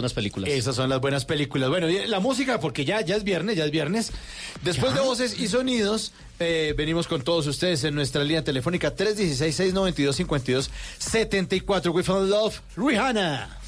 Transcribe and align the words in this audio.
Buenas 0.00 0.14
películas. 0.14 0.48
Esas 0.50 0.76
son 0.76 0.90
las 0.90 1.00
buenas 1.00 1.24
películas. 1.24 1.70
Bueno, 1.70 1.88
la 1.88 2.20
música, 2.20 2.60
porque 2.60 2.84
ya, 2.84 3.00
ya 3.00 3.16
es 3.16 3.24
viernes, 3.24 3.56
ya 3.56 3.64
es 3.64 3.72
viernes. 3.72 4.12
Después 4.62 4.94
de 4.94 5.00
voces 5.00 5.40
y 5.40 5.48
sonidos, 5.48 6.12
eh, 6.38 6.72
venimos 6.76 7.08
con 7.08 7.22
todos 7.22 7.48
ustedes 7.48 7.82
en 7.82 7.96
nuestra 7.96 8.22
línea 8.22 8.44
telefónica 8.44 8.94
316-692-5274. 8.94 11.92
We 11.92 12.04
found 12.04 12.30
love, 12.30 12.60
Rihanna. 12.76 13.58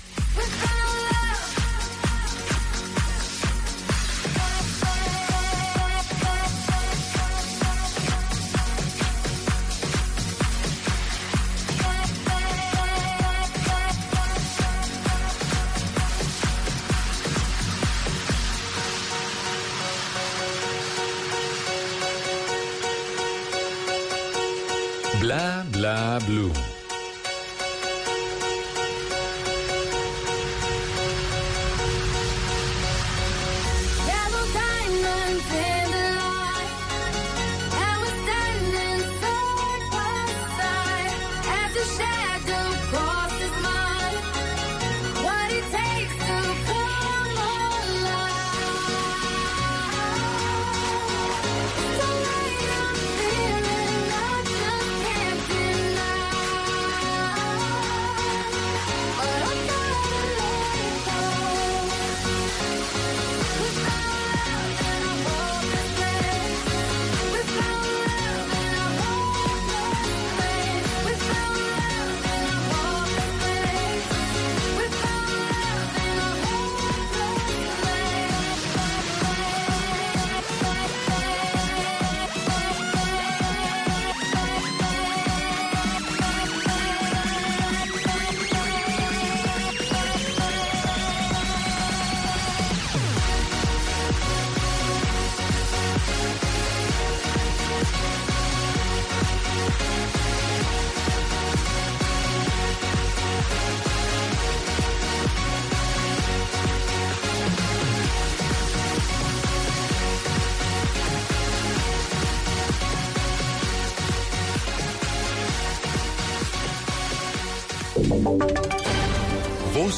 Blue. 26.27 26.70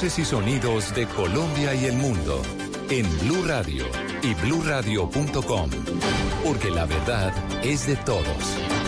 Y 0.03 0.25
sonidos 0.25 0.93
de 0.97 1.07
Colombia 1.07 1.77
y 1.77 1.85
el 1.85 1.95
mundo 1.95 2.43
en 2.91 3.07
Blue 3.21 3.45
Radio 3.45 3.85
y 4.25 4.35
bluradio.com. 4.35 5.71
Porque 6.45 6.71
la 6.73 6.87
verdad 6.87 7.33
es 7.63 7.87
de 7.87 7.95
todos. 7.95 8.27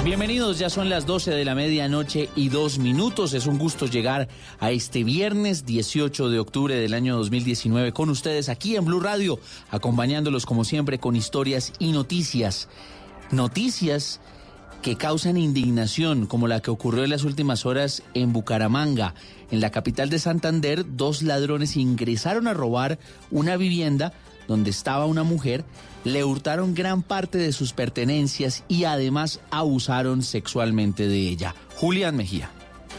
Bienvenidos, 0.03 0.59
ya 0.59 0.69
son 0.69 0.91
las 0.91 1.07
12 1.07 1.31
de 1.31 1.45
la 1.45 1.55
medianoche 1.55 2.31
y 2.35 2.49
dos 2.49 2.81
minutos. 2.81 3.33
Es 3.33 3.47
un 3.47 3.59
gusto 3.59 3.87
llegar 3.87 4.27
a 4.59 4.73
este 4.73 5.05
viernes 5.05 5.65
18 5.65 6.31
de 6.31 6.41
octubre 6.41 6.75
del 6.75 6.95
año 6.95 7.17
2019 7.17 7.93
con 7.93 8.11
ustedes 8.11 8.49
aquí 8.49 8.75
en 8.75 8.85
Blue 8.85 8.99
Radio, 8.99 9.39
acompañándolos 9.71 10.47
como 10.47 10.65
siempre 10.65 10.99
con 10.99 11.15
historias 11.15 11.75
y 11.79 11.93
noticias. 11.93 12.69
Noticias 13.31 14.21
que 14.85 14.97
causan 14.97 15.39
indignación, 15.39 16.27
como 16.27 16.47
la 16.47 16.61
que 16.61 16.71
ocurrió 16.71 17.05
en 17.05 17.11
las 17.11 17.25
últimas 17.25 17.65
horas 17.65 18.03
en 18.13 18.35
Bucaramanga. 18.35 19.15
En 19.51 19.63
la 19.63 19.71
capital 19.71 20.11
de 20.11 20.19
Santander, 20.19 20.85
dos 20.87 21.23
ladrones 21.23 21.79
ingresaron 21.79 22.47
a 22.49 22.53
robar 22.53 22.99
una 23.31 23.57
vivienda 23.57 24.13
donde 24.47 24.69
estaba 24.69 25.07
una 25.07 25.23
mujer, 25.23 25.65
le 26.05 26.23
hurtaron 26.23 26.75
gran 26.75 27.03
parte 27.03 27.39
de 27.39 27.55
sus 27.55 27.73
pertenencias 27.73 28.63
y 28.69 28.85
además 28.85 29.41
abusaron 29.51 30.23
sexualmente 30.23 31.09
de 31.09 31.31
ella. 31.31 31.55
Julián 31.77 32.19
Mejía. 32.19 32.51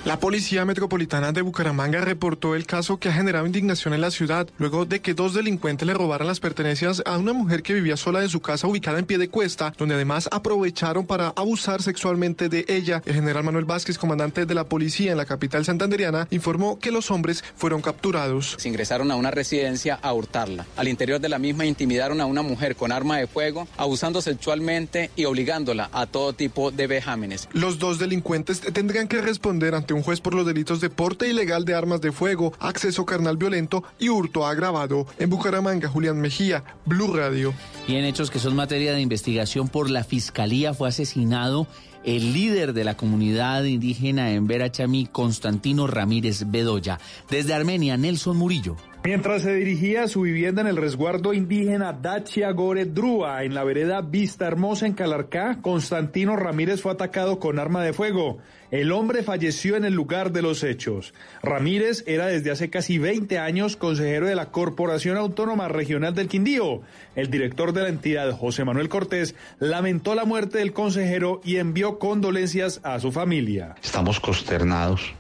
La 0.06 0.20
Policía 0.20 0.66
Metropolitana 0.66 1.32
de 1.32 1.42
Bucaramanga 1.42 2.00
reportó 2.00 2.54
el 2.54 2.68
caso 2.68 3.00
que 3.00 3.10
ha 3.10 3.12
generado 3.12 3.48
indignación 3.48 3.96
en 3.96 4.02
la 4.02 4.12
ciudad 4.12 4.48
luego 4.60 4.86
de 4.86 5.00
que 5.00 5.16
dos 5.16 5.34
delincuentes 5.34 5.88
le 5.88 5.96
robaran 5.96 6.28
las 6.28 6.40
pertenencias 6.40 7.02
a 7.08 7.18
una 7.18 7.34
mujer 7.34 7.64
que 7.64 7.74
vivía 7.74 7.98
sola 7.98 8.22
en 8.22 8.30
su 8.30 8.40
casa 8.40 8.68
ubicada 8.68 9.00
en 9.00 9.08
pie 9.08 9.18
de 9.18 9.30
cuesta, 9.30 9.74
donde 9.80 9.96
además 9.96 10.30
aprovecharon 10.32 11.08
para 11.08 11.30
abusar 11.30 11.82
sexualmente 11.82 12.50
de 12.50 12.66
ella. 12.68 13.02
El 13.08 13.16
general 13.16 13.44
Manuel 13.44 13.66
Vázquez, 13.66 13.98
comandante 13.98 14.46
de 14.46 14.54
la 14.54 14.66
policía 14.66 15.12
en 15.12 15.18
la 15.18 15.26
capital 15.26 15.66
santanderiana, 15.66 16.28
informó 16.30 16.78
que 16.78 16.92
los 16.92 17.10
hombres 17.10 17.44
fueron 17.56 17.82
capturados. 17.82 18.58
Se 18.60 18.70
ingresaron 18.70 19.10
a 19.10 19.16
una 19.16 19.32
residencia 19.32 19.98
a 20.04 20.14
hurtarla. 20.14 20.68
Al 20.78 20.88
interior 20.88 21.20
de 21.20 21.30
la 21.30 21.40
misma 21.40 21.66
intimidaron 21.66 22.22
a 22.22 22.28
una 22.28 22.44
mujer 22.44 22.76
con 22.76 22.92
arma 22.92 23.18
de 23.18 23.26
fuego, 23.26 23.68
abusando 23.76 24.22
sexualmente 24.22 25.10
y 25.16 25.26
obligándola 25.26 25.90
a 25.92 26.06
todo 26.06 26.34
tipo 26.34 26.70
de 26.70 26.86
vejámenes. 26.86 27.50
Los 27.54 27.80
dos 27.80 27.98
delincuentes 27.98 28.62
tendrán 28.62 29.08
que 29.08 29.20
responder 29.20 29.74
ante 29.74 29.95
un 29.96 30.04
juez 30.04 30.22
por 30.22 30.34
los 30.34 30.46
delitos 30.46 30.82
de 30.82 30.90
porte 30.90 31.28
ilegal 31.28 31.66
de 31.66 31.74
armas 31.74 32.02
de 32.02 32.12
fuego, 32.12 32.54
acceso 32.60 33.06
carnal 33.06 33.38
violento 33.38 33.84
y 33.98 34.10
hurto 34.10 34.46
agravado. 34.46 35.08
En 35.18 35.30
Bucaramanga, 35.30 35.90
Julián 35.90 36.20
Mejía, 36.20 36.64
Blue 36.86 37.14
Radio. 37.14 37.54
Y 37.88 37.96
en 37.96 38.06
hechos 38.06 38.30
que 38.30 38.40
son 38.40 38.56
materia 38.56 38.94
de 38.94 39.02
investigación 39.02 39.70
por 39.70 39.90
la 39.90 40.04
Fiscalía 40.04 40.74
fue 40.74 40.90
asesinado 40.90 41.68
el 42.06 42.34
líder 42.34 42.74
de 42.74 42.84
la 42.84 42.96
comunidad 42.96 43.64
indígena 43.64 44.32
en 44.32 44.46
Verachamí, 44.48 45.08
Constantino 45.08 45.88
Ramírez 45.88 46.44
Bedoya. 46.48 47.00
Desde 47.30 47.54
Armenia, 47.54 47.98
Nelson 47.98 48.38
Murillo. 48.38 48.76
Mientras 49.06 49.44
se 49.44 49.54
dirigía 49.54 50.06
a 50.06 50.08
su 50.08 50.22
vivienda 50.22 50.64
en 50.64 50.68
el 50.68 50.78
resguardo 50.78 51.32
indígena 51.32 51.94
Dachia 51.94 52.50
Gore 52.50 52.86
Drúa, 52.86 53.44
en 53.44 53.54
la 53.54 53.64
vereda 53.64 54.02
Vista 54.02 54.48
Hermosa 54.48 54.88
en 54.88 54.94
Calarcá, 54.94 55.60
Constantino 55.62 56.36
Ramírez 56.36 56.82
fue 56.82 56.92
atacado 56.92 57.38
con 57.38 57.60
arma 57.60 57.84
de 57.84 57.94
fuego. 57.94 58.40
El 58.72 58.92
hombre 58.92 59.22
falleció 59.22 59.76
en 59.76 59.86
el 59.86 59.94
lugar 59.94 60.32
de 60.32 60.42
los 60.42 60.64
hechos. 60.64 61.14
Ramírez 61.44 62.04
era 62.08 62.26
desde 62.26 62.50
hace 62.50 62.72
casi 62.72 62.98
20 62.98 63.38
años 63.38 63.78
consejero 63.78 64.26
de 64.26 64.34
la 64.34 64.50
Corporación 64.50 65.18
Autónoma 65.18 65.68
Regional 65.68 66.16
del 66.16 66.28
Quindío. 66.28 66.82
El 67.16 67.30
director 67.30 67.74
de 67.74 67.84
la 67.84 67.90
entidad, 67.90 68.32
José 68.32 68.66
Manuel 68.66 68.90
Cortés, 68.90 69.36
lamentó 69.60 70.16
la 70.16 70.26
muerte 70.26 70.58
del 70.58 70.74
consejero 70.74 71.42
y 71.44 71.58
envió 71.58 72.00
condolencias 72.00 72.82
a 72.82 73.00
su 73.00 73.12
familia. 73.12 73.76
Estamos 73.84 74.20
consternados 74.20 75.14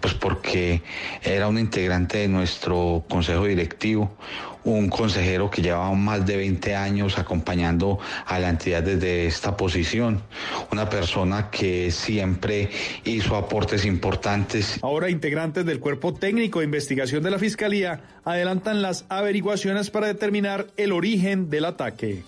pues 0.00 0.14
porque 0.14 0.82
era 1.22 1.48
un 1.48 1.58
integrante 1.58 2.18
de 2.18 2.28
nuestro 2.28 3.04
consejo 3.08 3.44
directivo, 3.44 4.16
un 4.64 4.88
consejero 4.88 5.50
que 5.50 5.62
llevaba 5.62 5.92
más 5.94 6.24
de 6.24 6.36
20 6.36 6.76
años 6.76 7.18
acompañando 7.18 7.98
a 8.26 8.38
la 8.38 8.48
entidad 8.48 8.82
desde 8.82 9.26
esta 9.26 9.56
posición, 9.56 10.22
una 10.70 10.88
persona 10.88 11.50
que 11.50 11.90
siempre 11.90 12.70
hizo 13.04 13.36
aportes 13.36 13.84
importantes. 13.84 14.78
Ahora 14.82 15.10
integrantes 15.10 15.64
del 15.64 15.80
cuerpo 15.80 16.14
técnico 16.14 16.60
de 16.60 16.66
investigación 16.66 17.22
de 17.22 17.30
la 17.30 17.38
Fiscalía 17.38 18.00
adelantan 18.24 18.82
las 18.82 19.04
averiguaciones 19.08 19.90
para 19.90 20.06
determinar 20.06 20.68
el 20.76 20.92
origen 20.92 21.50
del 21.50 21.64
ataque. 21.64 22.22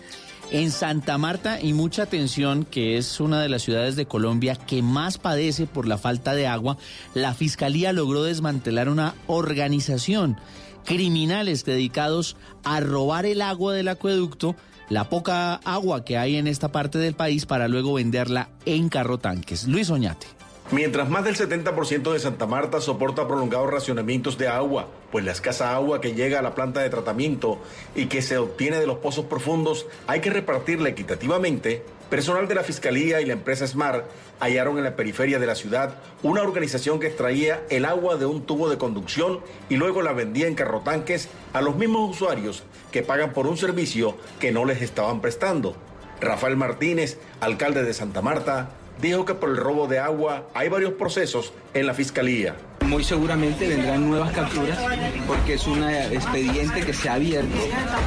En 0.51 0.71
Santa 0.71 1.19
Marta 1.19 1.61
y 1.61 1.73
mucha 1.73 2.05
atención, 2.05 2.65
que 2.65 2.97
es 2.97 3.19
una 3.21 3.41
de 3.41 3.49
las 3.49 3.63
ciudades 3.63 3.97
de 3.97 4.07
Colombia 4.07 4.55
que 4.55 4.83
más 4.83 5.19
padece 5.19 5.67
por 5.67 5.89
la 5.89 5.99
falta 5.99 6.35
de 6.35 6.47
agua, 6.47 6.77
la 7.15 7.35
Fiscalía 7.35 7.93
logró 7.93 8.23
desmantelar 8.23 8.89
una 8.89 9.15
organización, 9.27 10.37
criminales 10.85 11.65
dedicados 11.65 12.37
a 12.63 12.81
robar 12.81 13.27
el 13.27 13.43
agua 13.43 13.75
del 13.75 13.89
acueducto, 13.89 14.55
la 14.89 15.09
poca 15.09 15.55
agua 15.55 16.05
que 16.05 16.19
hay 16.19 16.37
en 16.37 16.47
esta 16.47 16.71
parte 16.71 16.99
del 16.99 17.15
país 17.15 17.47
para 17.47 17.67
luego 17.67 17.95
venderla 17.95 18.51
en 18.65 18.89
carro 18.89 19.19
tanques. 19.19 19.67
Luis 19.67 19.91
Oñate. 19.91 20.34
Mientras 20.71 21.11
más 21.11 21.25
del 21.25 21.37
70% 21.37 22.11
de 22.11 22.19
Santa 22.19 22.47
Marta 22.47 22.81
soporta 22.81 23.29
prolongados 23.29 23.71
racionamientos 23.71 24.39
de 24.39 24.49
agua, 24.49 24.89
pues 25.13 25.23
la 25.23 25.33
escasa 25.33 25.75
agua 25.75 26.01
que 26.01 26.15
llega 26.15 26.39
a 26.39 26.43
la 26.43 26.55
planta 26.55 26.81
de 26.81 26.89
tratamiento 26.89 27.59
y 27.95 28.07
que 28.07 28.23
se 28.23 28.39
obtiene 28.39 28.79
de 28.79 28.87
los 28.87 28.97
pozos 28.97 29.27
profundos 29.27 29.87
hay 30.07 30.21
que 30.23 30.31
repartirla 30.31 30.89
equitativamente, 30.89 31.85
personal 32.09 32.49
de 32.49 32.55
la 32.55 32.63
Fiscalía 32.63 33.21
y 33.21 33.27
la 33.27 33.35
empresa 33.35 33.67
Smart 33.67 34.07
hallaron 34.41 34.79
en 34.79 34.85
la 34.85 34.97
periferia 34.97 35.39
de 35.39 35.47
la 35.47 35.55
ciudad 35.55 35.97
una 36.23 36.41
organización 36.41 36.99
que 36.99 37.09
extraía 37.09 37.63
el 37.69 37.85
agua 37.85 38.17
de 38.17 38.25
un 38.25 38.47
tubo 38.47 38.71
de 38.71 38.79
conducción 38.79 39.41
y 39.69 39.77
luego 39.77 40.01
la 40.01 40.15
vendía 40.15 40.47
en 40.47 40.55
carrotanques 40.55 41.29
a 41.53 41.61
los 41.61 41.77
mismos 41.77 42.11
usuarios 42.11 42.63
que 42.91 43.03
pagan 43.03 43.35
por 43.35 43.47
un 43.47 43.59
servicio 43.59 44.17
que 44.41 44.51
no 44.51 44.65
les 44.65 44.81
estaban 44.81 45.21
prestando. 45.21 45.77
Rafael 46.23 46.57
Martínez, 46.57 47.19
alcalde 47.41 47.83
de 47.83 47.93
Santa 47.93 48.23
Marta, 48.23 48.71
dijo 49.01 49.25
que 49.25 49.35
por 49.35 49.51
el 49.51 49.57
robo 49.57 49.87
de 49.87 49.99
agua 49.99 50.49
hay 50.55 50.69
varios 50.69 50.93
procesos 50.93 51.53
en 51.73 51.87
la 51.87 51.95
fiscalía. 51.95 52.55
Muy 52.87 53.03
seguramente 53.03 53.67
vendrán 53.67 54.09
nuevas 54.09 54.33
capturas 54.33 54.79
porque 55.27 55.55
es 55.55 55.67
un 55.67 55.83
expediente 55.83 56.83
que 56.83 56.93
se 56.93 57.09
ha 57.09 57.15
abierto 57.15 57.57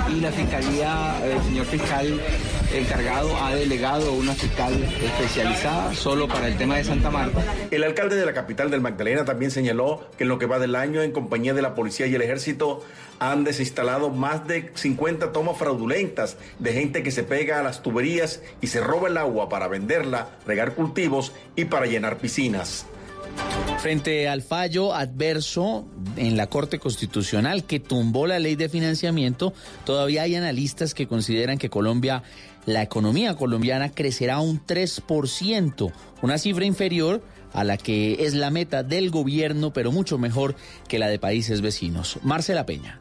y 0.09 0.21
la 0.21 0.31
fiscalía, 0.31 1.15
el 1.23 1.41
señor 1.43 1.65
fiscal 1.65 2.21
encargado 2.79 3.35
ha 3.37 3.55
delegado 3.55 4.13
una 4.13 4.33
fiscal 4.33 4.73
especializada 5.03 5.93
solo 5.93 6.27
para 6.27 6.47
el 6.47 6.57
tema 6.57 6.77
de 6.77 6.83
Santa 6.83 7.09
Marta. 7.09 7.43
El 7.71 7.83
alcalde 7.83 8.15
de 8.15 8.25
la 8.25 8.33
capital 8.33 8.69
del 8.69 8.81
Magdalena 8.81 9.25
también 9.25 9.51
señaló 9.51 10.09
que 10.17 10.23
en 10.23 10.29
lo 10.29 10.39
que 10.39 10.45
va 10.45 10.59
del 10.59 10.75
año 10.75 11.01
en 11.01 11.11
compañía 11.11 11.53
de 11.53 11.61
la 11.61 11.75
policía 11.75 12.07
y 12.07 12.15
el 12.15 12.21
ejército 12.21 12.83
han 13.19 13.43
desinstalado 13.43 14.09
más 14.09 14.47
de 14.47 14.71
50 14.73 15.31
tomas 15.31 15.57
fraudulentas 15.57 16.37
de 16.59 16.73
gente 16.73 17.03
que 17.03 17.11
se 17.11 17.23
pega 17.23 17.59
a 17.59 17.63
las 17.63 17.81
tuberías 17.81 18.41
y 18.61 18.67
se 18.67 18.81
roba 18.81 19.09
el 19.09 19.17
agua 19.17 19.49
para 19.49 19.67
venderla, 19.67 20.29
regar 20.45 20.75
cultivos 20.75 21.33
y 21.55 21.65
para 21.65 21.85
llenar 21.85 22.17
piscinas. 22.17 22.85
Frente 23.79 24.27
al 24.27 24.41
fallo 24.41 24.95
adverso 24.95 25.85
en 26.15 26.35
la 26.35 26.47
Corte 26.47 26.79
Constitucional 26.79 27.63
que 27.63 27.79
tumbó 27.79 28.25
la 28.25 28.39
ley 28.39 28.55
de 28.55 28.69
financiamiento, 28.69 29.53
todavía 29.85 30.23
hay 30.23 30.35
analistas 30.35 30.95
que 30.95 31.07
consideran 31.07 31.59
que 31.59 31.69
Colombia, 31.69 32.23
la 32.67 32.83
economía 32.83 33.35
colombiana 33.35 33.89
crecerá 33.89 34.39
un 34.39 34.63
3%, 34.63 35.91
una 36.21 36.37
cifra 36.37 36.65
inferior 36.65 37.23
a 37.53 37.63
la 37.63 37.77
que 37.77 38.25
es 38.25 38.33
la 38.33 38.51
meta 38.51 38.83
del 38.83 39.09
gobierno, 39.09 39.71
pero 39.71 39.91
mucho 39.91 40.17
mejor 40.17 40.55
que 40.87 40.99
la 40.99 41.07
de 41.07 41.17
países 41.17 41.61
vecinos. 41.61 42.19
Marcela 42.23 42.65
Peña. 42.65 42.99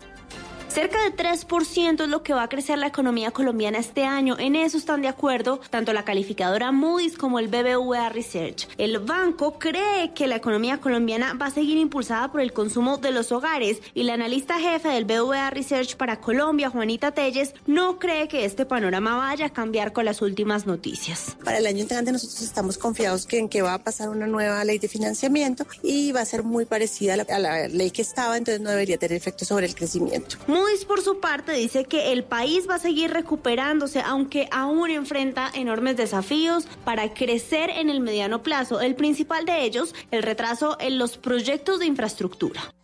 Cerca 0.76 1.02
de 1.04 1.16
3% 1.16 2.02
es 2.02 2.08
lo 2.10 2.22
que 2.22 2.34
va 2.34 2.42
a 2.42 2.48
crecer 2.50 2.76
la 2.76 2.88
economía 2.88 3.30
colombiana 3.30 3.78
este 3.78 4.04
año. 4.04 4.36
En 4.38 4.54
eso 4.54 4.76
están 4.76 5.00
de 5.00 5.08
acuerdo 5.08 5.58
tanto 5.70 5.94
la 5.94 6.04
calificadora 6.04 6.70
Moody's 6.70 7.16
como 7.16 7.38
el 7.38 7.48
BBVA 7.48 8.10
Research. 8.10 8.68
El 8.76 8.98
banco 8.98 9.58
cree 9.58 10.12
que 10.12 10.26
la 10.26 10.36
economía 10.36 10.76
colombiana 10.76 11.32
va 11.32 11.46
a 11.46 11.50
seguir 11.50 11.78
impulsada 11.78 12.30
por 12.30 12.42
el 12.42 12.52
consumo 12.52 12.98
de 12.98 13.10
los 13.10 13.32
hogares 13.32 13.78
y 13.94 14.02
la 14.02 14.12
analista 14.12 14.60
jefe 14.60 14.88
del 14.90 15.06
BBVA 15.06 15.48
Research 15.48 15.96
para 15.96 16.20
Colombia, 16.20 16.68
Juanita 16.68 17.10
Telles, 17.12 17.54
no 17.66 17.98
cree 17.98 18.28
que 18.28 18.44
este 18.44 18.66
panorama 18.66 19.16
vaya 19.16 19.46
a 19.46 19.50
cambiar 19.54 19.94
con 19.94 20.04
las 20.04 20.20
últimas 20.20 20.66
noticias. 20.66 21.38
Para 21.42 21.56
el 21.56 21.66
año 21.66 21.80
entrante 21.80 22.12
nosotros 22.12 22.42
estamos 22.42 22.76
confiados 22.76 23.24
que 23.24 23.38
en 23.38 23.48
que 23.48 23.62
va 23.62 23.72
a 23.72 23.82
pasar 23.82 24.10
una 24.10 24.26
nueva 24.26 24.62
ley 24.62 24.78
de 24.78 24.88
financiamiento 24.88 25.66
y 25.82 26.12
va 26.12 26.20
a 26.20 26.26
ser 26.26 26.42
muy 26.42 26.66
parecida 26.66 27.14
a 27.14 27.16
la, 27.16 27.22
a 27.22 27.38
la 27.38 27.68
ley 27.68 27.90
que 27.90 28.02
estaba, 28.02 28.36
entonces 28.36 28.60
no 28.60 28.68
debería 28.68 28.98
tener 28.98 29.16
efecto 29.16 29.46
sobre 29.46 29.64
el 29.64 29.74
crecimiento. 29.74 30.36
Moody's, 30.66 30.84
por 30.84 31.00
su 31.00 31.20
parte, 31.20 31.52
dice 31.52 31.84
que 31.84 32.12
el 32.12 32.24
país 32.24 32.68
va 32.68 32.74
a 32.74 32.78
seguir 32.80 33.12
recuperándose, 33.12 34.00
aunque 34.00 34.48
aún 34.50 34.90
enfrenta 34.90 35.48
enormes 35.54 35.96
desafíos 35.96 36.66
para 36.84 37.14
crecer 37.14 37.70
en 37.70 37.88
el 37.88 38.00
mediano 38.00 38.42
plazo. 38.42 38.80
El 38.80 38.96
principal 38.96 39.44
de 39.44 39.62
ellos, 39.62 39.94
el 40.10 40.24
retraso 40.24 40.76
en 40.80 40.98
los 40.98 41.18
proyectos 41.18 41.78
de 41.78 41.86
infraestructura. 41.86 42.74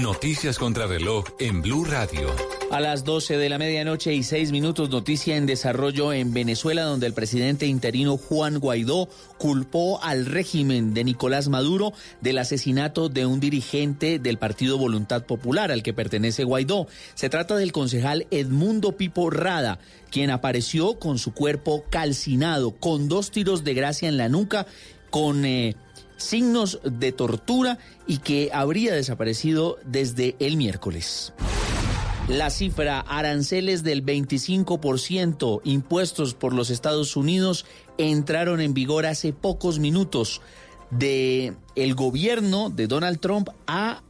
Noticias 0.00 0.58
contra 0.58 0.86
reloj 0.86 1.24
en 1.38 1.62
Blue 1.62 1.84
Radio. 1.84 2.34
A 2.70 2.80
las 2.80 3.04
12 3.04 3.36
de 3.36 3.48
la 3.48 3.58
medianoche 3.58 4.12
y 4.12 4.24
6 4.24 4.50
minutos, 4.50 4.90
noticia 4.90 5.36
en 5.36 5.46
desarrollo 5.46 6.12
en 6.12 6.32
Venezuela, 6.32 6.82
donde 6.82 7.06
el 7.06 7.12
presidente 7.12 7.66
interino 7.66 8.16
Juan 8.16 8.58
Guaidó 8.58 9.08
culpó 9.38 10.02
al 10.02 10.26
régimen 10.26 10.94
de 10.94 11.04
Nicolás 11.04 11.48
Maduro 11.48 11.92
del 12.20 12.38
asesinato 12.38 13.08
de 13.08 13.26
un 13.26 13.38
dirigente 13.38 14.18
del 14.18 14.38
Partido 14.38 14.78
Voluntad 14.78 15.24
Popular 15.24 15.70
al 15.70 15.84
que 15.84 15.94
pertenece 15.94 16.42
Guaidó. 16.42 16.88
Se 17.14 17.28
trata 17.28 17.54
del 17.54 17.70
concejal 17.70 18.26
Edmundo 18.32 18.96
Pipo 18.96 19.30
Rada, 19.30 19.78
quien 20.10 20.30
apareció 20.30 20.98
con 20.98 21.18
su 21.18 21.32
cuerpo 21.32 21.84
calcinado, 21.90 22.72
con 22.72 23.08
dos 23.08 23.30
tiros 23.30 23.62
de 23.62 23.74
gracia 23.74 24.08
en 24.08 24.16
la 24.16 24.28
nuca, 24.28 24.66
con... 25.10 25.44
Eh, 25.44 25.76
signos 26.16 26.80
de 26.84 27.12
tortura 27.12 27.78
y 28.06 28.18
que 28.18 28.50
habría 28.52 28.94
desaparecido 28.94 29.78
desde 29.84 30.36
el 30.38 30.56
miércoles. 30.56 31.32
La 32.28 32.48
cifra 32.48 33.00
aranceles 33.00 33.82
del 33.82 34.04
25% 34.04 35.60
impuestos 35.64 36.32
por 36.32 36.54
los 36.54 36.70
Estados 36.70 37.16
Unidos 37.16 37.66
entraron 37.98 38.62
en 38.62 38.72
vigor 38.72 39.04
hace 39.04 39.34
pocos 39.34 39.78
minutos 39.78 40.40
de 40.90 41.54
el 41.74 41.94
gobierno 41.94 42.70
de 42.70 42.86
Donald 42.86 43.20
Trump 43.20 43.50
a 43.66 44.02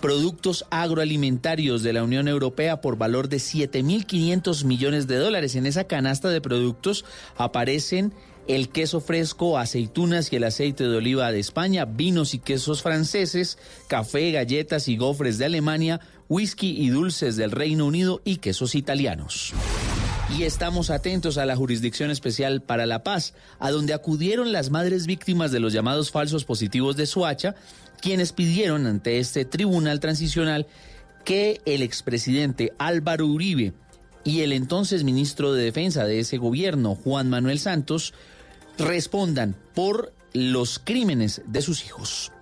productos 0.00 0.64
agroalimentarios 0.70 1.82
de 1.82 1.92
la 1.92 2.04
Unión 2.04 2.28
Europea 2.28 2.80
por 2.80 2.98
valor 2.98 3.28
de 3.28 3.38
7.500 3.38 4.64
millones 4.64 5.06
de 5.06 5.16
dólares. 5.16 5.56
En 5.56 5.66
esa 5.66 5.84
canasta 5.84 6.28
de 6.28 6.40
productos 6.40 7.04
aparecen 7.36 8.12
el 8.46 8.68
queso 8.68 9.00
fresco, 9.00 9.58
aceitunas 9.58 10.32
y 10.32 10.36
el 10.36 10.44
aceite 10.44 10.84
de 10.84 10.96
oliva 10.96 11.32
de 11.32 11.40
España, 11.40 11.84
vinos 11.84 12.34
y 12.34 12.38
quesos 12.38 12.82
franceses, 12.82 13.58
café, 13.88 14.32
galletas 14.32 14.88
y 14.88 14.96
gofres 14.96 15.38
de 15.38 15.46
Alemania, 15.46 16.00
whisky 16.28 16.76
y 16.78 16.88
dulces 16.88 17.36
del 17.36 17.50
Reino 17.50 17.86
Unido 17.86 18.20
y 18.24 18.36
quesos 18.36 18.74
italianos. 18.74 19.52
Y 20.36 20.42
estamos 20.44 20.90
atentos 20.90 21.38
a 21.38 21.46
la 21.46 21.56
Jurisdicción 21.56 22.10
Especial 22.10 22.62
para 22.62 22.86
la 22.86 23.02
Paz, 23.02 23.34
a 23.58 23.70
donde 23.70 23.94
acudieron 23.94 24.52
las 24.52 24.70
madres 24.70 25.06
víctimas 25.06 25.52
de 25.52 25.60
los 25.60 25.72
llamados 25.72 26.10
falsos 26.10 26.44
positivos 26.44 26.96
de 26.96 27.06
Suacha, 27.06 27.54
quienes 28.00 28.32
pidieron 28.32 28.86
ante 28.86 29.18
este 29.18 29.44
tribunal 29.44 30.00
transicional 30.00 30.66
que 31.24 31.60
el 31.64 31.82
expresidente 31.82 32.72
Álvaro 32.78 33.26
Uribe 33.26 33.72
y 34.24 34.40
el 34.40 34.52
entonces 34.52 35.04
ministro 35.04 35.52
de 35.52 35.64
Defensa 35.64 36.04
de 36.04 36.20
ese 36.20 36.38
gobierno, 36.38 36.94
Juan 36.94 37.28
Manuel 37.28 37.58
Santos, 37.58 38.14
respondan 38.78 39.54
por 39.74 40.12
los 40.32 40.78
crímenes 40.78 41.42
de 41.46 41.62
sus 41.62 41.84
hijos. 41.84 42.32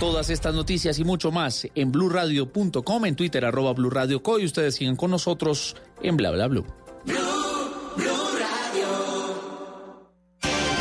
Todas 0.00 0.30
estas 0.30 0.54
noticias 0.54 0.98
y 0.98 1.04
mucho 1.04 1.30
más 1.30 1.66
en 1.74 1.92
blurradio.com, 1.92 3.04
en 3.04 3.16
Twitter 3.16 3.44
arroba 3.44 3.74
blurradioco 3.74 4.38
y 4.38 4.46
ustedes 4.46 4.76
siguen 4.76 4.96
con 4.96 5.10
nosotros 5.10 5.76
en 6.02 6.16
bla 6.16 6.30
bla 6.30 6.46
blue. 6.46 6.64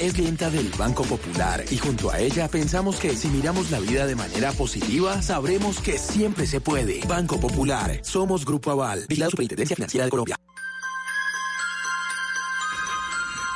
es 0.00 0.14
clienta 0.14 0.48
del 0.50 0.70
Banco 0.78 1.04
Popular 1.04 1.64
y 1.70 1.76
junto 1.76 2.10
a 2.10 2.18
ella 2.18 2.48
pensamos 2.48 2.96
que 2.96 3.14
si 3.14 3.28
miramos 3.28 3.70
la 3.70 3.80
vida 3.80 4.06
de 4.06 4.16
manera 4.16 4.50
positiva, 4.52 5.20
sabremos 5.20 5.78
que 5.80 5.98
siempre 5.98 6.46
se 6.46 6.60
puede. 6.60 7.00
Banco 7.06 7.38
Popular, 7.38 8.00
somos 8.02 8.44
Grupo 8.44 8.70
Aval, 8.70 9.04
vigilado 9.08 9.32
Superintendencia 9.32 9.76
Financiera 9.76 10.04
de 10.06 10.10
Colombia. 10.10 10.36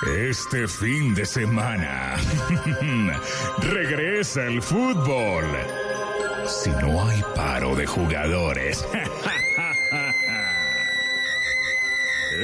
Este 0.07 0.69
fin 0.69 1.15
de 1.15 1.25
semana 1.25 2.17
regresa 3.59 4.45
el 4.45 4.61
fútbol. 4.61 5.47
Si 6.47 6.69
no 6.71 7.09
hay 7.09 7.23
paro 7.35 7.75
de 7.75 7.87
jugadores. 7.87 8.85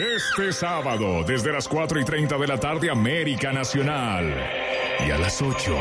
Este 0.00 0.50
sábado, 0.50 1.23
desde 1.25 1.52
las 1.52 1.69
4 1.69 2.00
y 2.00 2.04
30 2.04 2.38
de 2.38 2.47
la 2.47 2.59
tarde, 2.59 2.90
América 2.90 3.52
Nacional. 3.52 4.35
Y 5.07 5.11
a 5.11 5.19
las 5.19 5.42
8, 5.42 5.76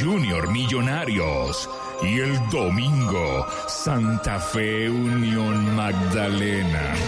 Junior 0.00 0.48
Millonarios. 0.52 1.68
Y 2.04 2.20
el 2.20 2.38
domingo, 2.50 3.44
Santa 3.66 4.38
Fe 4.38 4.88
Unión 4.88 5.74
Magdalena. 5.74 6.94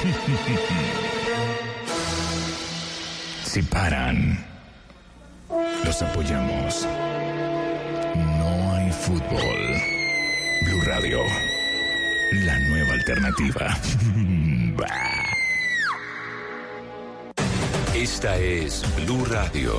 Si 3.45 3.63
paran, 3.63 4.45
los 5.85 6.03
apoyamos. 6.03 6.89
No 8.17 8.73
hay 8.73 8.91
fútbol. 8.91 9.59
Blue 10.65 10.83
Radio, 10.85 11.21
la 12.33 12.59
nueva 12.59 12.95
alternativa. 12.95 13.79
Esta 18.05 18.37
es 18.37 18.85
Blue 18.97 19.25
Radio. 19.25 19.79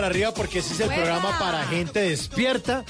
para 0.00 0.06
arriba 0.12 0.32
porque 0.32 0.60
ese 0.60 0.72
es 0.72 0.80
el 0.80 0.88
programa 0.88 1.38
para 1.38 1.62
gente 1.66 2.00
despierta. 2.00 2.84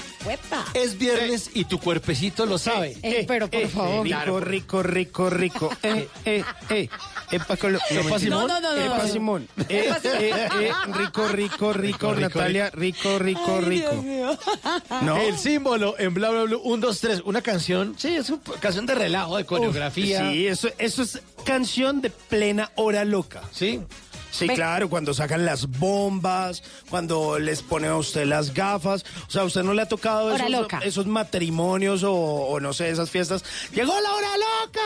Es 0.73 0.97
viernes 0.97 1.49
y 1.53 1.65
tu 1.65 1.77
cuerpecito 1.77 2.45
lo 2.45 2.57
sabe. 2.57 2.95
Eh, 3.03 3.25
pero 3.27 3.49
por 3.49 3.67
favor. 3.67 4.05
Rico, 4.05 4.39
rico, 4.39 4.81
rico, 4.83 5.29
rico. 5.29 5.69
Eh, 5.83 6.07
eh, 6.25 6.43
eh. 6.69 6.89
Epa, 7.31 7.57
colo- 7.57 7.79
Epa. 7.89 8.17
Simón. 8.19 8.47
No, 8.47 8.59
no, 8.59 8.61
no, 8.61 8.75
Epa, 8.81 8.97
no. 8.99 9.07
Simón. 9.09 9.47
Eh, 9.67 9.85
Epa, 9.87 9.99
Simón. 9.99 10.17
eh, 10.21 10.31
eh, 10.61 10.71
rico, 10.93 11.27
rico, 11.27 11.73
rico, 11.73 11.73
rico, 11.73 12.13
Natalia. 12.13 12.69
Rico, 12.69 13.19
rico, 13.19 13.59
rico. 13.61 13.91
No. 15.01 15.17
El 15.17 15.37
símbolo 15.37 15.95
en 15.99 16.13
bla 16.13 16.29
bla 16.29 16.43
bla 16.43 16.57
1, 16.63 16.77
2, 16.87 16.99
3. 16.99 17.21
Una 17.25 17.41
canción, 17.41 17.95
sí, 17.97 18.15
es 18.15 18.29
una 18.29 18.41
canción 18.61 18.85
de 18.85 18.95
relajo, 18.95 19.35
de 19.37 19.45
coreografía. 19.45 20.29
Sí, 20.31 20.47
eso, 20.47 20.69
eso 20.77 21.01
es 21.03 21.19
canción 21.43 22.01
de 22.01 22.09
plena 22.09 22.71
hora 22.75 23.03
loca. 23.03 23.41
Sí. 23.51 23.81
Sí, 24.31 24.47
claro, 24.47 24.89
cuando 24.89 25.13
sacan 25.13 25.45
las 25.45 25.67
bombas, 25.67 26.63
cuando 26.89 27.37
les 27.39 27.61
ponen 27.61 27.91
a 27.91 27.97
usted 27.97 28.25
las 28.25 28.53
gafas. 28.53 29.03
O 29.27 29.31
sea, 29.31 29.41
¿a 29.43 29.45
usted 29.45 29.63
no 29.63 29.73
le 29.73 29.81
ha 29.83 29.87
tocado 29.87 30.33
esos, 30.35 30.49
loca. 30.49 30.79
esos 30.83 31.05
matrimonios 31.05 32.03
o, 32.03 32.13
o 32.13 32.59
no 32.59 32.73
sé, 32.73 32.89
esas 32.89 33.09
fiestas? 33.09 33.43
¡Llegó 33.73 33.93
la 33.99 34.11
hora 34.13 34.27
loca! 34.37 34.81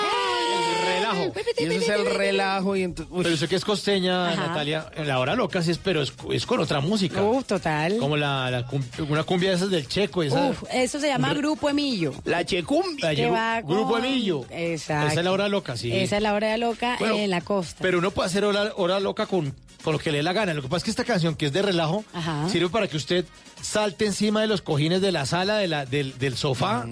El 0.79 0.85
relajo. 0.95 1.33
Y 1.57 1.63
eso 1.63 1.73
es 1.81 1.89
el 1.89 2.05
relajo. 2.15 2.75
Y 2.75 2.83
ent- 2.83 3.05
uy. 3.09 3.23
Pero 3.23 3.35
eso 3.35 3.47
que 3.47 3.55
es 3.55 3.65
costeña, 3.65 4.29
Ajá. 4.31 4.47
Natalia, 4.47 4.87
en 4.95 5.07
la 5.07 5.19
hora 5.19 5.35
loca 5.35 5.61
sí 5.61 5.71
es, 5.71 5.77
pero 5.77 6.01
es, 6.01 6.13
es 6.31 6.45
con 6.45 6.59
otra 6.59 6.79
música. 6.81 7.21
Uf, 7.21 7.45
total. 7.45 7.97
Como 7.97 8.17
la, 8.17 8.65
una 9.07 9.23
cumbia 9.23 9.49
de 9.49 9.55
esas 9.55 9.69
del 9.69 9.87
checo. 9.87 10.23
Esa, 10.23 10.49
Uf, 10.49 10.63
eso 10.71 10.99
se 10.99 11.07
llama 11.07 11.33
Grupo 11.33 11.69
Emilio. 11.69 12.13
La 12.25 12.45
checumbia. 12.45 13.13
la 13.13 13.61
Grupo 13.61 13.97
Emilio. 13.97 14.45
Exacto. 14.49 15.07
Esa 15.11 15.19
es 15.19 15.25
la 15.25 15.31
hora 15.31 15.49
loca, 15.49 15.77
sí. 15.77 15.91
Esa 15.91 16.17
es 16.17 16.23
la 16.23 16.33
hora 16.33 16.57
loca 16.57 16.95
Bueno, 16.99 17.15
en 17.15 17.29
la 17.29 17.41
costa. 17.41 17.79
Pero 17.81 17.99
uno 17.99 18.11
puede 18.11 18.27
hacer 18.27 18.45
hora, 18.45 18.71
hora 18.75 18.99
loca 18.99 19.25
con, 19.25 19.34
con 19.83 19.93
lo 19.93 19.99
que 19.99 20.11
le 20.11 20.17
dé 20.17 20.23
la 20.23 20.33
gana. 20.33 20.53
Lo 20.53 20.61
que 20.61 20.67
pasa 20.67 20.77
es 20.77 20.83
que 20.85 20.89
esta 20.91 21.03
canción, 21.03 21.35
que 21.35 21.47
es 21.47 21.53
de 21.53 21.61
relajo, 21.61 22.03
Ajá. 22.13 22.49
sirve 22.49 22.69
para 22.69 22.87
que 22.87 22.97
usted 22.97 23.25
salte 23.61 24.05
encima 24.05 24.41
de 24.41 24.47
los 24.47 24.61
cojines 24.61 25.01
de 25.01 25.11
la 25.11 25.25
sala, 25.25 25.57
de 25.57 25.67
la, 25.67 25.85
del, 25.85 26.17
del 26.17 26.35
sofá. 26.37 26.85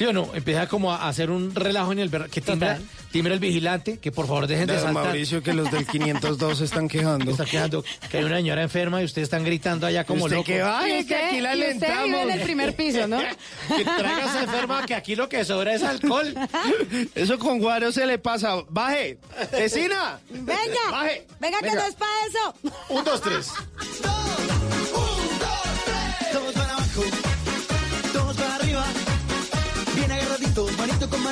¿Sí 0.00 0.06
o 0.06 0.14
no? 0.14 0.30
Empieza 0.32 0.66
como 0.66 0.90
a 0.94 1.08
hacer 1.10 1.30
un 1.30 1.54
relajo 1.54 1.92
en 1.92 1.98
el... 1.98 2.08
ver- 2.08 2.30
Que 2.30 2.40
timbra, 2.40 2.78
timbra 3.12 3.34
el 3.34 3.38
vigilante, 3.38 3.98
que 3.98 4.10
por 4.10 4.26
favor 4.26 4.46
dejen 4.46 4.66
de 4.66 4.76
saltar. 4.76 4.94
Mauricio, 5.04 5.42
que 5.42 5.52
los 5.52 5.70
del 5.70 5.86
502 5.86 6.56
se 6.56 6.64
están 6.64 6.88
quejando. 6.88 7.30
Está 7.30 7.44
quejando 7.44 7.84
que 8.10 8.16
hay 8.16 8.24
una 8.24 8.36
señora 8.38 8.62
enferma 8.62 9.02
y 9.02 9.04
ustedes 9.04 9.26
están 9.26 9.44
gritando 9.44 9.86
allá 9.86 10.04
como 10.04 10.24
¿Usted 10.24 10.36
locos. 10.36 10.46
qué 10.46 10.62
va? 10.62 10.88
Y 10.88 10.92
Ay, 10.92 11.04
que 11.04 11.14
aquí 11.16 11.40
la 11.42 11.54
y 11.54 11.58
usted 11.60 11.74
vive 11.74 11.86
alentamos. 11.98 12.22
en 12.22 12.30
el 12.30 12.40
primer 12.40 12.74
piso, 12.76 13.06
¿no? 13.06 13.18
que 13.76 13.84
traigas 13.84 14.36
enferma, 14.42 14.86
que 14.86 14.94
aquí 14.94 15.14
lo 15.16 15.28
que 15.28 15.44
sobra 15.44 15.74
es 15.74 15.82
alcohol. 15.82 16.34
Eso 17.14 17.38
con 17.38 17.58
Guaro 17.58 17.92
se 17.92 18.06
le 18.06 18.16
pasa. 18.18 18.54
¡Baje! 18.70 19.18
¡Vecina! 19.52 20.18
Venga, 20.30 20.56
Baje. 20.90 21.26
venga 21.40 21.58
que 21.58 21.66
Venga. 21.66 21.82
no 21.82 21.88
es 21.88 21.94
para 21.94 22.12
eso. 22.26 22.54
Un, 22.88 23.04
dos, 23.04 23.20
tres. 23.20 23.50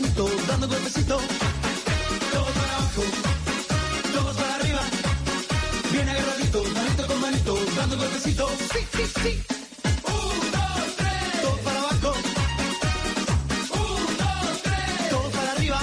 manito 0.01 0.31
dando 0.47 0.69
golpecito. 0.69 1.19
Todos 2.33 2.53
para 2.53 2.77
abajo, 2.77 3.03
todos 4.15 4.37
para 4.37 4.55
arriba. 4.55 4.81
Bien 5.91 6.09
agarraditos, 6.09 6.73
manito 6.73 7.07
con 7.09 7.21
manito, 7.21 7.59
dando 7.77 7.97
golpecito. 7.97 8.49
Sí, 8.73 8.79
sí, 8.95 9.05
sí. 9.23 9.43
Un, 10.07 10.39
dos, 10.55 10.97
tres. 10.99 11.43
Todos 11.43 11.61
para 11.61 11.79
abajo. 11.81 12.15
Un, 13.75 14.17
dos, 14.23 14.63
tres. 14.63 15.11
Todos 15.11 15.33
para 15.33 15.53
arriba. 15.53 15.81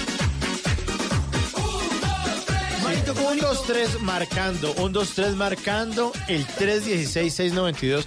Un, 1.58 1.90
dos, 2.06 2.46
tres. 2.46 2.84
Manito 2.84 3.14
con 3.16 3.24
manito. 3.26 3.48
dos, 3.48 3.66
tres, 3.68 4.02
marcando. 4.02 4.74
Un, 4.76 4.94
dos, 4.94 5.10
tres, 5.10 5.36
marcando. 5.36 6.14
El 6.30 6.48
316-692. 6.48 8.06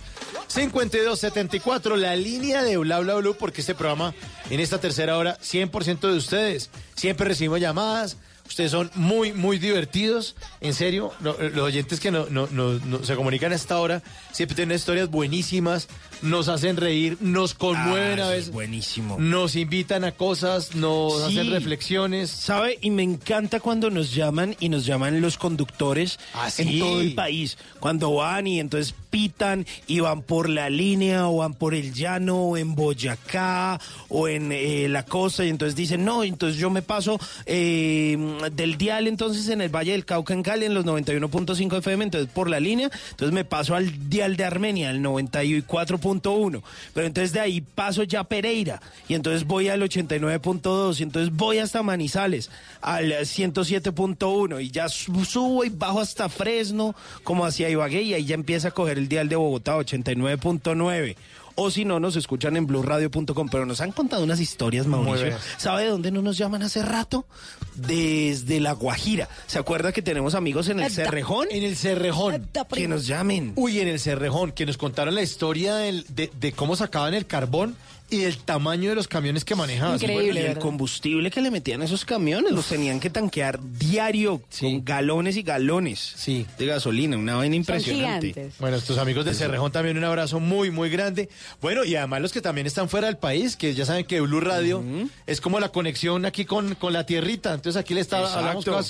5274, 0.48 1.96
la 1.96 2.16
línea 2.16 2.62
de 2.62 2.76
Bla 2.78 2.98
Bla 3.00 3.14
Blue, 3.14 3.36
porque 3.38 3.60
este 3.60 3.74
programa, 3.74 4.14
en 4.50 4.60
esta 4.60 4.80
tercera 4.80 5.16
hora, 5.16 5.38
100% 5.40 6.00
de 6.10 6.16
ustedes. 6.16 6.70
Siempre 6.96 7.28
recibimos 7.28 7.60
llamadas. 7.60 8.16
Ustedes 8.48 8.70
son 8.70 8.90
muy, 8.94 9.34
muy 9.34 9.58
divertidos. 9.58 10.34
En 10.62 10.72
serio, 10.72 11.12
lo- 11.20 11.36
los 11.50 11.64
oyentes 11.64 12.00
que 12.00 12.10
no- 12.10 12.26
no- 12.30 12.46
no- 12.50 13.04
se 13.04 13.14
comunican 13.14 13.52
a 13.52 13.54
esta 13.54 13.78
hora 13.78 14.02
siempre 14.32 14.56
tienen 14.56 14.74
historias 14.76 15.10
buenísimas, 15.10 15.86
nos 16.22 16.48
hacen 16.48 16.76
reír, 16.76 17.16
nos 17.20 17.54
conmueven 17.54 18.20
ah, 18.20 18.26
a 18.26 18.30
veces. 18.30 18.50
Buenísimo. 18.50 19.16
Nos 19.18 19.56
invitan 19.56 20.04
a 20.04 20.12
cosas, 20.12 20.74
nos 20.74 21.18
sí. 21.18 21.38
hacen 21.38 21.50
reflexiones. 21.52 22.30
¿Sabe? 22.30 22.78
Y 22.80 22.90
me 22.90 23.02
encanta 23.02 23.60
cuando 23.60 23.90
nos 23.90 24.14
llaman 24.14 24.56
y 24.60 24.68
nos 24.68 24.84
llaman 24.84 25.20
los 25.20 25.38
conductores 25.38 26.18
ah, 26.34 26.48
en 26.58 26.78
todo 26.78 27.00
el 27.00 27.14
país. 27.14 27.58
Cuando 27.80 28.14
van 28.14 28.46
y 28.46 28.60
entonces 28.60 28.94
pitan 29.10 29.66
y 29.86 30.00
van 30.00 30.22
por 30.22 30.48
la 30.48 30.70
línea 30.70 31.28
o 31.28 31.38
van 31.38 31.54
por 31.54 31.74
el 31.74 31.94
llano 31.94 32.42
o 32.42 32.56
en 32.56 32.74
Boyacá 32.74 33.80
o 34.08 34.28
en 34.28 34.52
eh, 34.52 34.88
la 34.88 35.04
costa 35.04 35.44
y 35.44 35.48
entonces 35.48 35.76
dicen, 35.76 36.04
no, 36.04 36.24
entonces 36.24 36.58
yo 36.58 36.70
me 36.70 36.82
paso 36.82 37.18
eh, 37.46 38.16
del 38.52 38.76
dial 38.76 39.06
entonces 39.06 39.48
en 39.48 39.60
el 39.60 39.74
Valle 39.74 39.92
del 39.92 40.04
Cauca 40.04 40.34
en 40.34 40.42
Cali 40.42 40.66
en 40.66 40.74
los 40.74 40.84
91.5 40.84 41.78
FM, 41.78 42.04
entonces 42.04 42.30
por 42.32 42.48
la 42.48 42.60
línea, 42.60 42.90
entonces 43.10 43.32
me 43.32 43.44
paso 43.44 43.74
al 43.74 44.08
dial 44.08 44.36
de 44.36 44.44
Armenia, 44.44 44.90
el 44.90 45.02
94. 45.02 45.98
89.1, 46.08 46.62
pero 46.94 47.06
entonces 47.06 47.32
de 47.32 47.40
ahí 47.40 47.60
paso 47.60 48.02
ya 48.02 48.24
Pereira 48.24 48.80
y 49.08 49.14
entonces 49.14 49.46
voy 49.46 49.68
al 49.68 49.82
89.2 49.82 51.00
y 51.00 51.02
entonces 51.02 51.34
voy 51.34 51.58
hasta 51.58 51.82
Manizales 51.82 52.50
al 52.80 53.12
107.1 53.12 54.62
y 54.62 54.70
ya 54.70 54.88
subo 54.88 55.64
y 55.64 55.68
bajo 55.68 56.00
hasta 56.00 56.28
Fresno 56.28 56.94
como 57.24 57.44
hacia 57.44 57.68
Ibagué 57.68 58.02
y 58.02 58.14
ahí 58.14 58.24
ya 58.24 58.34
empieza 58.34 58.68
a 58.68 58.72
coger 58.72 58.98
el 58.98 59.08
dial 59.08 59.28
de 59.28 59.36
Bogotá 59.36 59.76
89.9 59.76 61.16
o 61.60 61.70
si 61.72 61.84
no 61.84 61.98
nos 61.98 62.14
escuchan 62.16 62.56
en 62.56 62.66
blueradio.com 62.66 63.48
pero 63.50 63.66
nos 63.66 63.80
han 63.80 63.90
contado 63.92 64.22
unas 64.22 64.38
historias 64.40 64.86
Mauricio. 64.86 65.36
¿sabe 65.56 65.82
de 65.84 65.88
dónde 65.90 66.10
no 66.12 66.22
nos 66.22 66.38
llaman 66.38 66.62
hace 66.62 66.82
rato? 66.82 67.26
desde 67.74 68.60
La 68.60 68.72
Guajira 68.72 69.28
¿se 69.46 69.58
acuerda 69.58 69.92
que 69.92 70.02
tenemos 70.02 70.34
amigos 70.34 70.68
en 70.68 70.80
el 70.80 70.90
Cerrejón? 70.90 71.48
En 71.50 71.62
el 71.64 71.76
Cerrejón. 71.76 72.48
que 72.72 72.88
nos 72.88 73.06
llamen 73.06 73.52
Uy, 73.56 73.80
en 73.80 73.88
el 73.88 74.00
Cerrejón, 74.00 74.52
que 74.52 74.66
nos 74.66 74.76
contaron 74.76 75.14
la 75.14 75.22
historia 75.22 75.74
del- 75.76 76.04
de, 76.08 76.30
de 76.38 76.52
cómo 76.52 76.76
sacaban 76.76 77.14
el 77.14 77.26
carbón 77.26 77.76
y 78.10 78.22
el 78.24 78.38
tamaño 78.38 78.88
de 78.90 78.94
los 78.96 79.06
camiones 79.06 79.44
que 79.44 79.54
manejaban. 79.54 79.94
Increíble, 79.96 80.40
y 80.42 80.44
el 80.46 80.58
combustible 80.58 81.30
que 81.30 81.40
le 81.42 81.50
metían 81.50 81.82
a 81.82 81.84
esos 81.84 82.04
camiones, 82.04 82.52
los 82.52 82.66
tenían 82.66 83.00
que 83.00 83.10
tanquear 83.10 83.60
diario 83.78 84.40
con 84.60 84.84
galones 84.84 85.36
y 85.36 85.42
galones 85.42 86.14
Sí. 86.16 86.46
de 86.58 86.66
gasolina, 86.66 87.16
una 87.16 87.36
vaina 87.36 87.56
impresionante. 87.56 88.50
Bueno, 88.58 88.76
estos 88.76 88.98
amigos 88.98 89.24
del 89.24 89.34
Cerrejón 89.34 89.72
también 89.72 89.98
un 89.98 90.04
abrazo 90.04 90.40
muy, 90.40 90.70
muy 90.70 90.88
grande. 90.90 91.28
Bueno, 91.60 91.84
y 91.84 91.96
además 91.96 92.22
los 92.22 92.32
que 92.32 92.40
también 92.40 92.66
están 92.66 92.88
fuera 92.88 93.06
del 93.08 93.16
país, 93.18 93.56
que 93.56 93.74
ya 93.74 93.84
saben 93.84 94.04
que 94.06 94.20
Blue 94.20 94.40
Radio 94.40 94.82
es 95.26 95.40
como 95.40 95.60
la 95.60 95.68
conexión 95.70 96.24
aquí 96.24 96.44
con, 96.44 96.74
con 96.76 96.92
la 96.92 97.04
tierrita. 97.04 97.52
Entonces 97.54 97.78
aquí 97.78 97.94
le, 97.94 98.00
está, 98.00 98.20
Exacto. 98.20 98.80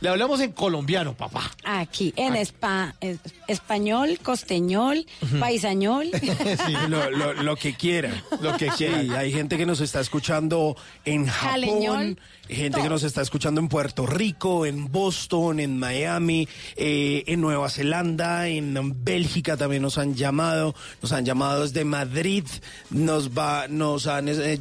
Le 0.00 0.08
hablamos 0.08 0.40
en 0.40 0.52
colombiano, 0.52 1.14
papá. 1.14 1.50
Aquí, 1.64 2.12
en 2.16 2.36
spa, 2.36 2.94
es- 3.00 3.18
español, 3.48 4.18
costeñol, 4.22 5.06
paisañol. 5.40 6.10
Lo, 6.88 7.10
lo- 7.10 7.32
lo 7.34 7.56
que 7.56 7.74
quiera. 7.74 8.10
Lo 8.40 8.56
que 8.56 8.68
quiera. 8.68 9.00
Sí, 9.02 9.10
hay 9.10 9.32
gente 9.32 9.56
que 9.56 9.66
nos 9.66 9.80
está 9.80 10.00
escuchando 10.00 10.76
en 11.04 11.26
Japón, 11.26 11.50
Jaleñol, 11.50 12.18
gente 12.48 12.80
que 12.80 12.88
nos 12.88 13.02
está 13.02 13.22
escuchando 13.22 13.60
en 13.60 13.68
Puerto 13.68 14.06
Rico, 14.06 14.66
en 14.66 14.90
Boston, 14.90 15.60
en 15.60 15.78
Miami, 15.78 16.48
eh, 16.76 17.24
en 17.26 17.40
Nueva 17.40 17.68
Zelanda, 17.70 18.48
en 18.48 19.04
Bélgica 19.04 19.56
también 19.56 19.82
nos 19.82 19.98
han 19.98 20.14
llamado, 20.14 20.74
nos 21.02 21.12
han 21.12 21.24
llamado 21.24 21.62
desde 21.62 21.84
Madrid, 21.84 22.44
nos 22.90 23.30
va, 23.30 23.66
nos 23.68 24.06
han 24.06 24.28
eh, 24.28 24.58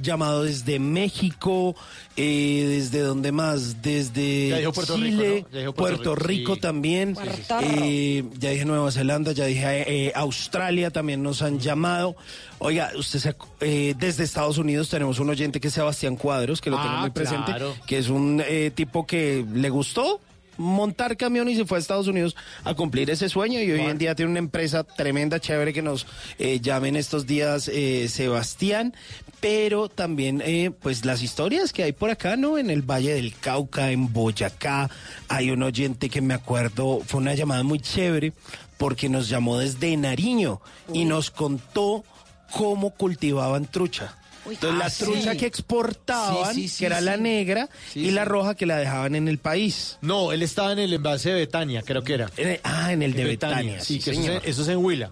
llamado 0.00 0.44
desde 0.44 0.78
México, 0.78 1.74
eh, 2.16 2.66
desde 2.68 3.00
dónde 3.00 3.32
más, 3.32 3.82
desde 3.82 4.56
Rico, 4.58 4.84
Chile, 4.84 5.46
Puerto, 5.50 5.74
Puerto 5.74 6.14
Rico, 6.14 6.26
Rico 6.26 6.54
sí. 6.54 6.60
también, 6.60 7.16
eh, 7.62 8.24
ya 8.38 8.50
dije 8.50 8.64
Nueva 8.64 8.90
Zelanda, 8.90 9.32
ya 9.32 9.46
dije 9.46 10.06
eh, 10.06 10.12
Australia, 10.14 10.90
también 10.90 11.22
nos 11.22 11.42
han 11.42 11.58
llamado. 11.58 12.16
Oiga, 12.58 12.92
usted 12.96 13.18
se 13.18 13.36
eh, 13.60 13.94
desde 13.98 14.24
Estados 14.24 14.58
Unidos 14.58 14.88
tenemos 14.88 15.18
un 15.18 15.28
oyente 15.28 15.60
que 15.60 15.68
es 15.68 15.74
Sebastián 15.74 16.16
Cuadros, 16.16 16.60
que 16.60 16.70
lo 16.70 16.78
Ah, 16.78 16.82
tenemos 16.82 17.03
muy 17.04 17.12
presente, 17.12 17.52
claro. 17.52 17.74
que 17.86 17.98
es 17.98 18.08
un 18.08 18.42
eh, 18.44 18.70
tipo 18.74 19.06
que 19.06 19.44
le 19.52 19.70
gustó 19.70 20.20
montar 20.56 21.16
camión 21.16 21.48
y 21.48 21.56
se 21.56 21.64
fue 21.64 21.78
a 21.78 21.80
Estados 21.80 22.06
Unidos 22.06 22.36
a 22.64 22.74
cumplir 22.74 23.10
ese 23.10 23.28
sueño 23.28 23.60
y 23.60 23.70
hoy 23.70 23.80
en 23.80 23.98
día 23.98 24.14
tiene 24.14 24.30
una 24.30 24.38
empresa 24.38 24.84
tremenda, 24.84 25.40
chévere 25.40 25.72
que 25.72 25.82
nos 25.82 26.06
eh, 26.38 26.60
llamen 26.60 26.96
estos 26.96 27.26
días 27.26 27.68
eh, 27.68 28.08
Sebastián, 28.08 28.94
pero 29.40 29.88
también 29.88 30.42
eh, 30.44 30.70
pues 30.80 31.04
las 31.04 31.22
historias 31.22 31.72
que 31.72 31.82
hay 31.82 31.92
por 31.92 32.10
acá, 32.10 32.36
¿no? 32.36 32.58
En 32.58 32.70
el 32.70 32.82
Valle 32.82 33.14
del 33.14 33.34
Cauca, 33.34 33.90
en 33.90 34.12
Boyacá, 34.12 34.90
hay 35.28 35.50
un 35.50 35.62
oyente 35.62 36.08
que 36.08 36.20
me 36.20 36.34
acuerdo, 36.34 37.00
fue 37.06 37.20
una 37.20 37.34
llamada 37.34 37.62
muy 37.62 37.80
chévere 37.80 38.32
porque 38.78 39.08
nos 39.08 39.28
llamó 39.28 39.58
desde 39.58 39.96
Nariño 39.96 40.60
y 40.92 41.04
nos 41.04 41.30
contó 41.30 42.04
cómo 42.52 42.90
cultivaban 42.90 43.66
trucha. 43.66 44.16
Entonces 44.46 44.78
la 44.78 44.90
sí. 44.90 45.04
trucha 45.04 45.36
que 45.36 45.46
exportaban, 45.46 46.54
Sí, 46.54 46.62
sí, 46.62 46.68
sí, 46.68 46.78
que 46.80 46.86
era 46.86 47.00
la 47.00 47.16
sí. 47.16 47.20
negra, 47.22 47.68
Sí, 47.92 48.00
y 48.00 48.04
sí. 48.06 48.10
la 48.10 48.24
roja 48.24 48.54
que 48.54 48.66
la 48.66 48.76
dejaban 48.76 49.14
en 49.14 49.28
el 49.28 49.38
país. 49.38 49.98
No, 50.00 50.32
él 50.32 50.42
estaba 50.42 50.72
en 50.72 50.78
el 50.78 50.92
envase 50.92 51.30
de 51.30 51.36
Betania, 51.36 51.82
creo 51.82 52.02
que 52.02 52.14
era. 52.14 52.30
En 52.36 52.48
el- 52.48 52.60
ah, 52.64 52.92
en 52.92 53.02
el 53.02 53.12
de 53.14 53.24
Betania. 53.24 53.80
Sí, 53.80 53.98
que 54.00 54.10
eso, 54.10 54.22
señor. 54.22 54.42
es, 54.44 54.50
eso 54.50 54.62
es 54.62 54.68
en 54.68 54.78
Huila. 54.78 55.10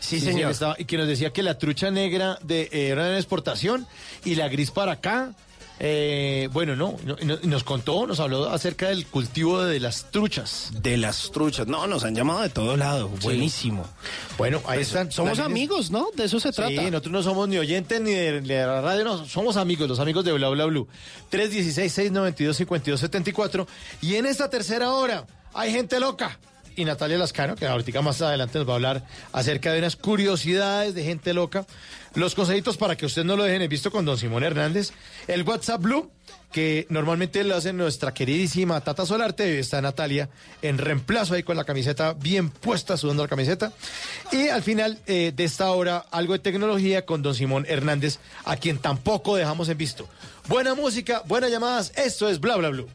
Sí, 0.00 0.20
señor. 0.20 0.50
estaba- 0.52 0.76
y 0.78 0.84
que 0.86 0.96
nos 0.96 1.06
decía 1.08 1.32
que 1.32 1.42
la 1.42 1.58
trucha 1.58 1.90
negra 1.90 2.38
de, 2.42 2.62
eh, 2.72 2.88
era 2.88 3.10
en 3.10 3.16
exportación 3.16 3.86
y 4.24 4.36
la 4.36 4.48
gris 4.48 4.70
para 4.70 4.92
acá. 4.92 5.34
Eh, 5.80 6.48
bueno, 6.52 6.76
no, 6.76 6.96
nos 7.44 7.64
contó, 7.64 8.06
nos 8.06 8.20
habló 8.20 8.50
acerca 8.50 8.88
del 8.88 9.06
cultivo 9.06 9.62
de 9.62 9.80
las 9.80 10.10
truchas. 10.10 10.70
De 10.82 10.96
las 10.96 11.30
truchas. 11.30 11.66
No, 11.66 11.86
nos 11.86 12.04
han 12.04 12.14
llamado 12.14 12.42
de 12.42 12.48
todos 12.48 12.78
lados. 12.78 13.10
Buenísimo. 13.22 13.86
Bueno, 14.36 14.58
ahí 14.66 14.78
Pues, 14.78 14.88
están. 14.88 15.12
somos 15.12 15.38
amigos, 15.38 15.90
¿no? 15.90 16.08
De 16.14 16.24
eso 16.24 16.40
se 16.40 16.52
trata. 16.52 16.70
Sí, 16.70 16.90
nosotros 16.90 17.12
no 17.12 17.22
somos 17.22 17.48
ni 17.48 17.58
oyentes 17.58 18.00
ni 18.00 18.12
de, 18.12 18.40
de 18.40 18.66
la 18.66 18.80
radio, 18.80 19.04
no, 19.04 19.26
somos 19.26 19.56
amigos, 19.56 19.88
los 19.88 20.00
amigos 20.00 20.24
de 20.24 20.32
Bla 20.32 20.48
Bla 20.48 20.64
Blue. 20.66 20.88
316-692-5274. 21.30 23.66
Y 24.00 24.16
en 24.16 24.26
esta 24.26 24.50
tercera 24.50 24.92
hora 24.92 25.26
hay 25.54 25.72
gente 25.72 26.00
loca. 26.00 26.38
Y 26.76 26.84
Natalia 26.84 27.18
Lascano, 27.18 27.56
que 27.56 27.66
ahorita 27.66 28.00
más 28.02 28.22
adelante 28.22 28.58
nos 28.58 28.68
va 28.68 28.72
a 28.72 28.76
hablar 28.76 29.04
acerca 29.32 29.72
de 29.72 29.80
unas 29.80 29.96
curiosidades 29.96 30.94
de 30.94 31.02
gente 31.02 31.34
loca. 31.34 31.66
Los 32.14 32.34
consejitos 32.34 32.76
para 32.76 32.96
que 32.96 33.06
ustedes 33.06 33.26
no 33.26 33.36
lo 33.36 33.44
dejen 33.44 33.62
en 33.62 33.68
visto 33.68 33.90
con 33.90 34.04
don 34.04 34.18
Simón 34.18 34.42
Hernández. 34.42 34.92
El 35.26 35.42
WhatsApp 35.42 35.82
Blue, 35.82 36.10
que 36.52 36.86
normalmente 36.88 37.44
lo 37.44 37.56
hace 37.56 37.72
nuestra 37.72 38.14
queridísima 38.14 38.80
Tata 38.80 39.04
Solarte. 39.04 39.58
Está 39.58 39.80
Natalia 39.82 40.28
en 40.62 40.78
reemplazo 40.78 41.34
ahí 41.34 41.42
con 41.42 41.56
la 41.56 41.64
camiseta 41.64 42.14
bien 42.14 42.50
puesta, 42.50 42.96
sudando 42.96 43.22
la 43.22 43.28
camiseta. 43.28 43.72
Y 44.32 44.48
al 44.48 44.62
final 44.62 44.98
eh, 45.06 45.32
de 45.34 45.44
esta 45.44 45.70
hora, 45.70 46.04
algo 46.10 46.32
de 46.32 46.38
tecnología 46.38 47.04
con 47.04 47.22
don 47.22 47.34
Simón 47.34 47.66
Hernández, 47.68 48.18
a 48.44 48.56
quien 48.56 48.78
tampoco 48.78 49.36
dejamos 49.36 49.68
en 49.68 49.78
visto. 49.78 50.08
Buena 50.48 50.74
música, 50.74 51.22
buenas 51.26 51.50
llamadas. 51.50 51.92
Esto 51.94 52.28
es 52.28 52.40
Bla 52.40 52.56
Bla 52.56 52.70
Blue. 52.70 52.88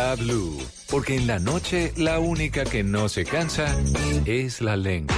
Bla 0.00 0.14
blue. 0.16 0.58
Porque 0.88 1.14
en 1.16 1.26
la 1.26 1.38
noche 1.38 1.92
la 1.98 2.20
única 2.20 2.64
que 2.64 2.82
no 2.82 3.10
se 3.10 3.26
cansa 3.26 3.66
es 4.24 4.62
la 4.62 4.74
lengua. 4.74 5.14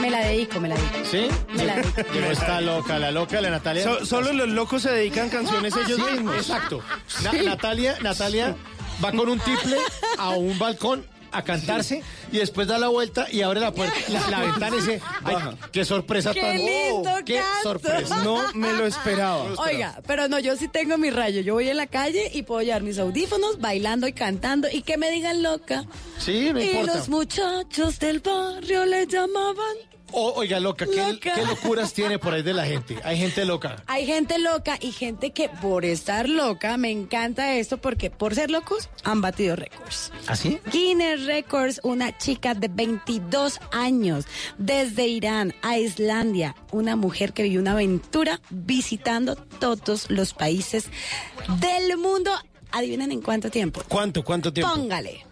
Me 0.00 0.10
la 0.10 0.18
dedico, 0.26 0.58
me 0.58 0.66
la 0.68 0.74
dedico. 0.74 0.98
¿Sí? 1.08 1.28
Me 1.54 1.64
la 1.64 1.76
dedico. 1.76 2.02
Llegó 2.12 2.30
esta 2.32 2.60
loca, 2.60 2.98
la 2.98 3.12
loca 3.12 3.40
la 3.40 3.50
Natalia. 3.50 3.84
So- 3.84 4.04
solo 4.04 4.32
los 4.32 4.48
locos 4.48 4.82
se 4.82 4.90
dedican 4.90 5.28
canciones 5.30 5.74
ellos 5.76 6.00
Sí, 6.04 6.12
mismos. 6.12 6.34
Exacto. 6.38 6.82
Na- 7.22 7.32
Natalia, 7.44 7.96
Natalia 8.02 8.56
va 9.04 9.12
con 9.12 9.28
un 9.28 9.38
tiple 9.38 9.76
a 10.18 10.30
un 10.30 10.58
balcón 10.58 11.06
a 11.32 11.42
cantarse 11.42 12.02
y 12.32 12.38
después 12.38 12.66
da 12.68 12.78
la 12.78 12.88
vuelta 12.88 13.26
y 13.30 13.42
abre 13.42 13.60
la 13.60 13.72
puerta, 13.72 13.94
la, 14.08 14.28
la 14.30 14.40
ventana 14.40 14.76
y 14.76 14.80
dice, 14.80 15.00
ay, 15.24 15.36
qué 15.72 15.84
sorpresa 15.84 16.32
Qué 16.32 16.40
tan 16.40 16.56
lindo 16.56 17.10
qué 17.24 17.36
canto. 17.36 17.62
sorpresa. 17.62 18.22
No 18.24 18.42
me 18.54 18.72
lo 18.72 18.86
esperaba. 18.86 19.44
Oiga, 19.58 20.00
pero 20.06 20.28
no, 20.28 20.38
yo 20.38 20.56
sí 20.56 20.68
tengo 20.68 20.96
mi 20.98 21.10
rayo. 21.10 21.40
Yo 21.40 21.54
voy 21.54 21.68
en 21.68 21.76
la 21.76 21.86
calle 21.86 22.30
y 22.32 22.42
puedo 22.42 22.62
llevar 22.62 22.82
mis 22.82 22.98
audífonos 22.98 23.60
bailando 23.60 24.06
y 24.08 24.12
cantando 24.12 24.68
y 24.70 24.82
que 24.82 24.96
me 24.96 25.10
digan 25.10 25.42
loca. 25.42 25.84
Sí, 26.18 26.50
no 26.52 26.60
y 26.60 26.64
importa. 26.70 26.94
los 26.96 27.08
muchachos 27.08 27.98
del 27.98 28.20
barrio 28.20 28.84
le 28.86 29.06
llamaban. 29.06 29.76
O- 30.12 30.32
oiga, 30.36 30.58
loca, 30.60 30.86
¿qué, 30.86 31.12
Loca. 31.12 31.34
qué 31.34 31.44
locuras 31.44 31.92
tiene 31.92 32.18
por 32.18 32.32
ahí 32.34 32.42
de 32.42 32.54
la 32.54 32.64
gente? 32.64 32.98
Hay 33.04 33.18
gente 33.18 33.44
loca. 33.44 33.82
Hay 33.86 34.06
gente 34.06 34.38
loca 34.38 34.78
y 34.80 34.92
gente 34.92 35.32
que 35.32 35.48
por 35.48 35.84
estar 35.84 36.28
loca, 36.28 36.76
me 36.76 36.90
encanta 36.90 37.54
esto 37.54 37.78
porque 37.78 38.10
por 38.10 38.34
ser 38.34 38.50
locos 38.50 38.88
han 39.04 39.20
batido 39.20 39.54
récords. 39.56 40.10
¿Así? 40.26 40.58
Guinness 40.72 41.26
Records, 41.26 41.80
una 41.82 42.16
chica 42.16 42.54
de 42.54 42.68
22 42.68 43.60
años, 43.72 44.24
desde 44.56 45.06
Irán 45.06 45.54
a 45.62 45.78
Islandia, 45.78 46.54
una 46.72 46.96
mujer 46.96 47.32
que 47.32 47.42
vivió 47.42 47.60
una 47.60 47.72
aventura 47.72 48.40
visitando 48.50 49.36
todos 49.36 50.10
los 50.10 50.32
países 50.34 50.86
del 51.60 51.96
mundo. 51.98 52.30
Adivinen 52.70 53.12
en 53.12 53.22
cuánto 53.22 53.50
tiempo. 53.50 53.82
¿Cuánto, 53.88 54.22
cuánto 54.22 54.52
tiempo? 54.52 54.74
Póngale. 54.74 55.24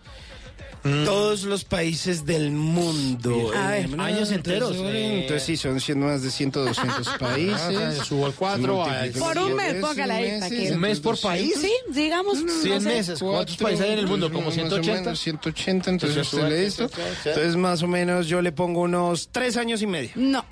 Todos 1.05 1.43
los 1.45 1.65
países 1.65 2.25
del 2.27 2.51
mundo. 2.51 3.51
A 3.57 3.71
ver. 3.71 3.87
Eh, 3.87 3.97
Años 3.99 4.31
enteros, 4.31 4.77
eh. 4.77 5.23
Entonces 5.23 5.43
sí, 5.45 5.57
son 5.57 5.81
siendo 5.81 6.07
más 6.07 6.23
de 6.23 6.31
100, 6.31 6.51
200 6.53 7.09
países. 7.19 7.99
Subo 8.07 8.27
al 8.27 8.35
cuatro, 8.35 8.85
Se 8.85 8.91
al- 8.91 8.97
multiplica 8.99 9.27
Por 9.27 9.39
un 9.39 9.55
mes, 9.57 9.73
diez 9.73 9.85
póngale 9.85 10.13
ahí, 10.15 10.41
meses, 10.41 10.71
¿Un 10.73 10.81
mes 10.81 11.01
por 11.01 11.21
país? 11.21 11.55
Sí, 11.61 11.73
digamos. 11.93 12.39
100 12.39 12.47
no 12.47 12.63
sé. 12.63 12.81
meses. 12.81 13.19
¿Cuántos 13.21 13.57
países 13.57 13.85
hay 13.85 13.93
en 13.93 13.99
el 14.01 14.07
mundo? 14.07 14.31
¿Como 14.31 14.47
Más 14.47 14.53
o 14.53 14.55
180? 14.55 15.01
menos 15.03 15.21
180, 15.21 15.91
entonces 15.91 16.17
Entonces, 16.17 16.35
usted 16.35 16.49
le 16.51 16.71
sube. 16.71 16.91
Entonces 17.31 17.57
más 17.57 17.83
o 17.83 17.87
menos 17.89 18.27
yo 18.29 18.43
le 18.43 18.53
pongo 18.53 18.83
unos 18.83 19.29
tres 19.33 19.57
años 19.57 19.83
y 19.83 19.87
medio. 19.87 20.11
No, 20.17 20.45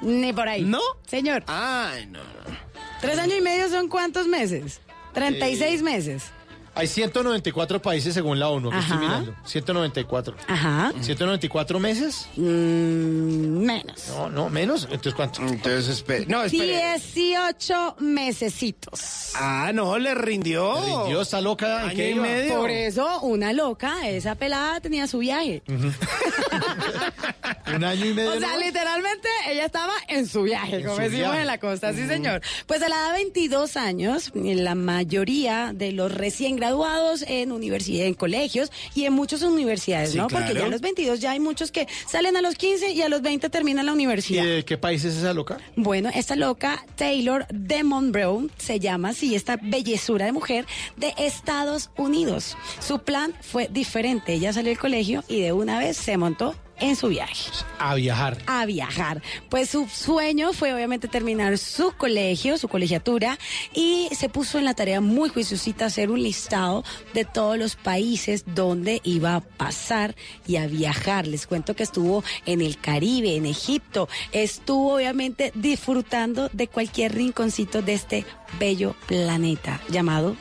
ni 0.00 0.32
por 0.32 0.48
ahí. 0.48 0.62
¿No? 0.64 0.80
Señor, 1.06 1.44
Ay, 1.46 2.06
no. 2.06 2.20
tres 3.00 3.18
años 3.18 3.38
y 3.38 3.42
medio 3.42 3.68
son 3.68 3.88
cuántos 3.88 4.26
meses? 4.26 4.80
36 5.14 5.80
Eh, 5.80 5.82
meses. 5.82 6.22
Hay 6.74 6.86
194 6.86 7.82
países 7.82 8.14
según 8.14 8.38
la 8.38 8.48
ONU, 8.48 8.70
que 8.70 8.78
estoy 8.78 8.96
Ajá. 8.96 9.04
mirando. 9.04 9.34
194. 9.44 10.34
Ajá. 10.48 10.92
¿194 11.02 11.78
meses? 11.78 12.26
Mm, 12.36 13.58
menos. 13.64 14.08
No, 14.08 14.30
no, 14.30 14.48
menos. 14.48 14.84
Entonces, 14.84 15.14
¿cuánto? 15.14 15.42
Entonces 15.42 15.88
espere. 15.88 16.24
No, 16.26 16.42
espere. 16.42 16.94
18 16.96 17.96
mesecitos. 18.00 19.32
Ah, 19.34 19.70
no, 19.74 19.98
le 19.98 20.14
rindió. 20.14 20.74
Rindió, 21.02 21.20
está 21.22 21.40
loca. 21.42 21.82
¿en 21.82 21.88
Año 21.90 21.96
qué 21.96 22.10
y 22.12 22.14
medio. 22.14 22.56
Por 22.56 22.70
eso, 22.70 23.20
una 23.20 23.52
loca, 23.52 24.08
esa 24.08 24.34
pelada 24.34 24.80
tenía 24.80 25.06
su 25.06 25.18
viaje. 25.18 25.62
Un 27.74 27.84
año 27.84 28.06
y 28.06 28.14
medio. 28.14 28.32
O 28.32 28.40
sea, 28.40 28.52
¿no? 28.54 28.58
literalmente 28.60 29.28
ella 29.48 29.66
estaba 29.66 29.92
en 30.08 30.26
su 30.26 30.42
viaje, 30.42 30.76
En 30.76 30.82
como 30.84 30.96
su 30.96 31.02
decimos 31.02 31.26
viaje. 31.26 31.40
en 31.42 31.46
la 31.46 31.58
costa, 31.58 31.92
sí 31.92 32.06
señor. 32.06 32.40
Pues 32.66 32.82
a 32.82 32.88
la 32.88 32.96
edad 32.96 33.06
de 33.08 33.14
22 33.24 33.76
años, 33.76 34.30
la 34.34 34.74
mayoría 34.74 35.72
de 35.74 35.92
los 35.92 36.12
recién 36.12 36.56
graduados 36.62 37.24
en 37.26 37.50
universidades, 37.50 38.06
en 38.06 38.14
colegios 38.14 38.70
y 38.94 39.04
en 39.04 39.12
muchas 39.14 39.42
universidades, 39.42 40.12
Sí, 40.12 40.18
¿no? 40.18 40.28
Porque 40.28 40.54
ya 40.54 40.66
a 40.66 40.68
los 40.68 40.80
22 40.80 41.18
ya 41.18 41.32
hay 41.32 41.40
muchos 41.40 41.72
que 41.72 41.88
salen 42.08 42.36
a 42.36 42.40
los 42.40 42.54
15 42.54 42.92
y 42.92 43.02
a 43.02 43.08
los 43.08 43.20
20 43.20 43.50
terminan 43.50 43.84
la 43.86 43.90
¿Y 43.92 43.94
universidad. 43.96 44.44
de 44.44 44.64
qué 44.64 44.78
país 44.78 45.04
es 45.04 45.16
esa 45.16 45.34
loca? 45.34 45.58
Bueno, 45.74 46.08
esta 46.14 46.36
loca, 46.36 46.86
Taylor 46.94 47.46
Demon 47.50 48.12
Brown, 48.12 48.50
se 48.58 48.78
llama 48.78 49.08
así, 49.08 49.34
esta 49.34 49.58
bellezura 49.60 50.24
de 50.26 50.32
mujer 50.32 50.66
de 50.96 51.12
Estados 51.18 51.90
Unidos. 51.96 52.56
Su 52.80 53.00
plan 53.00 53.34
fue 53.40 53.68
diferente. 53.70 54.34
Ella 54.34 54.52
salió 54.52 54.68
del 54.70 54.78
colegio 54.78 55.24
y 55.28 55.40
de 55.40 55.52
una 55.52 55.78
vez 55.80 55.96
se 55.96 56.16
montó 56.16 56.54
en 56.82 56.96
su 56.96 57.08
viaje 57.08 57.50
A 57.78 57.94
viajar. 57.94 58.38
a 58.46 58.66
viajar. 58.66 59.22
Pues 59.48 59.70
su 59.70 59.86
sueño 59.88 60.52
fue 60.52 60.74
obviamente 60.74 61.08
terminar 61.08 61.56
su 61.58 61.92
colegio, 61.96 62.58
su 62.58 62.68
colegiatura, 62.68 63.38
y 63.74 64.08
se 64.16 64.28
puso 64.28 64.58
en 64.58 64.64
la 64.64 64.74
tarea 64.74 65.00
muy 65.00 65.28
juiciosita 65.28 65.86
hacer 65.86 66.10
un 66.10 66.22
listado 66.22 66.84
de 67.14 67.24
todos 67.24 67.56
los 67.56 67.76
países 67.76 68.44
donde 68.46 69.00
iba 69.04 69.36
a 69.36 69.40
pasar 69.40 70.14
y 70.46 70.56
a 70.56 70.66
viajar. 70.66 71.26
Les 71.26 71.46
cuento 71.46 71.74
que 71.76 71.82
estuvo 71.84 72.24
en 72.46 72.60
el 72.60 72.78
Caribe, 72.78 73.36
en 73.36 73.46
Egipto, 73.46 74.08
estuvo 74.32 74.96
obviamente 74.96 75.52
disfrutando 75.54 76.50
de 76.52 76.66
cualquier 76.68 77.14
rinconcito 77.14 77.80
de 77.82 77.94
este 77.94 78.26
bello 78.58 78.94
planeta 79.06 79.80
llamado 79.88 80.36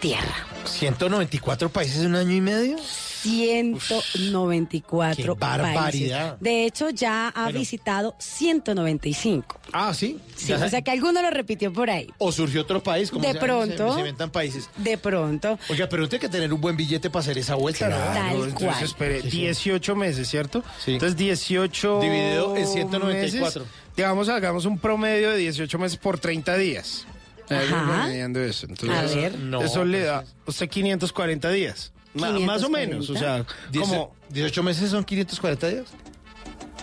Tierra. 0.00 0.34
194 0.64 1.68
países 1.70 2.00
en 2.02 2.08
un 2.08 2.16
año 2.16 2.32
y 2.32 2.40
medio. 2.40 2.76
194 3.24 5.34
Qué 5.34 5.40
barbaridad. 5.40 5.82
países. 5.82 6.40
De 6.40 6.66
hecho, 6.66 6.90
ya 6.90 7.28
ha 7.28 7.50
visitado 7.50 8.14
195. 8.18 9.60
Ah, 9.72 9.92
sí. 9.94 10.18
Sí, 10.36 10.48
Ya 10.48 10.64
o 10.64 10.68
sea 10.68 10.82
que 10.82 10.90
alguno 10.90 11.22
lo 11.22 11.30
repitió 11.30 11.72
por 11.72 11.90
ahí. 11.90 12.08
O 12.18 12.32
surgió 12.32 12.62
otro 12.62 12.82
país. 12.82 13.10
Como 13.10 13.24
De 13.26 13.32
se- 13.32 13.38
pronto. 13.38 13.88
Se, 13.88 13.94
se 13.94 14.00
inventan 14.00 14.30
países. 14.30 14.68
De 14.76 14.98
pronto. 14.98 15.58
Oiga, 15.68 15.88
pero 15.88 16.04
usted 16.04 16.16
hay 16.16 16.20
que 16.20 16.28
tener 16.28 16.52
un 16.52 16.60
buen 16.60 16.76
billete 16.76 17.10
para 17.10 17.20
hacer 17.20 17.38
esa 17.38 17.54
vuelta, 17.54 17.88
¿no? 17.88 17.96
Tal 17.96 18.34
entonces 18.36 18.54
cual. 18.54 18.84
espere, 18.84 19.22
Sí, 19.22 19.30
sí. 19.30 19.40
18 19.40 19.96
meses, 19.96 20.28
¿cierto? 20.28 20.62
Sí. 20.84 20.92
Entonces 20.92 21.16
18 21.16 22.00
Dividido 22.00 22.56
en 22.56 22.66
194. 22.66 23.60
meses, 23.62 23.74
digamos, 23.96 24.28
hagamos 24.28 24.64
un 24.64 24.78
promedio 24.78 25.30
de 25.30 25.38
18 25.38 25.78
meses 25.78 25.98
por 25.98 26.18
30 26.18 26.56
días. 26.56 27.06
Ajá. 27.50 28.10
Eso. 28.12 28.66
Entonces, 28.66 28.90
A 28.90 29.02
ver. 29.14 29.38
No, 29.38 29.62
eso 29.62 29.84
le 29.84 29.98
pues 29.98 30.06
da 30.06 30.18
a 30.18 30.24
usted 30.46 30.68
540 30.68 31.50
días. 31.50 31.92
Ma- 32.14 32.30
Más 32.38 32.62
o 32.62 32.70
menos, 32.70 33.10
o 33.10 33.16
sea, 33.16 33.44
10 33.70 33.88
como... 33.88 34.14
18 34.30 34.62
meses 34.62 34.90
son 34.90 35.04
540 35.04 35.68
días. 35.68 35.86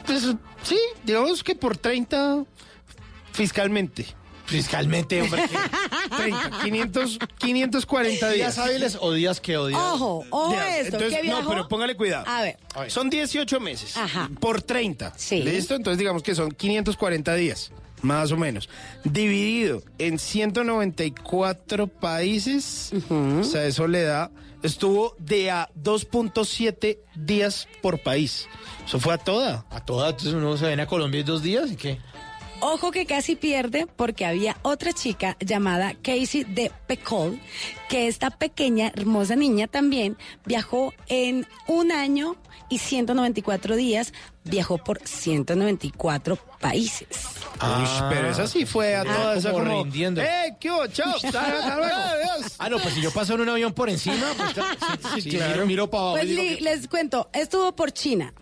Pues, 0.06 0.28
sí, 0.63 0.78
digamos 1.04 1.44
que 1.44 1.56
por 1.56 1.78
30 1.78 2.44
fiscalmente. 3.32 4.06
Fiscalmente, 4.46 5.22
hombre. 5.22 5.44
30, 6.17 6.52
500, 6.63 7.20
540 7.38 8.30
días. 8.32 8.36
¿Días 8.36 8.58
hábiles 8.58 8.98
o 9.00 9.13
días 9.13 9.39
que 9.39 9.56
odian? 9.58 9.80
Ojo, 9.80 10.26
ojo 10.30 10.52
Ya, 10.54 10.78
esto. 10.80 10.98
entonces, 10.98 11.17
¿Qué 11.20 11.24
viajó? 11.26 11.41
no, 11.44 11.50
pero 11.50 11.67
póngale 11.70 11.96
cuidado. 11.96 12.26
A 12.28 12.41
ver. 12.41 12.58
Son 12.88 13.10
18 13.10 13.60
meses. 13.62 13.96
Ajá. 13.96 14.30
Por 14.41 14.62
30. 14.62 15.13
Sí. 15.15 15.41
¿Listo? 15.41 15.76
Entonces 15.76 15.98
digamos 16.00 16.22
que 16.24 16.36
son 16.36 16.52
540 16.52 17.34
días. 17.36 17.72
más 18.02 18.32
o 18.34 18.38
menos. 18.38 18.67
Dividido 19.06 19.84
en 20.00 20.20
194 20.20 21.88
países, 21.88 22.91
o 23.10 23.44
sea, 23.44 23.65
eso 23.65 23.88
le 23.88 24.02
da, 24.04 24.32
estuvo 24.63 25.15
de 25.17 25.52
a 25.52 25.69
2.7 25.76 27.00
días 27.15 27.67
por 27.82 28.00
país. 28.00 28.47
Eso 28.86 29.00
fue 29.00 29.13
a 29.13 29.17
toda. 29.17 29.65
A 29.69 29.84
toda, 29.84 30.10
entonces 30.10 30.34
uno 30.34 30.58
se 30.58 30.67
viene 30.67 30.84
a 30.84 30.88
Colombia 30.88 31.21
en 31.21 31.26
dos 31.26 31.41
días 31.41 31.71
y 31.71 31.76
qué. 31.76 32.00
Ojo 32.63 32.91
que 32.91 33.06
casi 33.08 33.36
pierde 33.36 33.88
porque 33.95 34.26
había 34.26 34.56
otra 34.62 34.93
chica 34.93 35.36
llamada 35.39 35.93
Casey 36.04 36.43
de 36.43 36.71
Pecol, 36.88 37.39
que 37.89 38.08
esta 38.08 38.30
pequeña, 38.30 38.91
hermosa 38.95 39.36
niña 39.36 39.67
también 39.67 40.15
viajó 40.45 40.93
en 41.08 41.47
un 41.67 41.91
año 41.91 42.36
y 42.69 42.78
194 42.78 43.76
días, 43.76 44.13
viajó 44.43 44.78
por 44.78 45.00
194 45.04 46.38
países. 46.60 47.08
Uy, 47.62 47.88
pero 48.10 48.30
esa 48.30 48.47
sí 48.47 48.65
fue 48.67 48.95
a 48.95 49.04
toda, 49.04 49.36
esa 49.36 49.52
como 49.52 49.63
como, 49.65 49.84
rindiendo. 49.84 50.21
¡Eh, 50.21 50.56
qué 50.60 50.69
hubo, 50.71 50.86
chao! 50.88 51.15
hasta 51.15 51.76
luego, 51.78 51.95
adiós". 51.95 52.56
Ah, 52.60 52.69
no, 52.69 52.78
pues 52.80 52.93
si 52.93 53.02
yo 53.02 53.12
paso 53.12 53.34
en 53.34 53.41
un 53.41 53.50
avión 53.50 53.74
por 53.74 53.89
encima, 53.89 54.28
pues 54.38 54.54
claro, 54.54 54.78
sí, 55.15 55.21
sí, 55.21 55.30
miro, 55.38 55.65
miro 55.65 55.89
para 55.89 56.02
abajo. 56.04 56.17
Pues 56.17 56.30
li- 56.30 56.56
que- 56.58 56.62
les 56.63 56.88
cuento, 56.88 57.28
estuvo 57.34 57.76
por 57.76 57.91
China. 57.91 58.34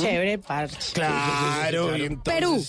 Chévere, 0.00 0.38
parche. 0.38 0.92
Claro, 0.92 1.94
entonces- 1.94 2.22
Perú. 2.34 2.64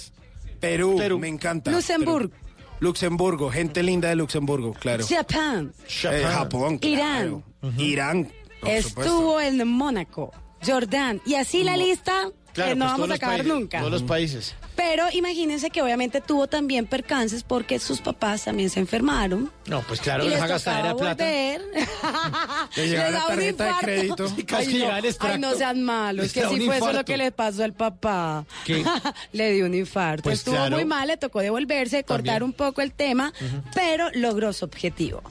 Perú, 0.59 1.19
me 1.19 1.27
encanta. 1.27 1.71
Luxemburgo. 1.71 2.29
Perú. 2.29 2.47
Luxemburgo, 2.79 3.49
gente 3.49 3.81
linda 3.81 4.09
de 4.09 4.15
Luxemburgo, 4.15 4.73
claro. 4.73 5.05
Japón. 5.07 5.73
Eh, 6.03 6.23
Japón, 6.23 6.77
claro. 6.77 7.43
Irán. 7.61 7.79
Irán. 7.79 8.31
Estuvo 8.63 9.39
en 9.41 9.67
Mónaco, 9.67 10.31
Jordán. 10.63 11.21
Y 11.25 11.35
así 11.35 11.63
la 11.63 11.77
lista 11.77 12.29
Claro, 12.53 12.71
que 12.71 12.75
no 12.75 12.85
pues, 12.85 12.91
vamos 12.93 13.11
a 13.11 13.13
acabar 13.13 13.37
países, 13.37 13.53
nunca. 13.53 13.79
Todos 13.79 13.91
los 13.91 14.03
países. 14.03 14.55
Pero 14.77 15.05
imagínense 15.11 15.71
que 15.71 15.81
obviamente 15.81 16.21
tuvo 16.21 16.45
también 16.45 16.85
percances 16.85 17.41
porque 17.41 17.79
sus 17.79 17.99
papás 17.99 18.45
también 18.45 18.69
se 18.69 18.79
enfermaron. 18.79 19.51
No, 19.65 19.81
pues 19.81 19.99
claro, 19.99 20.23
y 20.23 20.29
les 20.29 20.39
de 20.39 20.47
tocaba 20.47 20.95
plata. 20.95 21.25
Le 22.75 22.87
llegaba 22.87 23.09
Les 23.09 23.13
la 23.13 23.25
tarjeta 23.27 23.63
de 23.63 23.69
infarto. 23.69 23.85
crédito. 23.85 24.33
Y 24.37 24.43
casi 24.43 24.83
Ay, 24.83 25.01
no, 25.01 25.27
ay, 25.27 25.39
no 25.39 25.55
sean 25.55 25.83
malos, 25.83 26.31
que 26.31 26.47
si 26.47 26.61
fue 26.61 26.77
eso 26.77 26.93
lo 26.93 27.03
que 27.03 27.17
le 27.17 27.31
pasó 27.31 27.63
al 27.63 27.73
papá. 27.73 28.45
¿Qué? 28.65 28.85
le 29.33 29.51
dio 29.53 29.65
un 29.65 29.73
infarto. 29.73 30.23
Pues 30.23 30.39
Estuvo 30.39 30.55
claro. 30.55 30.75
muy 30.75 30.85
mal, 30.85 31.07
le 31.07 31.17
tocó 31.17 31.39
devolverse, 31.39 32.03
cortar 32.03 32.43
un 32.43 32.53
poco 32.53 32.81
el 32.81 32.91
tema, 32.93 33.33
pero 33.73 34.09
logró 34.13 34.53
su 34.53 34.63
objetivo. 34.65 35.23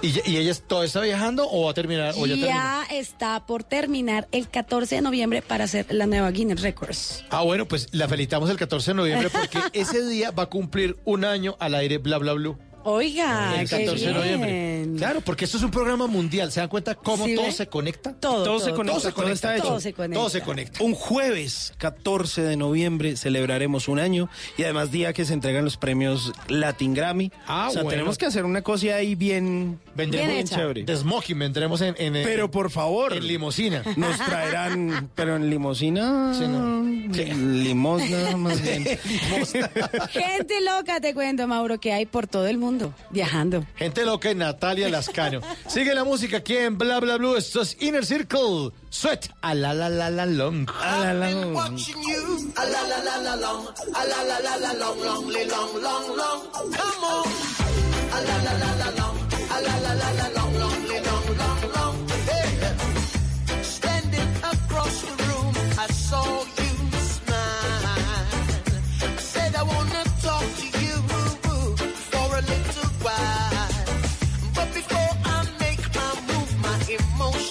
¿Y, 0.00 0.30
¿Y 0.30 0.36
ella 0.36 0.54
todavía 0.54 0.86
está 0.86 1.00
viajando 1.00 1.48
o 1.50 1.64
va 1.64 1.72
a 1.72 1.74
terminar? 1.74 2.14
O 2.16 2.26
ya, 2.26 2.34
terminó? 2.34 2.46
Ya 2.46 2.86
está 2.90 3.46
por 3.46 3.64
terminar 3.64 4.28
el 4.30 4.48
14 4.48 4.94
de 4.94 5.00
noviembre 5.00 5.42
para 5.42 5.64
hacer 5.64 5.86
la 5.90 6.06
nueva 6.06 6.30
Guinness 6.30 6.62
Records. 6.62 7.24
Ah, 7.30 7.42
bueno, 7.42 7.66
pues 7.66 7.88
la 7.90 8.06
felicitamos 8.06 8.48
el 8.48 8.56
14 8.56 8.75
de 8.84 8.94
noviembre 8.94 9.30
porque 9.30 9.58
ese 9.72 10.06
día 10.06 10.30
va 10.30 10.44
a 10.44 10.46
cumplir 10.46 10.96
un 11.04 11.24
año 11.24 11.56
al 11.60 11.74
aire 11.74 11.98
Bla 11.98 12.18
Bla 12.18 12.34
Blue. 12.34 12.58
Oiga, 12.88 13.60
el 13.60 13.68
qué 13.68 13.78
14 13.84 14.06
de 14.06 14.12
noviembre. 14.14 14.52
bien. 14.52 14.96
Claro, 14.96 15.20
porque 15.20 15.44
esto 15.44 15.56
es 15.56 15.62
un 15.64 15.70
programa 15.72 16.06
mundial. 16.06 16.52
¿Se 16.52 16.60
dan 16.60 16.68
cuenta 16.68 16.94
cómo 16.94 17.26
¿Sí 17.26 17.34
todo 17.34 17.46
ve? 17.46 17.52
se 17.52 17.66
conecta? 17.66 18.12
Todo, 18.14 18.44
Todo 18.44 18.58
se 18.60 18.66
todo, 18.66 18.76
conecta, 18.76 19.00
todo 19.00 19.10
se 19.10 19.12
todo 19.12 19.28
está 19.32 19.56
hecho. 19.56 19.64
Todo 19.66 19.80
se 19.80 19.92
conecta. 19.92 20.18
Todo 20.20 20.30
se 20.30 20.40
conecta. 20.42 20.84
Un 20.84 20.94
jueves 20.94 21.74
14 21.78 22.42
de 22.42 22.56
noviembre 22.56 23.16
celebraremos 23.16 23.88
un 23.88 23.98
año 23.98 24.28
y 24.56 24.62
además 24.62 24.92
día 24.92 25.12
que 25.12 25.24
se 25.24 25.32
entregan 25.34 25.64
los 25.64 25.76
premios 25.76 26.32
Latin 26.48 26.94
Grammy. 26.94 27.32
Ah, 27.46 27.66
o 27.68 27.72
sea, 27.72 27.82
bueno. 27.82 27.90
tenemos 27.90 28.18
que 28.18 28.26
hacer 28.26 28.44
una 28.44 28.62
cosa 28.62 28.94
ahí 28.94 29.14
bien, 29.16 29.80
Vendremos 29.96 30.28
Bien 30.28 30.40
hecha. 30.40 30.56
chévere. 30.56 30.84
De 30.84 30.96
smoking 30.96 31.38
vendremos 31.38 31.80
en, 31.80 31.94
en- 31.98 32.12
Pero 32.12 32.50
por 32.50 32.70
favor, 32.70 33.12
en 33.14 33.26
limosina. 33.26 33.82
nos 33.96 34.16
traerán, 34.18 35.10
pero 35.14 35.36
en 35.36 35.50
limosina, 35.50 36.34
Sí, 36.34 36.44
no. 36.46 36.84
limosna 37.34 38.36
más 38.36 38.60
bien. 38.62 38.84
Gente 40.10 40.60
loca, 40.60 41.00
te 41.00 41.14
cuento, 41.14 41.46
Mauro, 41.46 41.78
que 41.80 41.92
hay 41.92 42.06
por 42.06 42.26
todo 42.26 42.46
el 42.46 42.58
mundo 42.58 42.75
viajando. 43.10 43.64
Gente 43.76 44.04
loca 44.04 44.30
en 44.30 44.38
Natalia 44.38 44.88
Lascano. 44.88 45.40
Sigue 45.66 45.94
la 45.94 46.04
música 46.04 46.38
aquí 46.38 46.56
en 46.56 46.78
Bla 46.78 47.00
Bla 47.00 47.16
Blue. 47.16 47.36
Esto 47.36 47.62
es 47.62 47.76
Inner 47.80 48.04
Circle. 48.04 48.70
Sweat. 48.90 49.26
A 49.42 49.54
la 49.54 49.74
la 49.74 49.88
la 49.88 50.10
la 50.10 50.26
long. 50.26 50.68
A 50.82 51.12
la, 51.12 51.14
la, 51.14 51.30
you. 51.30 52.52
A 52.56 52.64
la 52.64 52.82
la 52.82 52.98
la 53.04 53.16
la 53.18 53.36
long. 53.36 53.66
A 53.94 54.04
la 54.04 54.22
la 54.24 54.40
la 54.40 54.56
la 54.56 54.72
long, 54.74 54.98
long, 55.00 55.30
long, 55.30 55.82
long, 55.82 56.16
long. 56.16 56.40
Come 56.52 57.04
on. 57.04 57.26
A 58.12 58.20
la 58.20 58.36
la 58.44 58.52
la 58.58 58.74
la 58.84 58.90
long. 58.98 59.15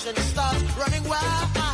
Emotions 0.05 0.25
start 0.27 0.77
running 0.77 1.03
wild. 1.09 1.64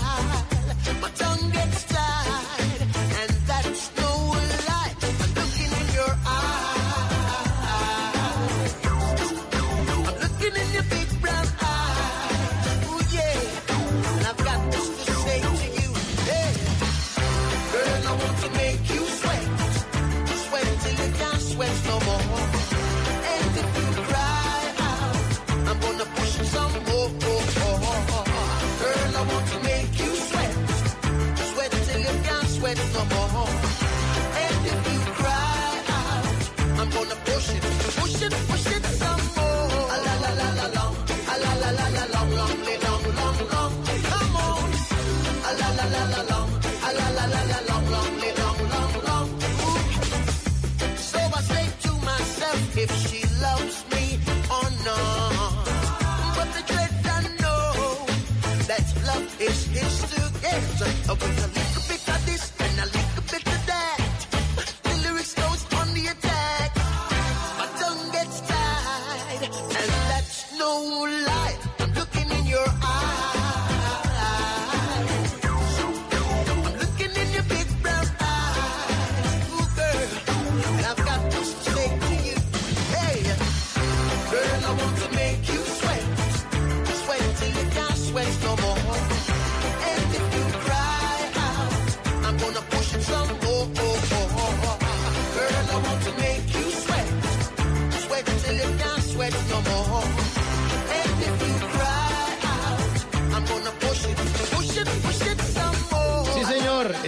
So 61.12 61.51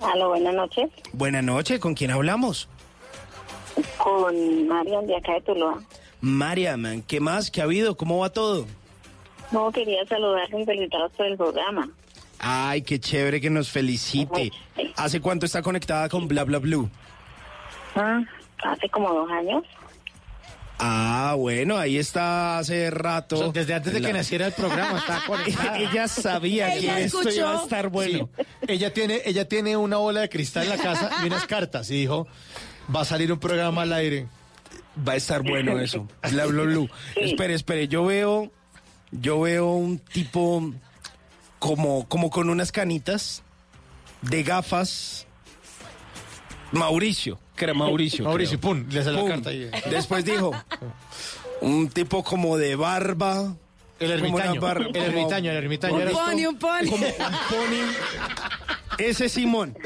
Aló, 0.00 0.28
buenas 0.28 0.54
noches. 0.54 0.90
Buenas 1.12 1.44
noches, 1.44 1.78
¿con 1.78 1.94
quién 1.94 2.10
hablamos? 2.10 2.68
Con 3.98 4.68
Marian 4.68 5.06
de 5.06 5.16
acá 5.16 5.34
de 5.34 5.40
Tuluá. 5.42 5.78
Mariam, 6.20 7.02
¿qué 7.06 7.20
más? 7.20 7.50
¿Qué 7.50 7.60
ha 7.60 7.64
habido? 7.64 7.96
¿Cómo 7.96 8.18
va 8.18 8.30
todo? 8.30 8.66
No, 9.52 9.70
quería 9.72 10.04
saludarlos 10.06 10.60
y 10.60 10.64
felicitarlos 10.64 11.12
por 11.12 11.26
el 11.26 11.36
programa. 11.36 11.88
Ay, 12.38 12.82
qué 12.82 12.98
chévere 12.98 13.40
que 13.40 13.50
nos 13.50 13.70
felicite. 13.70 14.52
¿Hace 14.96 15.20
cuánto 15.20 15.46
está 15.46 15.60
conectada 15.62 16.08
con 16.08 16.28
Bla 16.28 16.44
Bla 16.44 16.58
Blue? 16.58 16.88
Ah, 17.94 18.20
hace 18.64 18.88
como 18.88 19.12
dos 19.12 19.30
años. 19.30 19.64
Ah, 20.82 21.34
bueno, 21.36 21.76
ahí 21.76 21.98
está 21.98 22.58
hace 22.58 22.90
rato. 22.90 23.36
O 23.36 23.42
sea, 23.44 23.52
desde 23.52 23.74
antes 23.74 23.92
de 23.92 24.00
La- 24.00 24.08
que 24.08 24.12
naciera 24.14 24.46
el 24.46 24.52
programa 24.54 24.98
estaba 24.98 25.22
conectada. 25.26 25.78
Ella 25.78 26.08
sabía 26.08 26.74
Ella 26.74 26.96
que 26.96 27.04
esto 27.04 27.30
iba 27.30 27.60
a 27.60 27.62
estar 27.62 27.88
bueno. 27.90 28.28
Sí. 28.36 28.44
Ella 28.68 28.92
tiene, 28.92 29.20
ella 29.26 29.46
tiene 29.46 29.76
una 29.76 29.98
bola 29.98 30.20
de 30.20 30.28
cristal 30.30 30.64
en 30.64 30.70
la 30.70 30.78
casa 30.78 31.10
y 31.22 31.26
unas 31.26 31.46
cartas 31.46 31.90
y 31.90 31.94
dijo, 31.96 32.26
va 32.94 33.02
a 33.02 33.04
salir 33.04 33.30
un 33.32 33.38
programa 33.38 33.82
al 33.82 33.92
aire. 33.92 34.26
Va 35.06 35.12
a 35.12 35.16
estar 35.16 35.42
bueno 35.42 35.78
eso. 35.78 36.08
Bla, 36.30 36.46
bla. 36.46 36.86
Espere, 37.16 37.54
espere, 37.54 37.86
yo 37.88 38.04
veo, 38.06 38.50
yo 39.12 39.40
veo 39.40 39.72
un 39.74 39.98
tipo 39.98 40.72
como, 41.58 42.08
como 42.08 42.30
con 42.30 42.48
unas 42.48 42.72
canitas 42.72 43.42
de 44.22 44.42
gafas. 44.42 45.26
Mauricio, 46.72 47.38
era 47.64 47.74
Mauricio. 47.74 48.24
Mauricio, 48.24 48.58
creo. 48.60 48.72
pum, 48.74 48.86
le 48.90 49.00
hace 49.00 49.10
la 49.12 49.24
carta 49.24 49.50
ahí. 49.50 49.70
Después 49.90 50.24
dijo, 50.24 50.52
un 51.60 51.88
tipo 51.88 52.22
como 52.24 52.56
de 52.56 52.76
barba. 52.76 53.54
El 53.98 54.10
ermitaño, 54.12 54.60
bar- 54.62 54.88
el 54.94 54.96
ermitaño, 54.96 55.50
el 55.50 55.56
ermitaño. 55.58 55.94
Un 55.96 56.00
era 56.00 56.10
pony, 56.12 56.46
un 56.48 56.58
pony. 56.58 56.88
como 56.88 57.06
un 57.06 57.12
pony. 57.12 57.92
Ese 58.96 59.28
Simón. 59.28 59.76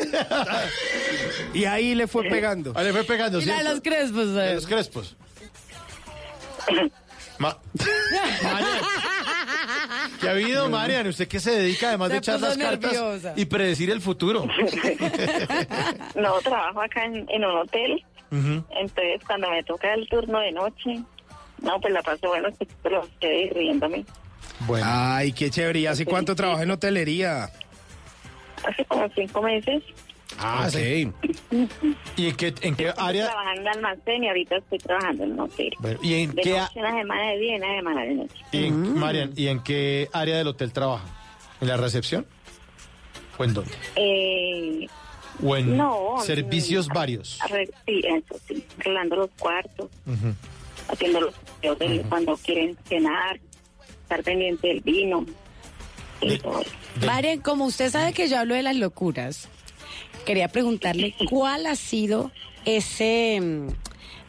Y 1.52 1.64
ahí 1.64 1.96
le 1.96 2.06
fue 2.06 2.22
pegando. 2.28 2.72
Ahí 2.76 2.84
le 2.84 2.92
fue 2.92 3.02
pegando, 3.04 3.40
Y 3.40 3.44
la 3.44 3.54
de 3.54 3.58
¿cierto? 3.60 3.72
los 3.74 3.80
crespos. 3.82 4.34
De 4.34 4.50
eh. 4.50 4.54
los 4.54 4.66
crespos. 4.66 5.16
Ma- 7.38 7.58
Marian, 8.42 8.78
¿Qué 10.24 10.28
ha 10.30 10.32
habido, 10.32 10.70
Marian? 10.70 11.06
¿Usted 11.06 11.28
qué 11.28 11.38
se 11.40 11.50
dedica 11.52 11.88
además 11.88 12.10
de 12.10 12.16
echar 12.18 12.40
las 12.40 12.56
cartas 12.56 12.92
nerviosa. 12.92 13.34
y 13.36 13.44
predecir 13.44 13.90
el 13.90 14.00
futuro? 14.00 14.46
No, 16.14 16.38
trabajo 16.40 16.80
acá 16.80 17.04
en, 17.04 17.26
en 17.28 17.44
un 17.44 17.56
hotel. 17.58 18.04
Entonces, 18.30 19.20
cuando 19.26 19.50
me 19.50 19.62
toca 19.62 19.92
el 19.94 20.08
turno 20.08 20.40
de 20.40 20.52
noche, 20.52 21.00
no, 21.62 21.80
pues 21.80 21.92
la 21.92 22.02
paso 22.02 22.28
bueno, 22.28 22.48
que 22.58 22.66
pero 22.82 23.04
estoy 23.04 23.50
riéndome. 23.50 24.04
Bueno. 24.66 24.86
Ay, 24.88 25.32
qué 25.32 25.50
chévere. 25.50 25.80
¿Y 25.80 25.86
hace 25.86 26.04
cuánto 26.04 26.34
trabaja 26.34 26.62
en 26.62 26.70
hotelería? 26.70 27.50
Hace 28.66 28.84
como 28.86 29.08
cinco 29.14 29.42
meses. 29.42 29.82
Ah, 30.38 30.68
sí. 30.70 31.10
¿Y 32.16 32.28
en 32.28 32.36
qué, 32.36 32.54
en 32.60 32.76
qué 32.76 32.88
Estoy 32.88 33.04
área? 33.06 33.26
trabajando 33.26 33.60
en 33.62 33.68
almacén 33.68 34.24
y 34.24 34.28
ahorita 34.28 34.56
estoy 34.56 34.78
trabajando 34.78 35.24
en 35.24 35.32
un 35.32 35.40
hotel. 35.40 35.70
Bueno, 35.78 35.98
¿Y 36.02 36.14
en 36.14 36.34
De 36.34 36.42
qué, 36.42 36.58
noche, 36.58 36.80
una 36.80 36.92
semana 36.98 37.30
de 37.30 37.38
día 37.38 37.52
y 37.54 37.58
una 37.58 37.76
semana 37.76 38.02
de 38.02 38.14
noche. 38.14 38.34
y 38.52 38.64
en- 38.66 38.98
Marian, 38.98 39.32
¿y 39.36 39.46
en 39.48 39.62
qué 39.62 40.08
área 40.12 40.36
del 40.38 40.48
hotel 40.48 40.72
trabaja? 40.72 41.04
¿En 41.60 41.68
la 41.68 41.76
recepción? 41.76 42.26
¿O 43.38 43.44
en 43.44 43.54
dónde? 43.54 43.72
Eh, 43.96 44.86
¿O 45.42 45.56
en 45.56 45.76
No, 45.76 46.16
servicios 46.20 46.88
mm, 46.88 46.92
varios? 46.92 47.38
sí, 47.86 48.00
eso 48.04 48.40
sí, 48.46 48.64
arreglando 48.80 49.16
los 49.16 49.30
cuartos, 49.38 49.90
Ujú. 50.06 50.34
haciendo 50.88 51.20
los 51.22 51.34
deseos 51.60 51.78
de 51.78 52.04
cuando 52.08 52.36
quieren 52.36 52.76
cenar, 52.88 53.40
estar 54.02 54.22
pendiente 54.22 54.68
del 54.68 54.80
vino. 54.80 55.24
y 56.20 56.38
todo 56.38 56.60
eso. 56.60 56.70
Marian, 57.06 57.40
como 57.40 57.64
usted 57.66 57.90
sabe 57.90 58.12
que 58.14 58.28
yo 58.28 58.38
hablo 58.38 58.54
de 58.54 58.62
las 58.62 58.76
locuras, 58.76 59.48
quería 60.24 60.48
preguntarle 60.48 61.14
cuál 61.28 61.66
ha 61.66 61.76
sido 61.76 62.30
ese, 62.64 63.40
mm, 63.40 63.68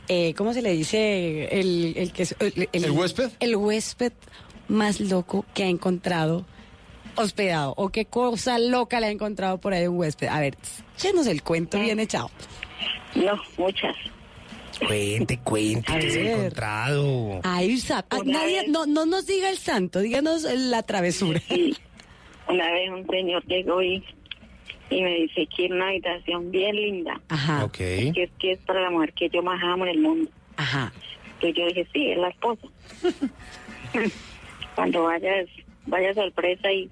eh, 0.10 0.34
¿cómo 0.36 0.54
se 0.54 0.62
le 0.62 0.72
dice? 0.72 1.60
El, 1.60 1.94
el 1.98 2.12
que 2.14 2.24
es- 2.24 2.36
el, 2.40 2.70
¿El 2.72 2.92
huésped? 2.92 3.32
El 3.40 3.56
huésped 3.56 4.14
más 4.68 5.00
loco 5.00 5.46
que 5.54 5.64
ha 5.64 5.68
encontrado 5.68 6.46
hospedado 7.16 7.74
o 7.78 7.90
qué 7.90 8.06
cosa 8.06 8.60
loca 8.60 9.00
le 9.00 9.08
ha 9.08 9.12
encontrado 9.12 9.58
por 9.60 9.74
ahí 9.74 9.88
un 9.88 9.98
huésped. 9.98 10.28
A 10.28 10.40
ver, 10.40 10.58
échenos 10.98 11.28
el 11.28 11.44
cuento 11.44 11.80
bien 11.80 12.00
echado. 12.00 12.30
No, 13.16 13.34
muchas. 13.58 13.96
Cuente, 14.86 15.38
cuente, 15.40 15.90
A 15.94 16.00
¿qué 16.00 16.12
se 16.12 16.20
ha 16.20 16.24
ver. 16.24 16.38
encontrado? 16.40 17.40
Ay, 17.44 17.80
nadie, 18.26 18.62
vez- 18.64 18.68
no, 18.70 18.86
no 18.86 19.06
nos 19.06 19.26
diga 19.26 19.50
el 19.50 19.58
santo, 19.58 20.00
díganos 20.02 20.44
la 20.44 20.84
travesura. 20.84 21.42
Sí. 21.48 21.74
Una 22.50 22.70
vez 22.74 22.90
un 22.92 23.08
señor 23.08 23.44
llegó 23.46 23.82
y, 23.82 24.04
y 24.90 25.02
me 25.02 25.16
dice 25.16 25.48
que 25.48 25.66
era 25.66 25.76
una 25.76 25.88
habitación 25.90 26.52
bien 26.52 26.76
linda, 26.76 27.20
Ajá, 27.30 27.66
Ok. 27.66 27.78
que 27.78 28.14
es 28.24 28.30
que 28.40 28.52
es 28.52 28.60
para 28.60 28.82
la 28.82 28.92
mujer 28.92 29.14
que 29.14 29.30
yo 29.30 29.42
más 29.44 29.62
amo 29.64 29.86
en 29.86 29.92
el 29.92 30.00
mundo. 30.02 30.30
ajá. 30.58 30.92
Entonces 31.36 31.56
yo 31.58 31.66
dije, 31.68 31.88
sí, 31.94 32.12
es 32.12 32.18
la 32.18 32.30
esposa. 32.30 32.68
Cuando 34.76 35.04
vayas, 35.04 35.48
vaya 35.86 36.14
sorpresa 36.14 36.72
y, 36.72 36.90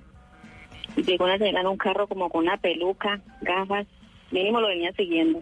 y 0.95 1.03
llegó 1.03 1.25
una 1.25 1.37
señora 1.37 1.61
en 1.61 1.67
un 1.67 1.77
carro 1.77 2.07
como 2.07 2.29
con 2.29 2.43
una 2.43 2.57
peluca, 2.57 3.21
gafas, 3.41 3.87
mínimo 4.31 4.59
lo 4.61 4.67
venía 4.67 4.91
siguiendo. 4.93 5.41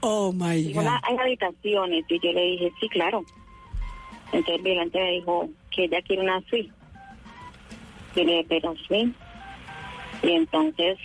Oh 0.00 0.32
my 0.32 0.72
God. 0.72 0.82
"Una- 0.82 1.00
hay 1.04 1.16
habitaciones. 1.16 2.04
Y 2.08 2.18
yo 2.20 2.32
le 2.32 2.42
dije, 2.42 2.72
sí, 2.80 2.88
claro. 2.88 3.22
Entonces 4.32 4.56
el 4.56 4.62
vigilante 4.62 4.98
me 4.98 5.10
dijo 5.12 5.48
que 5.70 5.84
ella 5.84 6.02
quiere 6.02 6.22
una 6.22 6.40
suite. 6.48 6.72
Yo 8.16 8.24
le 8.24 8.32
dije, 8.32 8.46
pero 8.48 8.74
sí. 8.88 9.12
Y 10.22 10.30
entonces 10.32 10.98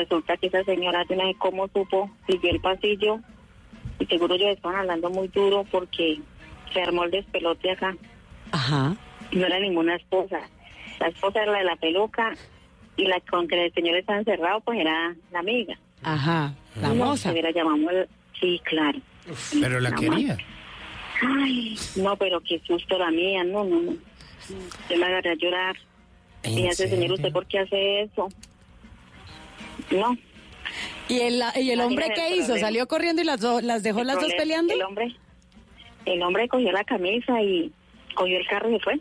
resulta 0.00 0.36
que 0.36 0.46
esa 0.48 0.62
señora, 0.64 1.04
yo 1.08 1.16
no 1.16 1.22
sé 1.28 1.34
cómo 1.38 1.68
supo, 1.68 2.10
siguió 2.28 2.50
el 2.50 2.60
pasillo 2.60 3.20
y 3.98 4.06
seguro 4.06 4.34
ellos 4.34 4.50
estaban 4.56 4.80
hablando 4.80 5.10
muy 5.10 5.28
duro 5.28 5.64
porque 5.70 6.20
se 6.72 6.82
armó 6.82 7.04
el 7.04 7.10
despelote 7.10 7.70
acá. 7.72 7.96
Ajá. 8.52 8.94
Y 9.30 9.36
no 9.36 9.46
era 9.46 9.58
ninguna 9.58 9.96
esposa. 9.96 10.40
La 11.00 11.08
esposa 11.08 11.42
era 11.42 11.52
la 11.52 11.58
de 11.58 11.64
la 11.64 11.76
peluca 11.76 12.32
y 12.96 13.04
la 13.06 13.20
con 13.20 13.46
que 13.48 13.66
el 13.66 13.72
señor 13.74 13.96
estaba 13.96 14.18
encerrado, 14.18 14.60
pues 14.60 14.78
era 14.80 15.14
la 15.32 15.38
amiga. 15.40 15.78
Ajá, 16.02 16.54
la 16.80 16.88
No, 16.88 16.94
moza. 17.06 17.32
se 17.32 17.42
la 17.42 17.50
llamamos, 17.50 17.92
el- 17.92 18.08
sí, 18.40 18.60
claro. 18.64 18.98
Pero 19.60 19.80
la 19.80 19.90
No, 19.90 19.96
quería. 20.00 20.36
Ay, 21.22 21.76
no, 21.96 22.16
pero 22.16 22.40
qué 22.40 22.60
susto 22.66 22.98
la 22.98 23.10
mía, 23.10 23.42
no, 23.44 23.64
no, 23.64 23.80
no. 23.80 23.92
Yo 24.88 24.96
me 24.98 25.06
agarré 25.06 25.30
a 25.30 25.34
llorar. 25.34 25.76
¿En 26.42 26.58
Y 26.58 26.66
ese 26.68 26.88
señor, 26.88 27.12
¿usted 27.12 27.32
por 27.32 27.46
qué 27.46 27.58
hace 27.60 28.02
eso? 28.02 28.28
No. 29.90 30.16
¿Y 31.08 31.20
el, 31.20 31.42
y 31.56 31.70
el 31.70 31.80
hombre 31.80 32.12
qué 32.14 32.30
hizo? 32.30 32.46
problema. 32.46 32.66
¿Salió 32.66 32.88
corriendo 32.88 33.22
y 33.22 33.24
las, 33.24 33.40
do- 33.40 33.60
las 33.60 33.82
dejó 33.82 34.00
el 34.00 34.08
las 34.08 34.20
dos 34.20 34.32
peleando? 34.36 34.74
El 34.74 34.82
hombre, 34.82 35.16
el 36.04 36.22
hombre 36.22 36.48
cogió 36.48 36.72
la 36.72 36.82
camisa 36.84 37.40
y 37.42 37.72
cogió 38.14 38.38
el 38.38 38.46
carro 38.48 38.70
y 38.70 38.74
se 38.78 38.80
fue. 38.84 39.00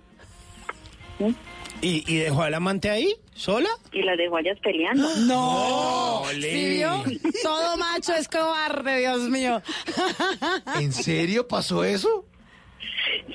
¿Y, 1.82 2.04
y 2.12 2.18
dejó 2.18 2.44
al 2.44 2.54
amante 2.54 2.90
ahí? 2.90 3.16
¿Sola? 3.34 3.70
Y 3.92 4.02
las 4.04 4.18
dejó 4.18 4.38
a 4.38 4.42
ellas 4.42 4.58
peleando. 4.62 5.08
No. 5.26 6.22
¿Sí 6.40 6.70
vio? 6.70 7.04
Todo 7.44 7.78
macho 7.78 8.14
es 8.14 8.28
cobarde, 8.28 9.00
Dios 9.00 9.22
mío. 9.30 9.62
¿En 10.80 10.92
serio 10.94 11.48
pasó 11.48 11.84
eso? 11.84 12.26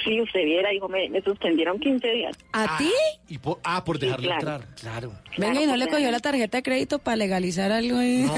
Sí, 0.04 0.20
usted 0.20 0.44
viera, 0.44 0.70
dijo, 0.70 0.88
me, 0.88 1.08
me 1.08 1.20
suspendieron 1.22 1.78
15 1.78 2.08
días. 2.08 2.36
¿A 2.52 2.76
ti? 2.78 2.90
Y 3.28 3.38
por, 3.38 3.58
ah, 3.64 3.84
por 3.84 3.98
dejarlo 3.98 4.26
claro. 4.26 4.40
entrar. 4.40 4.74
Claro. 4.76 5.12
Venga, 5.36 5.62
¿y 5.62 5.66
no 5.66 5.76
le 5.76 5.88
cogió 5.88 6.10
la 6.10 6.20
tarjeta 6.20 6.58
de 6.58 6.62
crédito 6.62 6.98
para 6.98 7.16
legalizar 7.16 7.72
algo 7.72 7.98
ahí? 7.98 8.26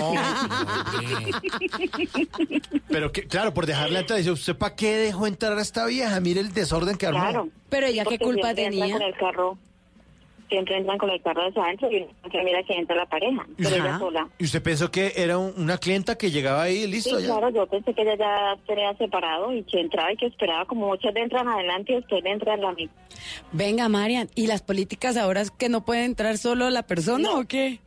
Pero 2.89 3.13
que, 3.13 3.27
claro, 3.27 3.55
por 3.55 3.67
dejarla 3.67 4.01
entrar. 4.01 4.19
Dice, 4.19 4.31
¿usted 4.31 4.57
para 4.57 4.75
qué 4.75 4.97
dejó 4.97 5.27
entrar 5.27 5.57
a 5.59 5.63
esta 5.63 5.87
vieja? 5.87 6.21
Mire 6.21 6.41
el 6.41 6.53
desorden 6.53 6.97
que 6.97 7.07
armó. 7.07 7.21
Claro. 7.21 7.49
Pero 7.69 7.87
ella 7.87 8.05
qué 8.05 8.19
culpa 8.19 8.55
tenía. 8.55 8.93
Con 8.93 9.03
el 9.03 9.15
carro, 9.15 9.59
siempre 10.53 10.77
entran 10.77 10.99
con 10.99 11.11
el 11.11 11.21
carro 11.23 11.47
hacia 11.49 11.63
adentro 11.63 11.91
y 11.91 11.97
uno 11.97 12.07
siempre 12.21 12.45
mira 12.45 12.63
que 12.63 12.75
entra 12.75 12.95
la 12.97 13.07
pareja, 13.07 13.47
pero 13.57 13.71
ella 13.77 13.99
sola. 13.99 14.29
¿Y 14.39 14.45
usted 14.45 14.63
pensó 14.63 14.91
que 14.91 15.13
era 15.17 15.39
un- 15.39 15.53
una 15.57 15.79
clienta 15.79 16.17
que 16.17 16.31
llegaba 16.31 16.63
ahí, 16.63 16.87
listo? 16.87 17.17
Sí, 17.19 17.27
ya? 17.27 17.33
claro, 17.33 17.51
yo 17.51 17.67
pensé 17.67 17.93
que 17.95 18.03
ella 18.03 18.17
ya 18.17 18.57
tenía 18.67 18.95
separado 18.97 19.53
y 19.53 19.63
que 19.65 19.81
entraba 19.81 20.13
y 20.13 20.17
que 20.17 20.27
esperaba 20.27 20.65
como 20.67 20.87
muchos 20.89 21.15
entran 21.17 21.49
adelante 21.49 21.93
y 21.93 21.97
después 21.97 22.23
de 22.23 22.31
entrar 22.31 22.59
la 22.59 22.73
misma. 22.73 22.95
Venga, 23.53 23.89
Marian, 23.89 24.29
¿y 24.35 24.47
las 24.47 24.63
políticas 24.63 25.17
ahora 25.17 25.41
es 25.41 25.51
que 25.51 25.69
no 25.69 25.85
puede 25.85 26.05
entrar 26.05 26.39
solo 26.39 26.71
la 26.71 26.83
persona 26.85 27.31
o 27.33 27.45
qué? 27.45 27.81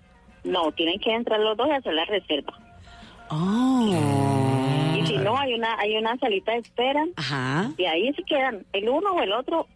No, 0.44 0.72
tienen 0.74 1.00
que 1.00 1.12
entrar 1.14 1.40
los 1.40 1.56
dos 1.58 1.68
y 1.68 1.72
hacer 1.72 1.94
la 1.94 2.06
reserva. 2.06 2.54
Oh. 3.30 4.96
Y 4.98 5.06
si 5.08 5.18
no, 5.18 5.38
hay 5.38 5.54
una 5.54 5.78
hay 5.80 5.98
una 5.98 6.18
salita 6.18 6.52
de 6.54 6.60
espera 6.60 7.04
Ajá. 7.16 7.72
y 7.78 7.86
ahí 7.86 8.14
se 8.14 8.24
quedan 8.24 8.66
el 8.74 8.88
uno 8.90 9.12
o 9.14 9.22
el 9.22 9.32
otro, 9.34 9.68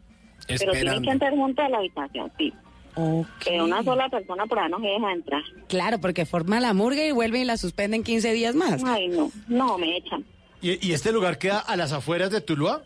pero 0.48 0.58
tienen 0.58 0.76
Esperando. 0.78 1.02
que 1.02 1.12
entrar 1.12 1.32
juntos 1.34 1.66
a 1.66 1.70
la 1.70 1.78
habitación, 1.80 2.32
sí. 2.38 2.54
Pero 3.46 3.66
una 3.66 3.84
sola 3.84 4.10
persona 4.10 4.46
por 4.46 4.60
ahí 4.60 4.70
no 4.70 4.80
se 4.80 4.88
deja 4.88 5.12
entrar. 5.14 5.44
Claro, 5.68 6.00
porque 6.00 6.26
forma 6.26 6.60
la 6.60 6.74
murga 6.74 7.06
y 7.06 7.12
vuelven 7.12 7.42
y 7.42 7.46
la 7.46 7.58
suspenden 7.58 8.04
15 8.04 8.34
días 8.34 8.56
más. 8.56 8.84
Ay, 8.84 9.08
no, 9.08 9.32
no, 9.48 9.78
me 9.78 9.98
echan. 9.98 10.26
¿Y, 10.62 10.86
y 10.86 10.94
este 10.94 11.12
lugar 11.12 11.38
queda 11.38 11.60
a 11.60 11.76
las 11.76 11.92
afueras 11.94 12.32
de 12.32 12.42
Tuluá? 12.42 12.84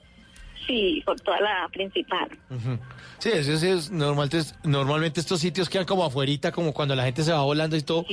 Sí, 0.68 1.02
por 1.06 1.20
toda 1.22 1.40
la 1.42 1.68
principal. 1.72 2.30
Sí, 3.20 3.30
eso 3.34 3.58
sí 3.58 3.68
es 3.68 3.90
normalmente, 3.92 4.42
normalmente 4.64 5.20
estos 5.22 5.40
sitios 5.40 5.70
quedan 5.70 5.86
como 5.86 6.04
afuerita, 6.06 6.52
como 6.52 6.74
cuando 6.74 6.96
la 6.96 7.04
gente 7.04 7.24
se 7.24 7.32
va 7.32 7.42
volando 7.42 7.76
y 7.78 7.82
todo. 7.82 8.06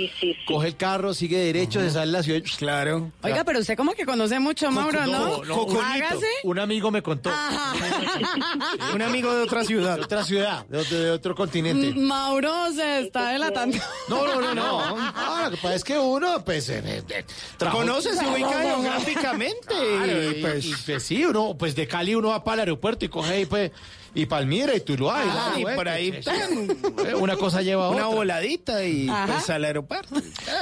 Coge 0.47 0.69
el 0.69 0.77
carro, 0.77 1.15
sigue 1.15 1.39
derecho, 1.39 1.81
se 1.81 1.91
sale 1.91 2.07
de 2.07 2.13
la 2.13 2.23
ciudad. 2.23 2.41
Claro. 2.59 3.11
Oiga, 3.23 3.43
pero 3.45 3.59
usted 3.61 3.77
como 3.77 3.93
que 3.93 4.05
conoce 4.07 4.39
mucho 4.39 4.69
a 4.69 4.71
Mauro, 4.71 5.07
¿no? 5.07 5.43
Hágase. 5.83 6.27
Un 6.45 6.59
amigo 6.59 6.91
me 6.91 7.03
contó. 7.03 7.31
Un 8.95 9.03
amigo 9.03 9.35
de 9.35 9.43
otra 9.43 9.65
ciudad. 9.65 9.97
De 9.97 10.03
otra 10.03 10.25
ciudad, 10.25 10.67
de, 10.67 10.79
otro- 10.79 10.99
de 10.99 11.11
otro 11.11 11.35
continente. 11.35 11.93
Mauro 11.99 12.73
se 12.73 13.01
está 13.01 13.31
delatando. 13.31 13.79
No, 14.09 14.27
no, 14.27 14.41
no, 14.41 14.55
no. 14.55 14.81
Ah, 14.99 15.43
lo 15.45 15.51
que 15.53 15.57
pasa 15.57 15.75
es 15.75 15.85
que 15.85 15.99
uno, 15.99 16.45
pues, 16.45 16.69
eh, 16.69 16.83
eh, 17.09 17.25
Conoce, 17.71 18.15
se 18.17 18.27
ubica 18.27 18.51
No, 18.51 18.55
no, 18.55 18.77
no. 18.77 18.83
geográficamente. 18.83 19.57
Claro, 19.67 20.23
y, 20.23 20.27
y, 20.39 20.41
pues, 20.43 20.65
y, 20.67 20.75
pues, 20.87 21.03
sí, 21.03 21.25
uno, 21.25 21.57
pues 21.59 21.75
de 21.75 21.87
Cali 21.87 22.15
uno 22.15 22.29
va 22.29 22.40
para 22.45 22.55
el 22.55 22.61
aeropuerto 22.69 23.05
y 23.05 23.09
coge 23.09 23.33
ahí, 23.35 23.47
pues, 23.47 23.73
y 24.15 24.27
Palmira 24.27 24.75
y 24.75 24.81
Tuluá. 24.81 25.23
Ah, 25.25 25.55
y, 25.57 25.61
y 25.61 25.65
por 25.65 25.89
ahí, 25.89 26.13
sí, 26.13 26.31
sí. 26.31 27.15
Una 27.15 27.37
cosa 27.37 27.63
lleva 27.63 27.87
a 27.87 27.91
una 27.91 28.07
otra. 28.07 28.17
voladita 28.19 28.85
y 28.85 29.09
Ajá. 29.09 29.27
pues 29.35 29.51
al 29.51 29.65
aeropuerto. 29.65 30.15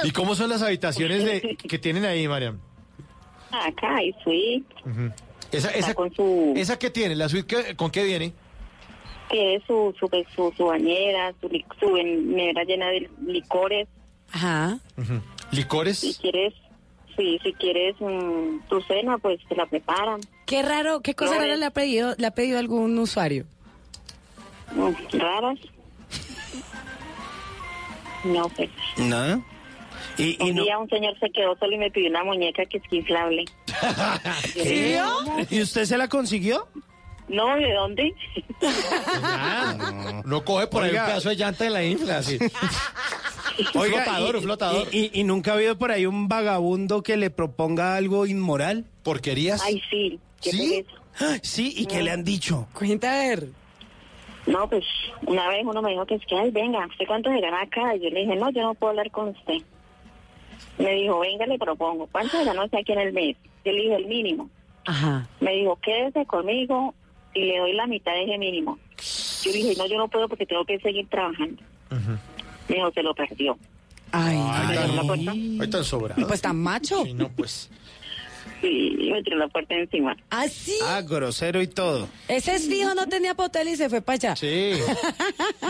¿Y 0.03 0.11
cómo 0.11 0.35
son 0.35 0.49
las 0.49 0.61
habitaciones 0.61 1.23
de, 1.25 1.55
que 1.57 1.79
tienen 1.79 2.05
ahí, 2.05 2.27
Mariam? 2.27 2.59
Acá 3.51 3.95
hay 3.97 4.13
suite. 4.23 4.65
Esa, 5.51 5.69
esa, 5.71 5.93
con 5.95 6.13
su- 6.13 6.53
¿Esa 6.55 6.77
que 6.77 6.89
tiene? 6.91 7.15
¿La 7.15 7.27
suite 7.29 7.75
con 7.75 7.89
qué 7.89 8.03
viene? 8.03 8.33
tiene 9.31 9.61
su, 9.67 9.93
su, 9.99 10.09
su, 10.35 10.51
su 10.57 10.65
bañera, 10.65 11.33
su, 11.39 11.49
su 11.79 11.93
nevera 11.95 12.63
llena 12.63 12.87
de 12.87 13.09
licores. 13.27 13.87
Ajá. 14.31 14.79
¿Licores? 15.51 15.99
Si 15.99 16.15
quieres, 16.15 16.53
sí, 17.19 17.39
si 17.43 17.53
quieres 17.53 17.95
mm, 17.99 18.67
tu 18.69 18.81
cena, 18.81 19.17
pues 19.17 19.39
te 19.47 19.55
la 19.55 19.65
preparan. 19.65 20.21
Qué 20.45 20.61
raro, 20.63 21.01
qué 21.01 21.13
cosa 21.13 21.33
No, 21.33 21.41
rara 21.41 21.57
le 21.57 21.65
ha 21.65 21.71
pedido, 21.71 22.15
le 22.17 22.27
ha 22.27 22.31
pedido 22.31 22.59
algún 22.59 22.97
usuario. 22.97 23.45
Mm, 24.71 25.17
raras. 25.17 25.59
No, 28.23 28.49
pues. 28.49 28.69
Nada. 28.97 29.39
Y, 30.17 30.37
un 30.41 30.55
día 30.55 30.77
un 30.77 30.89
señor 30.89 31.17
se 31.19 31.29
quedó 31.29 31.55
solo 31.57 31.75
y 31.75 31.77
me 31.77 31.91
pidió 31.91 32.09
una 32.09 32.23
muñeca 32.23 32.65
que 32.65 32.77
es 32.77 32.83
inflable. 32.91 33.45
¿Qué? 34.53 34.99
¿Y 35.49 35.61
usted 35.61 35.85
se 35.85 35.97
la 35.97 36.07
consiguió? 36.07 36.67
No, 37.27 37.55
¿de 37.55 37.73
dónde? 37.73 38.15
No 40.25 40.43
coge 40.43 40.67
por 40.67 40.83
ahí 40.83 40.89
Oiga. 40.91 41.03
un 41.03 41.07
pedazo 41.09 41.29
de 41.29 41.35
llanta 41.35 41.63
de 41.63 41.69
la 41.69 41.83
infla, 41.83 42.17
así. 42.17 42.37
Oiga, 43.75 44.03
flotador, 44.03 44.35
y, 44.35 44.41
flotador. 44.41 44.87
Y, 44.91 44.97
y- 44.99 45.11
y 45.21 45.23
nunca 45.23 45.51
ha 45.51 45.53
habido 45.55 45.77
por 45.77 45.91
ahí 45.91 46.05
un 46.05 46.27
vagabundo 46.27 47.03
que 47.03 47.17
le 47.17 47.29
proponga 47.29 47.95
algo 47.95 48.25
inmoral? 48.25 48.85
¿Porquerías? 49.03 49.61
Ay, 49.63 49.81
sí. 49.89 50.19
¿Qué 50.41 50.51
¿Sí? 50.51 50.85
Sí, 51.41 51.73
¿y 51.75 51.85
qué 51.85 52.01
le 52.01 52.11
han 52.11 52.23
dicho? 52.23 52.67
Cuenta 52.73 53.11
a 53.13 53.17
ver. 53.27 53.47
No, 54.47 54.67
pues 54.69 54.85
una 55.27 55.47
vez 55.49 55.63
uno 55.65 55.81
me 55.81 55.91
dijo 55.91 56.05
que 56.05 56.15
es 56.15 56.25
que, 56.25 56.35
ay, 56.35 56.49
venga, 56.51 56.85
¿usted 56.87 57.05
cuánto 57.05 57.29
se 57.29 57.39
gana 57.41 57.61
acá? 57.61 57.95
Y 57.95 57.99
yo 58.01 58.09
le 58.09 58.21
dije, 58.21 58.35
no, 58.35 58.49
yo 58.51 58.61
no 58.63 58.73
puedo 58.73 58.91
hablar 58.91 59.11
con 59.11 59.29
usted. 59.29 59.61
Me 60.77 60.93
dijo, 60.93 61.19
venga, 61.19 61.45
le 61.45 61.59
propongo. 61.59 62.07
¿Cuánto 62.11 62.37
se 62.37 62.45
gana 62.45 62.63
usted 62.63 62.79
aquí 62.79 62.93
en 62.93 62.99
el 62.99 63.13
mes? 63.13 63.35
Yo 63.65 63.71
le 63.73 63.81
dije, 63.81 63.95
el 63.95 64.05
mínimo. 64.07 64.49
Ajá. 64.85 65.27
Me 65.41 65.51
dijo, 65.55 65.77
quédese 65.81 66.25
conmigo 66.25 66.95
y 67.33 67.41
le 67.45 67.59
doy 67.59 67.73
la 67.73 67.85
mitad 67.85 68.13
de 68.13 68.23
ese 68.23 68.37
mínimo. 68.37 68.79
Yo 69.43 69.51
dije, 69.51 69.73
no, 69.77 69.85
yo 69.87 69.97
no 69.97 70.07
puedo 70.07 70.27
porque 70.29 70.45
tengo 70.45 70.63
que 70.65 70.79
seguir 70.79 71.07
trabajando. 71.09 71.61
Me 71.89 72.38
dijo, 72.75 72.91
se 72.91 73.03
lo 73.03 73.13
perdió. 73.13 73.57
Ay, 74.11 74.37
la 74.95 75.03
puerta. 75.03 75.31
Ay, 75.31 75.69
tan 75.69 75.83
sobrado. 75.83 76.27
Pues 76.27 76.41
tan 76.41 76.57
macho. 76.57 77.03
Sí, 77.05 77.13
no, 77.13 77.29
pues. 77.29 77.69
Sí, 78.61 78.97
me 79.11 79.23
tiró 79.23 79.37
la 79.37 79.47
puerta 79.47 79.73
encima. 79.75 80.17
¿Ah, 80.31 80.47
sí? 80.49 80.75
Ah, 80.85 81.01
grosero 81.01 81.61
y 81.61 81.67
todo. 81.67 82.09
Ese 82.27 82.55
es 82.55 82.67
fijo, 82.67 82.93
no 82.93 83.07
tenía 83.07 83.33
pa' 83.33 83.45
hotel 83.45 83.69
y 83.69 83.77
se 83.77 83.87
fue 83.89 84.01
para 84.01 84.15
allá. 84.15 84.35
Sí. 84.35 84.73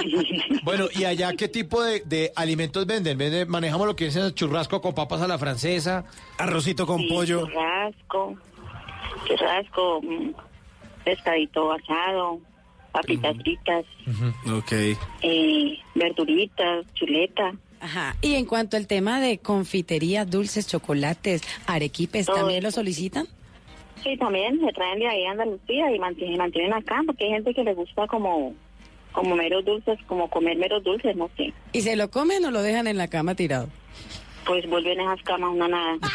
bueno, 0.64 0.86
¿y 0.95 1.04
allá 1.04 1.34
qué 1.34 1.47
tipo 1.47 1.84
de, 1.84 2.02
de 2.06 2.32
alimentos 2.36 2.86
venden? 2.88 3.18
¿Venden? 3.18 3.47
Manejamos 3.50 3.86
lo 3.86 3.95
que 3.95 4.06
dicen 4.06 4.24
el 4.24 4.34
churrasco 4.34 4.82
con 4.82 4.95
papas 4.95 5.22
a 5.22 5.28
la 5.28 5.38
francesa. 5.38 6.06
Arrocito 6.38 6.88
con 6.88 7.00
Sí, 7.02 7.08
pollo. 7.10 7.47
Churrasco, 7.47 8.36
churrasco, 9.28 10.02
mm, 10.02 10.32
pescadito 11.04 11.72
asado, 11.72 12.39
papitas 12.92 13.36
fritas, 13.38 13.86
Ok. 14.52 14.72
eh, 15.22 15.78
verduritas, 15.96 16.86
chuleta. 16.94 17.54
Ajá. 17.82 18.16
Y 18.22 18.36
en 18.36 18.46
cuanto 18.46 18.76
al 18.78 18.88
tema 18.88 19.22
de 19.22 19.38
confitería, 19.38 20.26
dulces, 20.26 20.68
chocolates, 20.68 21.42
arequipes, 21.66 22.26
¿también 22.26 22.64
lo 22.64 22.72
solicitan? 22.72 23.26
Sí, 24.04 24.18
también 24.18 24.60
se 24.60 24.72
traen 24.74 25.00
de 25.00 25.08
ahí 25.08 25.26
a 25.26 25.32
Andalucía 25.32 25.94
y 25.94 26.00
mantienen, 26.00 26.38
mantienen 26.38 26.74
acá 26.74 27.02
porque 27.06 27.26
hay 27.26 27.32
gente 27.32 27.54
que 27.54 27.64
le 27.64 27.74
gusta 27.74 28.08
como, 28.08 28.54
como 29.12 29.36
meros 29.36 29.64
dulces, 29.66 29.98
como 30.08 30.30
comer 30.30 30.58
meros 30.58 30.84
dulces, 30.84 31.16
no 31.16 31.30
sé. 31.38 31.54
¿Y 31.74 31.82
se 31.82 31.96
lo 31.96 32.10
comen 32.10 32.44
o 32.46 32.52
lo 32.52 32.62
dejan 32.62 32.88
en 32.88 32.98
la 32.98 33.08
cama 33.08 33.36
tirado? 33.36 33.70
Pues 34.46 34.68
vuelven 34.68 35.00
esas 35.02 35.22
camas 35.24 35.52
una 35.54 35.68
nada. 35.68 35.98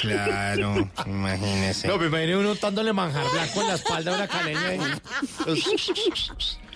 Claro, 0.00 0.88
imagínese. 1.06 1.86
No, 1.86 1.96
me 1.98 2.06
imagino 2.06 2.40
uno 2.40 2.52
untándole 2.52 2.92
manjar 2.92 3.24
blanco 3.30 3.60
en 3.60 3.68
la 3.68 3.74
espalda 3.74 4.12
a 4.12 4.14
una 4.16 4.26
caleña. 4.28 5.00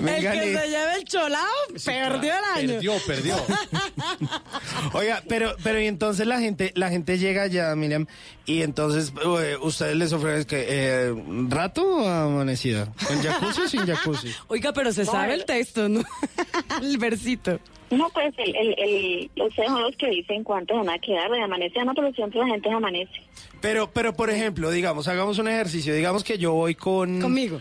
el 0.00 0.20
que 0.20 0.58
se 0.58 0.68
lleve 0.68 0.94
el 0.96 1.04
cholao 1.04 1.44
perdió 1.84 2.32
el 2.32 2.44
año. 2.56 2.68
Perdió, 2.74 2.92
perdió. 3.06 3.36
Oiga, 4.92 5.22
pero, 5.28 5.54
pero 5.62 5.80
y 5.80 5.86
entonces 5.86 6.26
la 6.26 6.40
gente, 6.40 6.72
la 6.74 6.90
gente 6.90 7.18
llega 7.18 7.42
allá, 7.42 7.74
Miriam, 7.74 8.06
y 8.46 8.62
entonces 8.62 9.12
eh, 9.40 9.56
ustedes 9.60 9.96
les 9.96 10.12
ofrecen 10.12 10.44
que 10.44 10.66
eh, 10.68 11.14
rato 11.48 11.84
o 11.84 12.06
amanecida, 12.08 12.92
con 13.06 13.20
jacuzzi 13.22 13.60
o 13.62 13.68
sin 13.68 13.86
jacuzzi. 13.86 14.30
Oiga, 14.48 14.72
pero 14.72 14.92
se 14.92 15.04
sabe 15.04 15.34
el- 15.34 15.40
el 15.40 15.46
texto, 15.46 15.88
¿no? 15.88 16.02
el 16.82 16.98
versito. 16.98 17.58
No, 17.90 18.08
pues 18.10 18.34
el, 18.38 18.56
el, 18.56 18.74
el, 18.78 19.30
ustedes 19.42 19.68
son 19.68 19.82
los 19.82 19.94
que 19.96 20.08
dicen 20.08 20.42
cuánto 20.42 20.74
van 20.76 20.88
a 20.90 20.98
quedar 20.98 21.30
de 21.30 21.40
amanece, 21.42 21.84
no, 21.84 21.94
pero 21.94 22.12
siempre 22.12 22.40
la 22.40 22.46
gente 22.46 22.70
amanece. 22.70 23.12
Pero, 23.60 23.90
pero 23.92 24.14
por 24.14 24.30
ejemplo, 24.30 24.70
digamos, 24.70 25.06
hagamos 25.06 25.38
un 25.38 25.48
ejercicio, 25.48 25.94
digamos 25.94 26.24
que 26.24 26.38
yo 26.38 26.52
voy 26.52 26.74
con 26.74 27.20
Conmigo. 27.20 27.60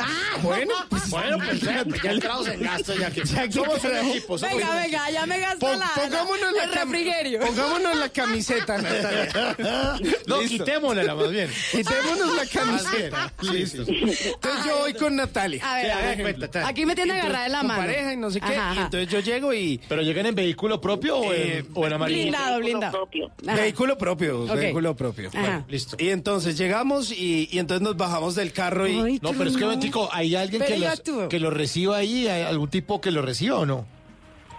Ah, 0.00 0.38
bueno, 0.42 0.72
pues, 0.88 1.10
Bueno, 1.10 1.38
pues 1.38 1.60
ya, 1.60 1.80
entrados 2.10 2.48
en 2.48 2.62
gasto, 2.62 2.94
ya 2.94 3.10
que 3.10 3.24
Ya 3.24 3.46
que 3.46 3.52
somos 3.52 3.82
un 3.84 3.96
equipo. 3.96 4.38
somos 4.38 4.54
Venga, 4.56 4.70
un 4.70 4.82
venga, 4.82 5.10
ya 5.10 5.26
me 5.26 5.38
gasté 5.38 5.76
la, 5.76 5.90
pongámonos 5.94 6.52
la 6.56 6.64
el 6.64 6.70
cam- 6.70 6.90
refrigerio. 6.90 7.40
Pongámonos 7.40 7.96
la 7.96 8.08
camiseta, 8.08 8.78
Natalia. 8.82 10.06
No, 10.26 10.40
quitémosla 10.40 11.14
más 11.14 11.30
bien. 11.30 11.50
Quitémonos 11.70 12.28
la 12.28 12.42
Más 12.42 12.48
camiseta. 12.50 13.32
Listo. 13.42 13.82
Entonces 13.82 14.64
yo 14.66 14.78
voy 14.78 14.94
con 14.94 15.16
Natalia. 15.16 15.62
A 15.70 15.76
ver, 15.76 15.90
a 15.92 15.96
ver. 15.98 16.20
cuenta, 16.22 16.48
tal. 16.50 16.64
Aquí 16.64 16.86
me 16.86 16.94
tiene 16.94 17.12
agarrada 17.20 17.44
de 17.44 17.50
la 17.50 17.62
mano. 17.62 17.80
pareja 17.80 18.12
y 18.12 18.16
no 18.16 18.30
sé 18.30 18.40
qué. 18.40 18.46
Ajá, 18.46 18.54
Y 18.54 18.58
ajá. 18.78 18.82
entonces 18.84 19.08
yo 19.08 19.20
llego 19.20 19.52
y 19.54 19.80
¿Pero 19.88 20.02
llegan 20.02 20.26
en 20.26 20.34
vehículo 20.34 20.80
propio 20.80 21.18
o, 21.18 21.32
Eh, 21.32 21.58
en, 21.58 21.68
o 21.74 21.86
en 21.86 21.92
amarillo? 21.92 22.20
Blindado, 22.22 22.58
blindado. 22.58 23.08
Vehículo 23.42 23.98
propio, 23.98 24.46
vehículo 24.46 24.96
propio. 24.96 25.30
Bueno, 25.32 25.64
listo. 25.68 25.96
Y 25.98 26.08
entonces 26.10 26.56
llegamos 26.56 27.10
y, 27.12 27.48
y 27.50 27.58
entonces 27.58 27.82
nos 27.82 27.96
bajamos 27.96 28.34
del 28.34 28.52
carro 28.52 28.86
y... 28.88 28.98
Ay, 29.00 29.18
No, 29.22 29.32
pero 29.32 29.50
es 29.50 29.56
que, 29.56 29.64
Ventico, 29.82 30.08
¿hay 30.12 30.34
alguien 30.36 30.62
que, 30.62 30.78
los, 30.78 31.28
que 31.28 31.40
lo 31.40 31.50
reciba 31.50 31.96
ahí? 31.96 32.28
¿Hay 32.28 32.42
algún 32.42 32.68
tipo 32.70 33.00
que 33.00 33.10
lo 33.10 33.22
reciba 33.22 33.58
o 33.58 33.66
no? 33.66 33.86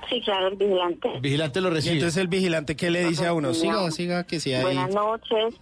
Sí, 0.10 0.22
claro, 0.22 0.48
el 0.50 0.56
vigilante. 0.56 1.10
El 1.16 1.22
vigilante 1.22 1.62
lo 1.62 1.70
y 1.70 1.74
recibe. 1.74 1.96
entonces 1.96 2.22
el 2.22 2.28
vigilante, 2.28 2.76
¿qué 2.76 2.92
le 2.92 3.08
dice 3.08 3.26
a 3.26 3.34
uno? 3.34 3.54
Siga, 3.54 3.90
siga, 3.92 4.24
que 4.26 4.40
sí 4.40 4.54
hay... 4.54 4.64
Buenas 4.64 4.94
noches, 4.94 5.56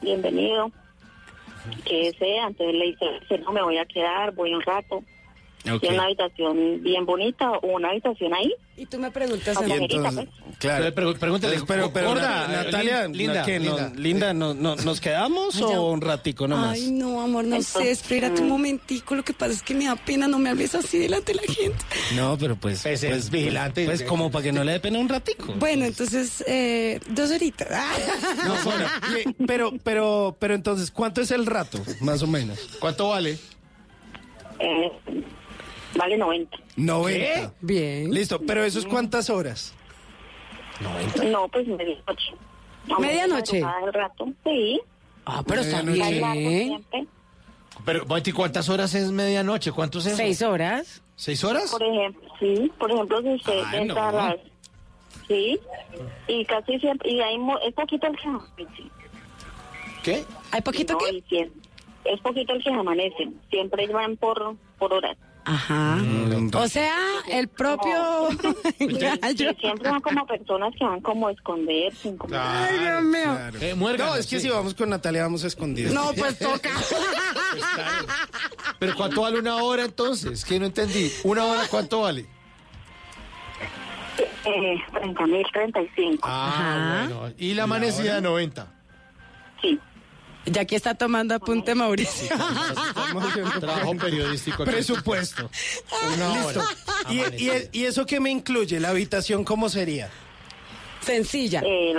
bienvenido. 0.00 0.70
Que 1.84 2.12
sea, 2.18 2.46
entonces 2.46 2.74
le 2.74 2.86
dice, 2.86 3.04
dice, 3.20 3.38
no 3.38 3.52
me 3.52 3.62
voy 3.62 3.78
a 3.78 3.84
quedar, 3.84 4.34
voy 4.34 4.54
un 4.54 4.62
rato. 4.62 5.02
Ok. 5.70 5.80
Tiene 5.80 5.96
una 5.96 6.04
habitación 6.06 6.82
bien 6.82 7.04
bonita 7.04 7.50
o 7.52 7.66
una 7.76 7.90
habitación 7.90 8.32
ahí. 8.32 8.54
Y 8.78 8.86
tú 8.86 8.98
me 8.98 9.10
preguntas 9.10 9.54
a 9.58 9.66
Y 9.68 9.72
entonces, 9.72 10.26
claro. 10.58 10.84
Pero, 10.94 11.14
pregúntale, 11.14 11.54
Entonces, 11.56 11.64
pero, 11.68 11.92
pero 11.92 12.08
gorda, 12.08 12.48
Na- 12.48 12.64
Natalia, 12.64 13.06
lin- 13.08 13.14
linda, 13.16 13.42
¿qué, 13.44 13.58
no- 13.60 13.64
linda. 13.76 13.92
linda, 13.94 14.32
no- 14.32 14.54
no- 14.54 14.76
¿nos 14.76 15.02
quedamos 15.02 15.56
Ay, 15.56 15.62
o 15.64 15.90
un 15.90 16.00
ratico 16.00 16.48
nomás? 16.48 16.72
Ay, 16.78 16.90
no, 16.90 17.20
amor, 17.20 17.44
no 17.44 17.60
sé, 17.60 17.90
espérate 17.90 18.40
un 18.40 18.48
momentico. 18.48 19.14
Lo 19.14 19.22
que 19.22 19.34
pasa 19.34 19.52
es 19.52 19.62
que 19.62 19.74
me 19.74 19.84
da 19.84 19.96
pena, 19.96 20.28
no 20.28 20.38
me 20.38 20.48
hables 20.48 20.74
así 20.74 20.96
delante 20.96 21.32
de 21.34 21.40
la 21.46 21.52
gente. 21.52 21.84
No, 22.16 22.38
pero 22.38 22.56
pues, 22.56 22.80
Pues, 22.82 23.00
pues, 23.00 23.12
es 23.16 23.30
vigilante. 23.30 23.84
Pues 23.84 24.02
como 24.04 24.30
para 24.30 24.44
que 24.44 24.52
no 24.52 24.64
le 24.64 24.72
dé 24.72 24.80
pena 24.80 24.98
un 24.98 25.10
ratico. 25.10 25.52
Bueno, 25.58 25.84
entonces, 25.84 26.42
eh, 26.46 27.00
dos 27.10 27.30
horitas. 27.32 27.68
No, 28.46 28.54
bueno, 28.64 28.86
y- 29.38 29.44
pero, 29.44 29.72
pero, 29.84 30.34
pero 30.38 30.54
entonces, 30.54 30.90
¿cuánto 30.90 31.20
es 31.20 31.30
el 31.32 31.44
rato, 31.44 31.78
más 32.00 32.22
o 32.22 32.26
menos? 32.26 32.58
¿Cuánto 32.80 33.10
vale? 33.10 33.38
Eh, 34.58 34.90
vale 35.96 36.16
90. 36.16 36.56
90. 36.76 37.52
Bien. 37.60 38.10
Listo, 38.12 38.40
pero 38.46 38.64
eso 38.64 38.78
es 38.78 38.86
cuántas 38.86 39.30
horas? 39.30 39.74
No, 41.26 41.48
pues 41.48 41.66
medianoche. 41.66 42.32
A 42.94 42.98
¿Medianoche? 42.98 43.56
del 43.56 43.92
rato, 43.92 44.28
sí. 44.44 44.80
Ah, 45.26 45.42
pero 45.46 45.60
está 45.60 45.82
bien. 45.82 46.84
Pero, 47.84 48.04
Monty, 48.06 48.32
¿cuántas 48.32 48.68
horas 48.68 48.94
es 48.94 49.10
medianoche? 49.10 49.72
¿Cuántos 49.72 50.06
es? 50.06 50.16
Seis 50.16 50.42
horas. 50.42 51.02
¿Seis 51.16 51.44
horas? 51.44 51.70
Por 51.70 51.82
ejemplo, 51.82 52.28
sí, 52.38 52.72
por 52.78 52.90
ejemplo, 52.90 53.20
si 53.22 53.28
usted 53.34 53.62
Ah, 53.66 53.76
entra 53.76 53.94
no. 53.94 54.08
a 54.08 54.12
las... 54.30 54.36
Sí, 55.28 55.60
y 56.26 56.44
casi 56.46 56.78
siempre, 56.80 57.10
y 57.10 57.20
hay 57.20 57.38
mo- 57.38 57.58
es 57.60 57.72
poquito 57.74 58.06
el 58.06 58.16
que 58.16 58.26
amanece. 58.28 58.82
¿Qué? 60.02 60.24
¿Hay 60.50 60.60
poquito 60.62 60.94
No, 60.94 60.98
qué? 61.28 61.50
Es 62.04 62.20
poquito 62.20 62.52
el 62.54 62.62
que 62.64 62.70
amanecen, 62.70 63.38
siempre 63.50 63.86
van 63.88 64.16
por, 64.16 64.56
por 64.78 64.92
horas. 64.94 65.16
Ajá. 65.52 65.98
O 66.54 66.68
sea, 66.68 66.94
el 67.28 67.48
propio 67.48 68.28
gallo. 69.20 69.50
Siempre 69.60 69.90
van 69.90 70.00
como 70.00 70.24
personas 70.26 70.72
que 70.78 70.84
van 70.84 71.00
como 71.00 71.26
a 71.26 71.32
esconderse, 71.32 72.16
como... 72.16 72.32
Ay, 72.38 72.78
Dios 72.78 73.02
mío. 73.02 73.38
Eh, 73.60 73.74
muérganos, 73.74 74.14
No, 74.14 74.20
es 74.20 74.26
que 74.28 74.36
sí. 74.36 74.42
si 74.46 74.50
vamos 74.50 74.74
con 74.74 74.90
Natalia 74.90 75.22
vamos 75.24 75.42
escondidos. 75.42 75.92
No, 75.92 76.12
pues 76.16 76.38
toca. 76.38 76.70
Pero 78.78 78.94
¿cuánto 78.94 79.22
vale 79.22 79.40
una 79.40 79.56
hora 79.56 79.84
entonces? 79.84 80.44
Que 80.44 80.60
no 80.60 80.66
entendí. 80.66 81.10
¿Una 81.24 81.44
hora 81.44 81.62
cuánto 81.68 82.02
vale? 82.02 82.26
Eh, 84.44 84.76
30 84.92 85.26
mil, 85.26 85.46
35. 85.52 86.20
Ah, 86.22 87.06
bueno. 87.08 87.34
Y 87.38 87.54
la 87.54 87.64
amanecida 87.64 88.14
de 88.16 88.20
90. 88.22 88.66
Sí. 89.60 89.78
Ya 90.46 90.62
aquí 90.62 90.74
está 90.74 90.94
tomando 90.94 91.34
apunte 91.34 91.74
Mauricio. 91.74 92.34
Trabajo 93.60 93.94
periodístico. 93.96 94.62
aquí. 94.62 94.72
Presupuesto. 94.72 95.50
Una 96.16 96.28
Listo. 96.34 96.60
hora. 96.60 96.64
¿Y, 97.10 97.44
y, 97.44 97.50
y 97.72 97.84
eso 97.84 98.06
qué 98.06 98.20
me 98.20 98.30
incluye? 98.30 98.80
¿La 98.80 98.88
habitación 98.90 99.44
cómo 99.44 99.68
sería? 99.68 100.08
Sencilla. 101.00 101.62
Eh, 101.64 101.94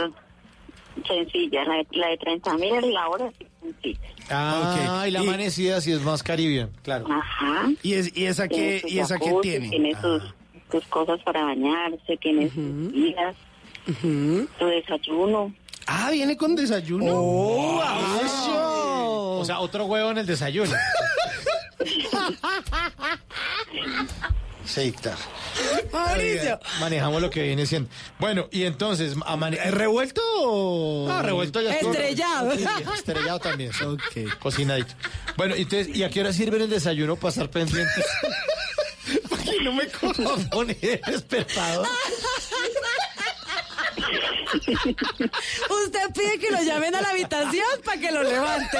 sencilla, 1.07 1.63
la 1.65 1.75
de, 1.75 1.87
la 1.91 2.07
de 2.09 2.17
30 2.17 2.53
mil 2.57 2.93
la 2.93 3.07
hora 3.09 3.27
es 3.27 3.47
sencilla. 3.61 3.99
Ah, 4.29 4.75
Ok. 5.01 5.07
y 5.07 5.11
la 5.11 5.23
Y- 5.23 5.27
amanecida 5.27 5.81
sí 5.81 5.91
es 5.91 6.01
más 6.01 6.23
Caribbean, 6.23 6.69
claro. 6.83 7.05
Ajá. 7.11 7.69
¿Y, 7.83 7.93
es, 7.93 8.15
y 8.15 8.25
esa 8.25 8.47
su 8.47 8.87
y 8.87 8.99
esa 8.99 9.17
jacuzzi, 9.19 9.41
tiene? 9.49 9.69
Tiene 9.69 10.01
sus, 10.01 10.23
sus 10.71 10.83
cosas 10.87 11.21
para 11.23 11.43
bañarse, 11.43 12.17
tiene 12.17 12.49
sus 12.49 12.91
guías, 12.91 13.35
su 14.01 14.65
desayuno. 14.65 15.53
Ah, 15.87 16.09
viene 16.11 16.37
con 16.37 16.55
desayuno. 16.55 17.05
Oh, 17.13 17.81
O 19.39 19.45
sea, 19.45 19.59
otro 19.59 19.85
huevo 19.85 20.11
en 20.11 20.19
el 20.19 20.25
desayuno. 20.25 20.71
Claro. 24.91 25.17
Mauricio. 25.91 26.59
Manejamos 26.79 27.21
lo 27.21 27.29
que 27.29 27.41
viene 27.43 27.65
siendo. 27.65 27.89
Bueno, 28.19 28.47
y 28.51 28.63
entonces, 28.63 29.15
amane- 29.25 29.59
¿Es 29.63 29.71
revuelto 29.73 30.21
o...? 30.39 31.07
No, 31.09 31.21
revuelto 31.21 31.61
ya 31.61 31.73
estuvo. 31.73 31.91
Estrellado. 31.91 32.55
Sí, 32.55 32.65
estrellado 32.95 33.39
también. 33.39 33.73
sí. 33.73 33.83
Ok. 33.83 34.37
Cocinadito. 34.39 34.93
Bueno, 35.35 35.55
entonces, 35.55 35.93
¿y 35.95 36.03
a 36.03 36.09
qué 36.09 36.21
hora 36.21 36.31
sirven 36.31 36.61
el 36.61 36.69
desayuno 36.69 37.15
para 37.15 37.29
estar 37.29 37.49
pendientes? 37.49 38.05
Porque 39.29 39.51
no 39.63 39.73
me 39.73 39.87
cojo 39.87 40.37
poner 40.51 41.01
despertado. 41.05 41.83
Usted 45.85 46.11
pide 46.13 46.39
que 46.39 46.51
lo 46.51 46.61
llamen 46.63 46.95
a 46.95 47.01
la 47.01 47.09
habitación 47.09 47.65
para 47.83 47.99
que 47.99 48.11
lo 48.11 48.23
levante. 48.23 48.77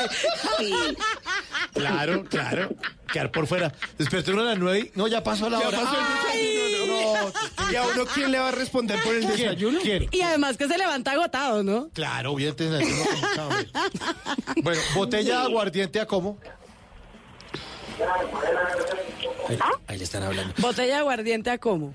Claro, 1.74 2.24
claro. 2.26 2.70
Quedar 3.12 3.32
por 3.32 3.48
fuera. 3.48 3.74
Desperté 3.98 4.32
uno 4.32 4.42
a 4.42 4.46
las 4.46 4.58
nueve 4.58 4.92
y... 4.94 4.98
No, 4.98 5.08
ya 5.08 5.24
pasó 5.24 5.50
la 5.50 5.60
Ya 5.60 5.68
hora. 5.68 5.80
pasó 5.80 5.98
el 6.34 6.48
desayuno, 6.48 7.32
no. 7.58 7.72
¿Y 7.72 7.76
a 7.76 7.84
uno 7.84 8.06
quién 8.06 8.32
le 8.32 8.40
va 8.40 8.50
a 8.50 8.52
responder 8.52 9.02
por 9.04 9.14
el 9.16 9.28
desayuno? 9.28 9.80
¿Quién? 9.82 10.08
Y 10.12 10.22
además 10.22 10.58
que 10.58 10.68
se 10.68 10.78
levanta 10.78 11.12
agotado, 11.12 11.64
¿no? 11.64 11.90
Claro, 11.94 12.36
bien, 12.36 12.56
te. 12.56 12.70
Bueno, 14.64 14.82
botella 14.96 15.40
de 15.40 15.46
aguardiente 15.46 16.00
a 16.00 16.06
cómo? 16.06 16.38
Ahí, 19.50 19.58
ahí 19.88 19.98
le 19.98 20.04
están 20.04 20.24
hablando. 20.24 20.54
Botella 20.58 20.94
de 20.96 21.00
aguardiente 21.00 21.50
a 21.52 21.58
cómo. 21.58 21.94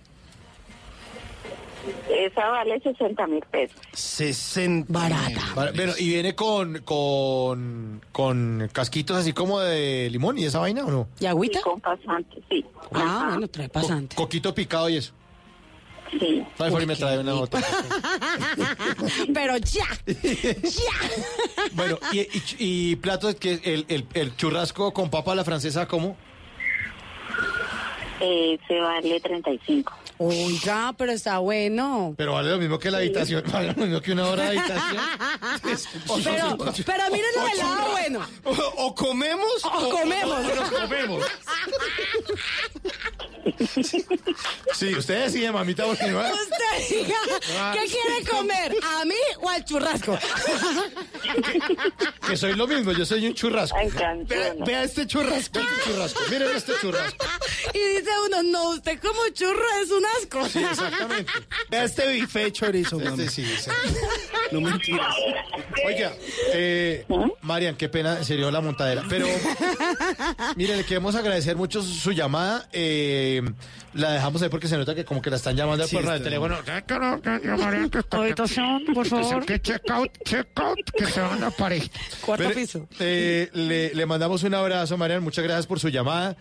Esa 2.10 2.48
vale 2.48 2.80
60 2.80 3.26
mil 3.26 3.44
pesos. 3.50 3.76
60. 3.92 4.92
Barata. 4.92 5.40
Vale, 5.54 5.72
Bueno, 5.72 5.92
y 5.98 6.08
viene 6.08 6.34
con, 6.34 6.78
con, 6.82 8.02
con 8.12 8.68
casquitos 8.72 9.16
así 9.16 9.32
como 9.32 9.60
de 9.60 10.08
limón 10.10 10.38
y 10.38 10.44
esa 10.44 10.58
vaina 10.60 10.84
o 10.84 10.90
no? 10.90 11.08
¿Y 11.20 11.26
agüita? 11.26 11.58
Y 11.60 11.62
con 11.62 11.80
pasante, 11.80 12.42
sí. 12.48 12.64
Ah, 12.92 13.28
bueno, 13.32 13.48
trae 13.48 13.68
pasante. 13.68 14.16
Coquito 14.16 14.54
picado 14.54 14.88
y 14.88 14.96
eso. 14.96 15.12
Sí. 16.10 16.44
No, 16.58 16.64
mejor 16.66 16.82
y 16.82 16.86
me 16.86 16.94
trae 16.96 17.18
una 17.18 17.32
botella. 17.34 17.66
Pero 19.34 19.56
ya, 19.56 19.86
ya. 20.06 21.70
Bueno, 21.72 21.98
y, 22.12 22.20
y, 22.20 22.42
y 22.58 22.96
platos 22.96 23.34
que 23.34 23.60
el, 23.64 23.84
el, 23.88 24.06
el 24.14 24.36
churrasco 24.36 24.92
con 24.92 25.10
papa 25.10 25.32
a 25.32 25.34
la 25.34 25.44
francesa, 25.44 25.86
¿cómo? 25.88 26.16
Eh, 28.20 28.58
se 28.66 28.80
vale 28.80 29.20
35. 29.20 29.92
Oiga, 30.18 30.94
pero 30.96 31.12
está 31.12 31.38
bueno. 31.38 32.14
Pero 32.16 32.32
vale 32.32 32.50
lo 32.50 32.58
mismo 32.58 32.78
que 32.78 32.90
la 32.90 32.98
habitación, 32.98 33.44
vale 33.52 33.74
lo 33.76 33.82
mismo 33.84 34.00
que 34.00 34.12
una 34.12 34.26
hora 34.28 34.50
de 34.50 34.58
habitación. 34.58 35.02
Pero, 36.24 36.56
pero 36.86 37.04
miren 37.12 37.30
lo 37.36 37.44
del 37.44 37.58
lado 37.58 37.90
bueno. 37.90 38.26
O, 38.44 38.86
o 38.86 38.94
comemos 38.94 39.64
O 39.64 39.90
comemos. 39.90 40.38
O 40.38 40.54
nos 40.54 40.70
comemos. 40.70 41.24
Sí, 44.74 44.94
usted 44.94 45.24
decide, 45.24 45.52
mamita, 45.52 45.84
porque 45.84 46.06
no 46.06 46.18
Usted 46.20 46.96
diga, 46.96 47.16
¿qué 47.72 47.86
quiere 47.90 48.24
comer? 48.30 48.74
¿A 48.82 49.04
mí 49.04 49.14
o 49.40 49.48
al 49.48 49.64
churrasco? 49.64 50.18
que 52.26 52.36
soy 52.36 52.54
lo 52.54 52.66
mismo, 52.66 52.92
yo 52.92 53.04
soy 53.06 53.26
un 53.26 53.34
churrasco. 53.34 53.76
Ay, 53.76 53.90
Vea, 54.26 54.54
vea 54.64 54.82
este 54.82 55.06
churrasco. 55.06 55.36
Este 55.36 55.60
churrasco, 55.84 56.20
miren 56.30 56.56
este 56.56 56.72
churrasco. 56.80 57.26
Y 57.72 57.78
dice 57.78 58.05
uno, 58.26 58.42
no, 58.42 58.70
usted 58.70 58.98
como 59.00 59.20
churro 59.32 59.62
es 59.82 59.90
un 59.90 60.04
asco. 60.20 60.48
Sí, 60.48 60.58
exactamente. 60.64 61.32
Vea 61.70 61.84
este 61.84 62.08
bife 62.12 62.52
chorizo, 62.52 62.98
mamá. 62.98 63.10
Este 63.10 63.28
sí, 63.28 63.44
sí. 63.58 63.70
No 64.52 64.60
mentiras. 64.60 65.12
Oiga, 65.84 66.12
eh, 66.52 67.04
Marian, 67.42 67.74
qué 67.76 67.88
pena, 67.88 68.18
en 68.18 68.24
serio, 68.24 68.48
la 68.52 68.60
montadera. 68.60 69.02
Pero, 69.08 69.26
mire, 70.54 70.76
le 70.76 70.84
queremos 70.84 71.16
agradecer 71.16 71.56
mucho 71.56 71.82
su, 71.82 71.92
su 71.92 72.12
llamada. 72.12 72.68
Eh, 72.72 73.42
la 73.94 74.12
dejamos 74.12 74.40
ahí 74.42 74.48
porque 74.48 74.68
se 74.68 74.76
nota 74.76 74.94
que 74.94 75.04
como 75.04 75.20
que 75.20 75.30
la 75.30 75.36
están 75.36 75.56
llamando 75.56 75.86
Sí, 75.88 75.96
está 75.96 76.22
teléfono. 76.22 76.58
Habitación, 78.10 78.84
por 78.94 79.06
favor. 79.06 79.44
Que 79.44 79.60
check 79.60 79.90
out, 79.90 80.10
check 80.24 80.46
out, 80.56 80.78
que 80.96 81.06
se 81.06 81.20
van 81.20 81.42
a 81.42 81.50
pareja. 81.50 81.88
Cuarto 82.24 82.50
piso. 82.52 82.86
eh, 83.00 83.50
le, 83.52 83.94
le 83.94 84.06
mandamos 84.06 84.42
un 84.42 84.54
abrazo, 84.54 84.96
Marian. 84.96 85.22
Muchas 85.22 85.44
gracias 85.44 85.66
por 85.66 85.80
su 85.80 85.88
llamada. 85.88 86.36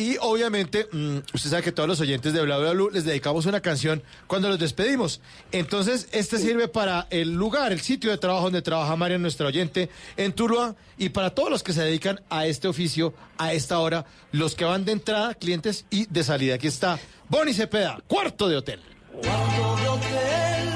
Y 0.00 0.16
obviamente, 0.22 0.88
mm, 0.90 1.18
usted 1.34 1.50
sabe 1.50 1.62
que 1.62 1.72
todos 1.72 1.86
los 1.86 2.00
oyentes 2.00 2.32
de 2.32 2.40
Bla 2.40 2.56
Bla 2.56 2.72
Blue 2.72 2.88
les 2.88 3.04
dedicamos 3.04 3.44
una 3.44 3.60
canción 3.60 4.02
cuando 4.26 4.48
los 4.48 4.58
despedimos. 4.58 5.20
Entonces, 5.52 6.08
este 6.12 6.38
sirve 6.38 6.68
para 6.68 7.06
el 7.10 7.34
lugar, 7.34 7.70
el 7.70 7.82
sitio 7.82 8.10
de 8.10 8.16
trabajo 8.16 8.44
donde 8.44 8.62
trabaja 8.62 8.96
Marian, 8.96 9.20
nuestra 9.20 9.48
oyente, 9.48 9.90
en 10.16 10.32
Tuluá, 10.32 10.74
y 10.96 11.10
para 11.10 11.34
todos 11.34 11.50
los 11.50 11.62
que 11.62 11.74
se 11.74 11.82
dedican 11.82 12.18
a 12.30 12.46
este 12.46 12.66
oficio 12.66 13.12
a 13.36 13.52
esta 13.52 13.78
hora, 13.78 14.06
los 14.32 14.54
que 14.54 14.64
van 14.64 14.86
de 14.86 14.92
entrada, 14.92 15.34
clientes 15.34 15.84
y 15.90 16.06
de 16.06 16.24
salida. 16.24 16.54
Aquí 16.54 16.68
está 16.68 16.98
Bonnie 17.28 17.52
Cepeda, 17.52 18.00
cuarto 18.06 18.48
de 18.48 18.56
hotel. 18.56 18.80
Cuarto 19.12 19.76
de 19.82 19.88
hotel 19.88 20.68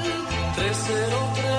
303 0.55 1.54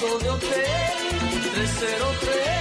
Cuarto 0.00 0.18
de 0.18 0.30
hotel 0.30 0.50
303 1.54 2.59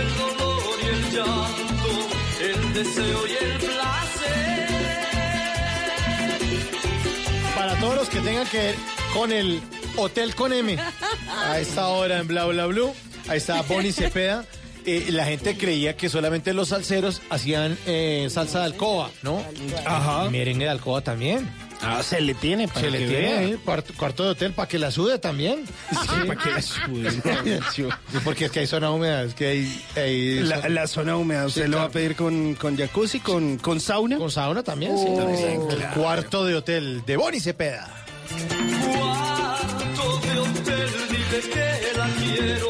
el 0.00 0.16
dolor 0.16 0.78
y 0.82 0.86
el 0.86 1.02
llanto, 1.12 2.08
el 2.40 2.74
deseo 2.74 3.26
y 3.26 3.44
el 3.44 3.58
placer. 3.58 4.68
Para 7.54 7.74
todos 7.78 7.96
los 7.96 8.08
que 8.08 8.20
tengan 8.20 8.46
que 8.46 8.58
ver 8.58 8.74
con 9.12 9.32
el 9.32 9.60
Hotel 9.96 10.34
con 10.34 10.52
M, 10.52 10.78
a 11.28 11.58
esta 11.58 11.88
hora 11.88 12.18
en 12.18 12.26
Bla 12.26 12.46
Bla 12.46 12.66
Blue, 12.66 12.94
ahí 13.28 13.38
está 13.38 13.62
Bonnie 13.62 13.92
Cepeda. 13.92 14.44
Eh, 14.86 15.08
la 15.10 15.26
gente 15.26 15.58
creía 15.58 15.94
que 15.94 16.08
solamente 16.08 16.54
los 16.54 16.68
salseros 16.68 17.20
hacían 17.28 17.76
eh, 17.86 18.28
salsa 18.30 18.60
de 18.60 18.64
alcoba, 18.66 19.10
¿no? 19.22 19.44
Ajá. 19.84 20.30
Merengue 20.30 20.64
de 20.64 20.70
alcoba 20.70 21.02
también. 21.02 21.50
Ah, 21.82 22.02
se 22.02 22.20
le 22.20 22.34
tiene 22.34 22.68
para 22.68 22.80
Se 22.80 22.90
le 22.90 22.98
que 22.98 23.06
tiene 23.06 23.22
vea. 23.28 23.38
ahí, 23.40 23.54
cuarto, 23.64 23.94
cuarto 23.96 24.24
de 24.24 24.30
hotel 24.30 24.52
para 24.52 24.68
que 24.68 24.78
la 24.78 24.90
sude 24.90 25.18
también. 25.18 25.64
para 26.26 26.38
que 26.38 26.50
la 26.50 26.60
sude. 26.62 27.10
Sí, 27.72 27.84
Porque 28.22 28.44
es 28.46 28.50
que 28.50 28.60
hay 28.60 28.66
zona 28.66 28.90
húmeda, 28.90 29.22
es 29.22 29.34
que 29.34 29.46
hay... 29.46 29.84
hay 29.96 30.40
La, 30.40 30.68
la 30.68 30.86
zona 30.86 31.16
húmeda, 31.16 31.46
¿usted 31.46 31.68
lo 31.68 31.78
va 31.78 31.84
a 31.84 31.88
pedir 31.90 32.16
con, 32.16 32.54
con 32.54 32.76
jacuzzi, 32.76 33.20
con, 33.20 33.56
con 33.58 33.80
sauna? 33.80 34.18
Con 34.18 34.30
sauna 34.30 34.62
también, 34.62 34.96
sí. 34.98 35.06
Oh, 35.08 35.16
también. 35.16 35.60
El 35.70 35.76
claro. 35.78 36.00
Cuarto 36.02 36.44
de 36.44 36.54
hotel 36.56 37.02
de 37.06 37.16
Bonnie 37.16 37.40
Cepeda. 37.40 37.88
Cuarto 38.98 40.20
de 40.20 40.38
hotel, 40.38 40.88
dile 41.10 41.40
que 41.50 41.98
la 41.98 42.06
quiero, 42.18 42.66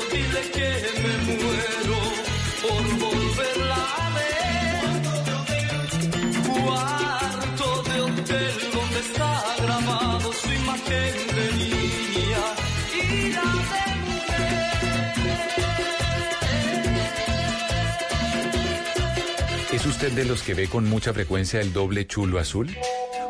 usted 20.00 20.16
de 20.16 20.24
los 20.24 20.42
que 20.42 20.54
ve 20.54 20.66
con 20.66 20.88
mucha 20.88 21.12
frecuencia 21.12 21.60
el 21.60 21.74
doble 21.74 22.06
chulo 22.06 22.38
azul? 22.38 22.74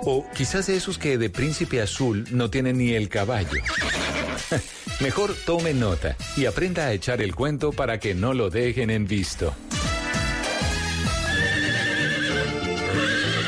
O 0.05 0.25
quizás 0.37 0.69
de 0.69 0.77
esos 0.77 0.99
que 0.99 1.19
de 1.19 1.29
príncipe 1.29 1.83
azul 1.83 2.25
no 2.31 2.49
tienen 2.49 2.79
ni 2.79 2.93
el 2.93 3.09
caballo. 3.09 3.61
Mejor 5.01 5.35
tome 5.45 5.75
nota 5.75 6.17
y 6.37 6.47
aprenda 6.47 6.87
a 6.87 6.93
echar 6.93 7.23
el 7.23 7.35
cuento 7.35 7.73
para 7.73 7.99
que 7.99 8.15
no 8.15 8.35
lo 8.35 8.51
dejen 8.51 8.91
en 8.91 9.09
visto. 9.09 9.53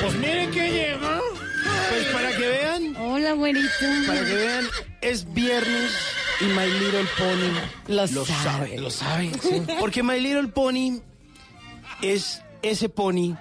Pues 0.01 0.15
miren 0.17 0.51
que 0.51 0.73
llega. 0.73 1.21
Pues 1.91 2.07
para 2.13 2.37
que 2.37 2.49
vean. 2.49 2.97
Hola, 2.97 3.33
güerito. 3.35 3.69
Para 4.05 4.25
que 4.25 4.35
vean, 4.35 4.65
es 5.01 5.33
viernes 5.33 5.93
y 6.41 6.45
My 6.47 6.67
Little 6.67 7.07
Pony 7.17 7.95
Lo 7.95 8.09
sabe. 8.09 8.27
sabe. 8.27 8.79
Lo 8.79 8.91
sabe, 8.91 9.31
sí. 9.41 9.63
Porque 9.79 10.03
My 10.03 10.19
Little 10.19 10.49
Pony 10.49 10.99
es 12.03 12.43
ese 12.63 12.89
pony 12.89 13.37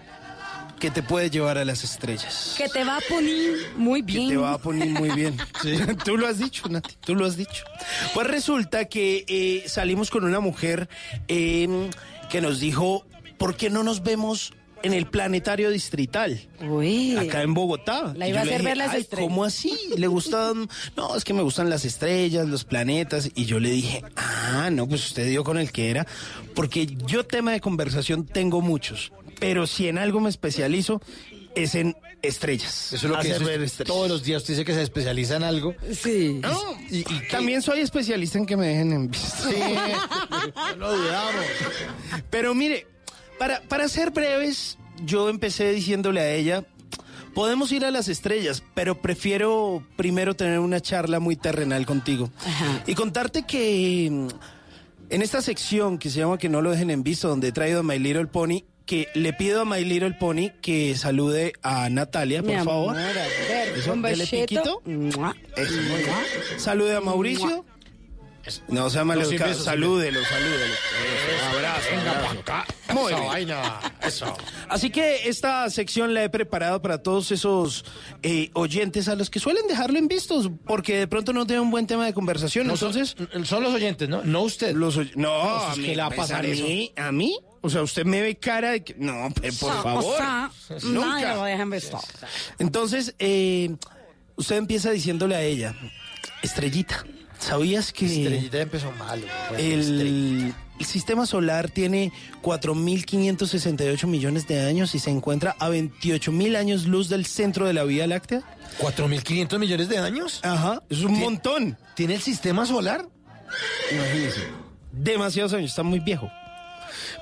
que 0.80 0.90
te 0.90 1.04
puede 1.04 1.30
llevar 1.30 1.60
a 1.60 1.64
las 1.64 1.84
estrellas. 1.84 2.56
Que 2.58 2.68
te 2.68 2.84
va 2.84 2.98
a 2.98 3.02
poner 3.08 3.54
muy 3.78 4.02
bien. 4.02 4.30
Te 4.30 4.38
va 4.38 4.54
a 4.54 4.58
poner 4.58 4.90
muy 4.90 5.12
bien. 5.12 5.38
Tú 6.04 6.18
lo 6.18 6.28
has 6.28 6.40
dicho, 6.40 6.68
Nati, 6.68 6.96
tú 7.00 7.16
lo 7.16 7.26
has 7.26 7.38
dicho. 7.38 7.64
Pues 8.14 8.28
resulta 8.28 8.86
que 8.86 9.24
eh, 9.28 9.70
salimos 9.70 10.10
con 10.10 10.26
una 10.26 10.40
mujer 10.40 10.90
eh, 11.28 11.90
que 12.30 12.42
nos 12.42 12.60
dijo, 12.60 13.06
¿por 13.38 13.56
qué 13.56 13.70
no 13.70 13.84
nos 13.84 14.02
vemos 14.02 14.54
en 14.84 14.94
el 14.94 15.06
planetario 15.08 15.70
distrital? 15.70 16.40
Uy. 16.62 17.16
Acá 17.18 17.42
en 17.44 17.54
Bogotá. 17.54 18.14
La 18.16 18.28
iba 18.28 18.40
a 18.40 18.42
hacer 18.44 18.58
dije, 18.60 18.68
ver 18.70 18.78
las 18.78 18.92
"Ay, 18.92 19.02
estrellas". 19.02 19.28
¿Cómo 19.30 19.44
así? 19.44 19.78
¿Le 19.98 20.08
gustan? 20.08 20.70
No, 20.98 21.16
es 21.16 21.24
que 21.24 21.34
me 21.34 21.42
gustan 21.42 21.70
las 21.70 21.86
estrellas, 21.86 22.48
los 22.48 22.64
planetas. 22.64 23.30
Y 23.36 23.46
yo 23.46 23.60
le 23.60 23.70
dije, 23.72 24.04
ah, 24.16 24.70
no, 24.72 24.88
pues 24.88 25.06
usted 25.06 25.28
dio 25.28 25.44
con 25.44 25.58
el 25.58 25.72
que 25.72 25.90
era. 25.90 26.06
Porque 26.56 26.86
yo 27.08 27.26
tema 27.26 27.52
de 27.54 27.62
conversación 27.62 28.26
tengo 28.26 28.62
muchos. 28.62 29.12
Pero 29.40 29.66
si 29.68 29.88
en 29.88 29.98
algo 29.98 30.20
me 30.20 30.30
especializo, 30.30 31.02
es 31.56 31.76
en 31.76 31.96
estrellas. 32.22 32.94
Eso 32.94 32.96
es 32.96 33.04
lo 33.04 33.14
que 33.16 33.22
Hacer 33.32 33.40
dice 33.40 33.46
ver 33.52 33.62
estrellas. 33.64 33.88
todos 33.96 34.08
los 34.10 34.24
días 34.24 34.42
usted 34.44 34.54
dice 34.54 34.66
que 34.66 34.74
se 34.76 34.84
especializa 34.84 35.38
en 35.38 35.44
algo. 35.44 35.74
Sí. 35.92 36.40
No, 36.42 36.58
y, 36.90 37.04
también 37.32 37.62
soy 37.64 37.80
especialista 37.80 38.38
en 38.38 38.46
que 38.46 38.56
me 38.56 38.68
dejen 38.68 38.92
en 38.94 39.08
visto. 39.12 39.50
Sí, 39.50 39.56
no 40.78 40.92
lo 40.92 40.98
dudamos. 40.98 41.44
Pero 42.30 42.54
mire, 42.54 42.86
para, 43.42 43.60
para 43.62 43.88
ser 43.88 44.12
breves, 44.12 44.78
yo 45.04 45.28
empecé 45.28 45.72
diciéndole 45.72 46.20
a 46.20 46.32
ella, 46.32 46.64
podemos 47.34 47.72
ir 47.72 47.84
a 47.86 47.90
las 47.90 48.08
estrellas, 48.08 48.62
pero 48.76 49.02
prefiero 49.02 49.84
primero 49.96 50.36
tener 50.36 50.60
una 50.60 50.80
charla 50.80 51.20
muy 51.20 51.36
terrenal 51.38 51.88
contigo. 51.88 52.30
Y 52.86 52.94
contarte 52.94 53.42
que 53.48 54.10
mm, 54.12 54.28
en 55.10 55.22
esta 55.24 55.42
sección 55.42 55.98
que 55.98 56.12
se 56.12 56.20
llama 56.20 56.38
Que 56.38 56.50
no 56.50 56.62
lo 56.62 56.70
dejen 56.70 56.92
en 56.92 57.02
visto, 57.02 57.30
donde 57.30 57.48
he 57.48 57.52
traído 57.52 57.80
a 57.80 57.84
My 57.84 57.98
Little 57.98 58.28
Pony, 58.28 58.60
que 58.86 59.08
le 59.16 59.34
pido 59.34 59.62
a 59.62 59.66
My 59.66 59.84
Little 59.84 60.14
Pony 60.20 60.52
que 60.62 60.96
salude 60.96 61.54
a 61.64 61.90
Natalia, 61.90 62.44
por 62.44 62.52
Mi 62.52 62.58
favor. 62.64 62.96
amor, 62.96 63.00
a 63.00 63.06
ver, 63.48 63.74
Eso, 63.76 63.94
un 63.94 64.04
dele 64.04 64.18
besito. 64.18 64.82
piquito. 64.84 64.84
Eso, 65.58 65.74
muy 65.82 65.98
bien. 65.98 66.60
Salude 66.60 66.96
a 66.96 67.02
Mauricio. 67.02 67.66
No 68.68 68.90
sea 68.90 69.02
No, 69.02 69.06
maleducado, 69.08 69.54
salúdelo, 69.54 70.20
salúdelo. 70.26 70.74
Abrazo, 71.54 71.88
Venga 71.92 72.12
abrazo. 72.18 72.40
acá. 72.40 72.66
Muy 72.94 73.06
Esa 73.12 73.16
bien. 73.20 73.28
vaina, 73.28 73.80
eso. 74.02 74.38
Así 74.68 74.90
que 74.90 75.30
esta 75.30 75.70
sección 75.70 76.14
la 76.14 76.24
he 76.24 76.30
preparado 76.30 76.82
para 76.82 77.02
todos 77.04 77.32
esos 77.32 77.86
eh, 78.24 78.50
oyentes 78.54 79.08
a 79.08 79.16
los 79.16 79.30
que 79.30 79.40
suelen 79.40 79.68
dejarlo 79.68 79.98
en 80.00 80.08
vistos, 80.08 80.50
porque 80.66 80.98
de 80.98 81.08
pronto 81.08 81.34
no 81.34 81.46
tienen 81.46 81.64
un 81.64 81.72
buen 81.72 81.88
tema 81.88 82.06
de 82.06 82.14
conversación. 82.14 82.68
No, 82.68 82.76
son- 82.78 82.90
entonces, 82.98 83.16
Son 83.48 83.64
los 83.64 83.74
oyentes, 83.74 84.10
¿no? 84.10 84.24
No 84.24 84.42
usted. 84.42 84.74
los 84.76 84.98
oy- 84.98 85.12
no, 85.16 85.30
Pues 85.42 85.64
a 85.64 85.76
mí, 85.78 85.86
que 85.86 85.96
le 85.96 86.02
va 86.02 86.06
a 86.06 86.10
pues, 86.10 86.18
pasar 86.20 86.40
a 86.46 86.48
mí, 86.48 86.92
a 86.98 87.12
mí, 87.12 87.38
o 87.62 87.70
sea, 87.70 87.82
usted 87.84 88.06
me 88.06 88.22
ve 88.22 88.36
cara 88.38 88.72
de 88.72 88.84
que 88.84 88.96
no, 88.98 89.28
eh, 89.42 89.52
por 89.60 89.72
O 89.72 89.84
favor, 89.84 90.18
sea, 90.18 90.52
nunca. 90.84 91.08
nadie 91.08 91.28
lo 91.36 91.44
deja 91.44 91.62
en 91.62 91.70
visto. 91.70 92.00
Entonces, 92.60 93.14
eh, 93.20 93.76
usted 94.36 94.56
empieza 94.58 94.90
diciéndole 94.92 95.36
a 95.36 95.42
ella, 95.44 95.76
Estrellita, 96.42 97.06
¿sabías 97.42 97.92
que 97.92 98.06
Estrellita 98.06 98.60
empezó 98.60 98.92
malo. 98.94 99.26
el, 99.58 100.54
el 100.82 100.86
sistema 100.86 101.26
solar 101.26 101.70
tiene 101.70 102.12
4.568 102.42 104.08
millones 104.08 104.48
de 104.48 104.62
años 104.62 104.96
y 104.96 105.00
se 105.00 105.12
encuentra 105.12 105.56
a 105.60 105.70
28.000 105.70 106.58
años 106.58 106.86
luz 106.86 107.10
del 107.10 107.26
centro 107.26 107.68
de 107.68 107.74
la 107.74 107.84
Vía 107.84 108.08
Láctea? 108.08 108.42
¿4.500 108.80 109.60
millones 109.60 109.90
de 109.90 109.98
años? 110.00 110.40
Ajá, 110.44 110.82
es 110.90 111.02
un 111.02 111.20
montón. 111.20 111.78
¿Tiene 111.96 112.16
el 112.16 112.22
sistema 112.22 112.66
solar? 112.66 113.08
Imagínese. 113.92 114.42
Demasiados 114.92 115.54
años, 115.54 115.70
está 115.70 115.84
muy 115.84 116.00
viejo. 116.00 116.30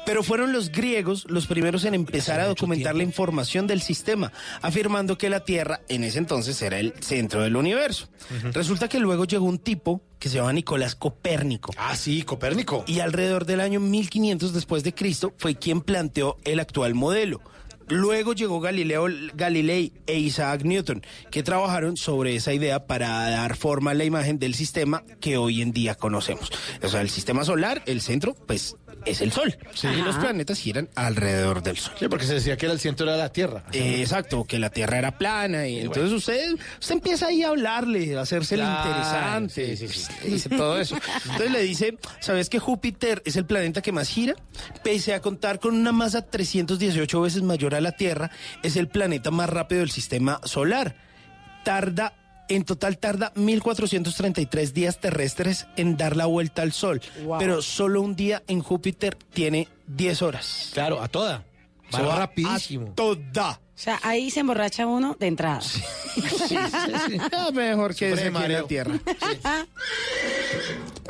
Pero 0.05 0.23
fueron 0.23 0.53
los 0.53 0.71
griegos 0.71 1.25
los 1.29 1.45
primeros 1.47 1.85
en 1.85 1.93
empezar 1.93 2.39
a 2.39 2.47
documentar 2.47 2.95
la 2.95 3.03
información 3.03 3.67
del 3.67 3.81
sistema, 3.81 4.31
afirmando 4.61 5.17
que 5.17 5.29
la 5.29 5.41
Tierra 5.41 5.81
en 5.87 6.03
ese 6.03 6.17
entonces 6.17 6.61
era 6.61 6.79
el 6.79 6.93
centro 6.99 7.41
del 7.41 7.55
universo. 7.55 8.09
Resulta 8.53 8.87
que 8.87 8.99
luego 8.99 9.25
llegó 9.25 9.45
un 9.45 9.59
tipo 9.59 10.01
que 10.19 10.29
se 10.29 10.35
llama 10.35 10.53
Nicolás 10.53 10.95
Copérnico. 10.95 11.71
Ah, 11.77 11.95
sí, 11.95 12.23
Copérnico. 12.23 12.83
Y 12.87 12.99
alrededor 12.99 13.45
del 13.45 13.61
año 13.61 13.79
1500 13.79 14.53
después 14.53 14.83
de 14.83 14.93
Cristo 14.93 15.33
fue 15.37 15.55
quien 15.55 15.81
planteó 15.81 16.37
el 16.43 16.59
actual 16.59 16.95
modelo. 16.95 17.41
Luego 17.89 18.33
llegó 18.33 18.59
Galileo 18.59 19.07
Galilei 19.33 19.93
e 20.05 20.19
Isaac 20.19 20.63
Newton, 20.63 21.01
que 21.31 21.41
trabajaron 21.41 21.97
sobre 21.97 22.35
esa 22.35 22.53
idea 22.53 22.85
para 22.85 23.31
dar 23.31 23.55
forma 23.55 23.91
a 23.91 23.93
la 23.95 24.03
imagen 24.03 24.37
del 24.37 24.53
sistema 24.53 25.03
que 25.19 25.37
hoy 25.37 25.63
en 25.63 25.71
día 25.71 25.95
conocemos. 25.95 26.51
O 26.83 26.87
sea, 26.87 27.01
el 27.01 27.09
sistema 27.09 27.43
solar, 27.43 27.81
el 27.87 28.01
centro, 28.01 28.35
pues 28.35 28.75
es 29.05 29.21
el 29.21 29.31
Sol. 29.31 29.57
Y 29.83 30.01
los 30.01 30.15
planetas 30.17 30.59
giran 30.59 30.89
alrededor 30.95 31.63
del 31.63 31.77
Sol. 31.77 31.93
Sí, 31.97 32.07
porque 32.07 32.25
se 32.25 32.35
decía 32.35 32.57
que 32.57 32.65
era 32.65 32.73
el 32.73 32.79
centro 32.79 33.11
de 33.11 33.17
la 33.17 33.31
Tierra. 33.31 33.63
Eh, 33.71 34.01
exacto, 34.01 34.45
que 34.45 34.59
la 34.59 34.69
Tierra 34.69 34.97
era 34.97 35.17
plana 35.17 35.67
y 35.67 35.79
entonces 35.79 36.11
usted, 36.11 36.53
usted 36.79 36.95
empieza 36.95 37.27
ahí 37.27 37.43
a 37.43 37.49
hablarle, 37.49 38.17
a 38.17 38.21
hacerse 38.21 38.55
el 38.55 38.61
Claro, 38.61 38.89
interesante, 38.89 39.77
sí, 39.77 39.87
sí, 39.87 39.99
sí. 39.99 40.13
le 40.23 40.29
dice 40.29 40.49
todo 40.49 40.79
eso. 40.79 40.95
Entonces 41.25 41.51
le 41.51 41.61
dice, 41.61 41.97
¿sabes 42.19 42.49
que 42.49 42.59
Júpiter 42.59 43.21
es 43.25 43.35
el 43.35 43.45
planeta 43.45 43.81
que 43.81 43.91
más 43.91 44.09
gira? 44.09 44.35
Pese 44.83 45.13
a 45.13 45.21
contar 45.21 45.59
con 45.59 45.75
una 45.75 45.91
masa 45.91 46.21
318 46.21 47.21
veces 47.21 47.41
mayor 47.41 47.75
a 47.75 47.81
la 47.81 47.93
Tierra, 47.93 48.31
es 48.63 48.75
el 48.75 48.87
planeta 48.87 49.31
más 49.31 49.49
rápido 49.49 49.81
del 49.81 49.91
sistema 49.91 50.39
solar. 50.43 50.95
Tarda 51.63 52.13
en 52.49 52.63
total 52.65 52.97
tarda 52.97 53.31
1433 53.35 54.73
días 54.73 54.99
terrestres 54.99 55.67
en 55.77 55.95
dar 55.97 56.15
la 56.17 56.25
vuelta 56.25 56.61
al 56.61 56.71
Sol, 56.73 57.01
Wow. 57.23 57.39
pero 57.39 57.61
solo 57.61 58.01
un 58.01 58.15
día 58.15 58.43
en 58.47 58.61
Júpiter 58.61 59.15
tiene 59.33 59.67
10 59.87 60.21
horas. 60.21 60.71
Claro, 60.73 61.01
a 61.01 61.07
toda. 61.07 61.43
Se 61.91 62.01
Va 62.01 62.07
va 62.09 62.15
rapidísimo. 62.17 62.87
a 62.89 62.95
toda. 62.95 63.51
O 63.51 63.81
sea, 63.81 63.99
ahí 64.03 64.29
se 64.29 64.41
emborracha 64.41 64.85
uno 64.85 65.15
de 65.19 65.27
entrada. 65.27 65.61
Ah, 67.31 67.49
mejor 67.53 67.95
que 67.95 68.09
Sufre 68.11 68.27
ese 68.27 68.31
de 68.31 68.37
aquí 68.37 68.45
en 68.45 68.51
la 68.53 68.63
Tierra. 68.67 68.99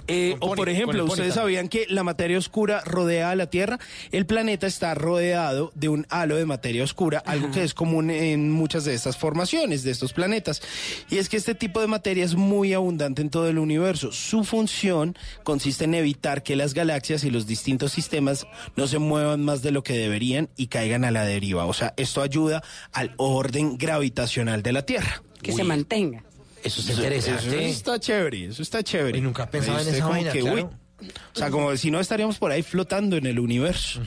Eh, 0.10 0.36
o 0.40 0.48
Pony, 0.48 0.56
por 0.56 0.70
ejemplo, 0.70 1.06
ustedes 1.06 1.36
sabían 1.36 1.70
que 1.70 1.86
la 1.88 2.04
materia 2.04 2.38
oscura 2.38 2.82
rodea 2.86 3.30
a 3.30 3.36
la 3.36 3.50
Tierra. 3.50 3.80
El 4.12 4.26
planeta 4.26 4.66
está 4.66 4.96
rodeado 4.96 5.72
de 5.76 5.88
un 5.88 6.08
halo 6.10 6.36
de 6.36 6.46
materia 6.46 6.84
oscura, 6.84 7.20
algo 7.26 7.52
que 7.52 7.64
es 7.64 7.74
común 7.74 8.10
en 8.10 8.52
muchas 8.52 8.86
de 8.86 8.96
estas 8.96 9.18
formaciones 9.18 9.84
de 9.84 9.92
estos 9.92 10.14
planetas. 10.14 10.62
Y 11.10 11.18
es 11.18 11.30
que 11.30 11.38
este 11.38 11.56
tipo 11.56 11.80
de 11.80 11.88
materia 11.88 12.26
es 12.26 12.36
muy 12.36 12.74
abundante 12.74 13.22
en 13.22 13.30
todo 13.30 13.48
el 13.48 13.60
universo. 13.60 14.12
Su 14.12 14.44
función 14.44 15.16
consiste 15.44 15.86
en 15.86 15.94
evitar 15.94 16.42
que 16.42 16.56
las 16.56 16.74
galaxias 16.74 17.24
y 17.24 17.30
los 17.30 17.46
distintos 17.46 17.92
sistemas 17.92 18.48
no 18.76 18.88
se 18.88 18.98
muevan 19.00 19.44
más 19.46 19.62
de 19.62 19.72
lo 19.72 19.84
que 19.84 19.94
deberían 19.94 20.50
y 20.58 20.68
caigan 20.68 21.06
a 21.06 21.12
la 21.12 21.24
deriva. 21.24 21.66
O 21.66 21.74
sea, 21.74 21.94
esto 21.98 22.22
ayuda 22.22 22.64
al 22.92 23.14
orden 23.18 23.78
gravitacional 23.78 24.64
de 24.64 24.74
la 24.74 24.86
Tierra. 24.86 25.22
Que 25.42 25.54
se 25.54 25.64
mantenga. 25.64 26.24
Eso 26.64 26.82
es 26.82 26.90
Eso, 26.90 27.02
interesante. 27.04 27.70
está 27.70 28.00
chévere, 28.00 28.46
eso 28.46 28.62
está 28.62 28.84
chévere. 28.84 29.18
Y 29.18 29.22
nunca 29.22 29.50
pensaba 29.50 29.80
en 29.82 29.86
Usted 29.88 29.98
esa 29.98 30.08
vaina, 30.08 30.32
que, 30.32 30.40
claro. 30.42 30.56
uy, 30.56 31.08
o 31.36 31.38
sea, 31.40 31.50
como 31.50 31.76
si 31.78 31.92
no 31.92 32.00
estaríamos 32.00 32.38
por 32.38 32.52
ahí 32.52 32.62
flotando 32.64 33.16
en 33.18 33.26
el 33.26 33.40
universo, 33.40 34.02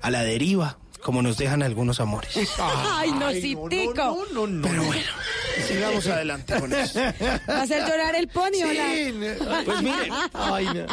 a 0.00 0.10
la 0.10 0.22
deriva, 0.22 0.78
como 1.02 1.22
nos 1.22 1.36
dejan 1.36 1.62
algunos 1.62 1.98
amores. 2.00 2.36
Ay, 2.58 3.10
no, 3.12 3.30
sí, 3.32 3.56
tico. 3.68 4.26
No, 4.32 4.46
no, 4.46 4.68
Pero 4.68 4.82
bueno, 4.84 5.02
sigamos 5.66 6.06
adelante 6.06 6.58
con 6.60 6.72
eso. 6.72 6.98
¿Va 7.48 7.58
a 7.58 7.62
hacer 7.62 7.86
llorar 7.88 8.14
el 8.14 8.28
pony 8.28 8.62
o 8.64 8.72
la- 8.72 9.62
Pues 9.64 9.82
mire, 9.82 10.08
Ay, 10.34 10.66
no. 10.66 10.86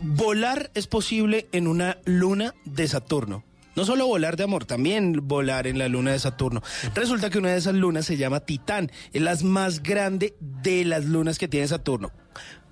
volar 0.00 0.70
es 0.74 0.86
posible 0.86 1.46
en 1.52 1.66
una 1.66 1.98
luna 2.04 2.54
de 2.64 2.88
Saturno. 2.88 3.44
No 3.76 3.84
solo 3.84 4.06
volar 4.06 4.36
de 4.36 4.44
amor, 4.44 4.64
también 4.64 5.26
volar 5.26 5.66
en 5.66 5.78
la 5.78 5.88
luna 5.88 6.12
de 6.12 6.18
Saturno. 6.18 6.62
Resulta 6.94 7.30
que 7.30 7.38
una 7.38 7.50
de 7.50 7.58
esas 7.58 7.74
lunas 7.74 8.06
se 8.06 8.16
llama 8.16 8.40
Titán. 8.40 8.90
Es 9.12 9.22
la 9.22 9.34
más 9.42 9.82
grande 9.82 10.36
de 10.40 10.84
las 10.84 11.04
lunas 11.04 11.38
que 11.38 11.48
tiene 11.48 11.66
Saturno. 11.66 12.12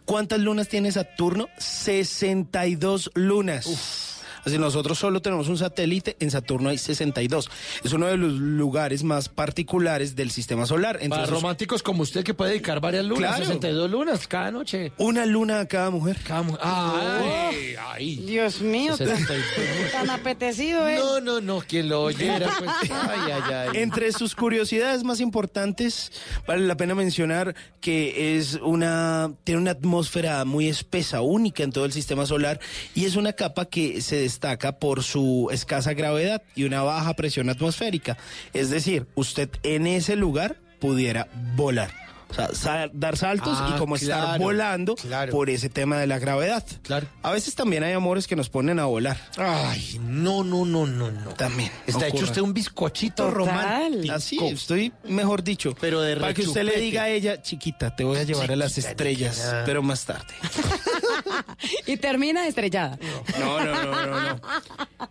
¿Cuántas 0.04 0.40
lunas 0.40 0.68
tiene 0.68 0.92
Saturno? 0.92 1.48
62 1.58 3.10
lunas. 3.14 4.11
Así 4.44 4.58
nosotros 4.58 4.98
solo 4.98 5.20
tenemos 5.22 5.48
un 5.48 5.58
satélite, 5.58 6.16
en 6.20 6.30
Saturno 6.30 6.68
hay 6.70 6.78
62. 6.78 7.50
Es 7.84 7.92
uno 7.92 8.06
de 8.06 8.16
los 8.16 8.32
lugares 8.32 9.02
más 9.04 9.28
particulares 9.28 10.16
del 10.16 10.30
sistema 10.30 10.66
solar. 10.66 10.96
Entre 10.96 11.10
Para 11.10 11.22
esos- 11.24 11.34
románticos 11.34 11.82
como 11.82 12.02
usted 12.02 12.24
que 12.24 12.34
puede 12.34 12.52
dedicar 12.52 12.80
varias 12.80 13.04
lunas, 13.04 13.30
Claro. 13.36 13.44
62 13.46 13.90
lunas 13.90 14.26
cada 14.26 14.50
noche. 14.50 14.92
una 14.98 15.26
luna 15.26 15.60
a 15.60 15.66
cada 15.66 15.90
mujer. 15.90 16.16
Cada 16.26 16.42
mu- 16.42 16.56
Ay, 16.60 17.74
ay. 17.88 18.16
Dios 18.16 18.60
mío, 18.60 18.96
tan, 18.96 19.08
62. 19.08 19.92
tan 19.92 20.10
apetecido, 20.10 20.88
¿eh? 20.88 20.96
No, 20.98 21.20
no, 21.20 21.40
no, 21.40 21.60
quien 21.60 21.88
lo 21.88 22.02
oyera, 22.02 22.50
pues. 22.58 22.70
Ay, 22.90 23.30
ay, 23.32 23.52
ay. 23.52 23.68
Entre 23.82 24.12
sus 24.12 24.34
curiosidades 24.34 25.04
más 25.04 25.20
importantes, 25.20 26.12
vale 26.46 26.66
la 26.66 26.76
pena 26.76 26.94
mencionar 26.94 27.54
que 27.80 28.36
es 28.38 28.54
una 28.62 29.32
tiene 29.44 29.60
una 29.60 29.72
atmósfera 29.72 30.44
muy 30.44 30.68
espesa, 30.68 31.20
única 31.20 31.62
en 31.62 31.72
todo 31.72 31.84
el 31.84 31.92
sistema 31.92 32.26
solar 32.26 32.60
y 32.94 33.04
es 33.04 33.16
una 33.16 33.32
capa 33.32 33.66
que 33.66 34.00
se 34.00 34.16
destaca 34.32 34.78
por 34.78 35.02
su 35.02 35.48
escasa 35.52 35.92
gravedad 35.92 36.42
y 36.54 36.64
una 36.64 36.82
baja 36.82 37.14
presión 37.14 37.50
atmosférica. 37.50 38.16
Es 38.54 38.70
decir, 38.70 39.06
usted 39.14 39.50
en 39.62 39.86
ese 39.86 40.16
lugar 40.16 40.56
pudiera 40.80 41.28
volar. 41.54 42.11
O 42.38 42.54
sea, 42.54 42.88
dar 42.92 43.16
saltos 43.16 43.58
Ah, 43.60 43.72
y 43.74 43.78
como 43.78 43.96
estar 43.96 44.38
volando 44.38 44.94
claro. 44.96 45.32
por 45.32 45.50
ese 45.50 45.68
tema 45.68 45.98
de 45.98 46.06
la 46.06 46.18
gravedad. 46.18 46.64
Claro. 46.82 47.06
A 47.22 47.30
veces 47.32 47.54
también 47.54 47.82
hay 47.84 47.92
amores 47.92 48.26
que 48.26 48.36
nos 48.36 48.48
ponen 48.48 48.78
a 48.78 48.84
volar. 48.86 49.16
Ay, 49.36 50.00
no, 50.02 50.42
no, 50.44 50.64
no, 50.64 50.86
no, 50.86 51.10
no. 51.10 51.30
También. 51.34 51.70
Está 51.86 52.06
hecho 52.08 52.24
usted 52.24 52.40
un 52.40 52.54
bizcochito 52.54 53.24
Total. 53.24 53.34
romántico. 53.34 54.14
Así, 54.14 54.38
estoy 54.46 54.92
mejor 55.04 55.42
dicho. 55.42 55.74
Pero 55.80 56.00
de 56.00 56.16
Para 56.16 56.34
que 56.34 56.42
usted 56.42 56.64
le 56.64 56.80
diga 56.80 57.04
a 57.04 57.08
ella, 57.08 57.42
chiquita, 57.42 57.94
te 57.94 58.04
voy 58.04 58.18
a 58.18 58.22
llevar 58.24 58.50
a 58.52 58.56
las 58.56 58.78
estrellas, 58.78 59.54
pero 59.66 59.82
más 59.82 60.04
tarde. 60.04 60.32
Y 61.86 61.96
termina 61.96 62.46
estrellada. 62.46 62.98
No, 63.38 63.64
no, 63.64 63.84
no, 63.84 64.06
no, 64.06 64.20
no. 64.34 64.40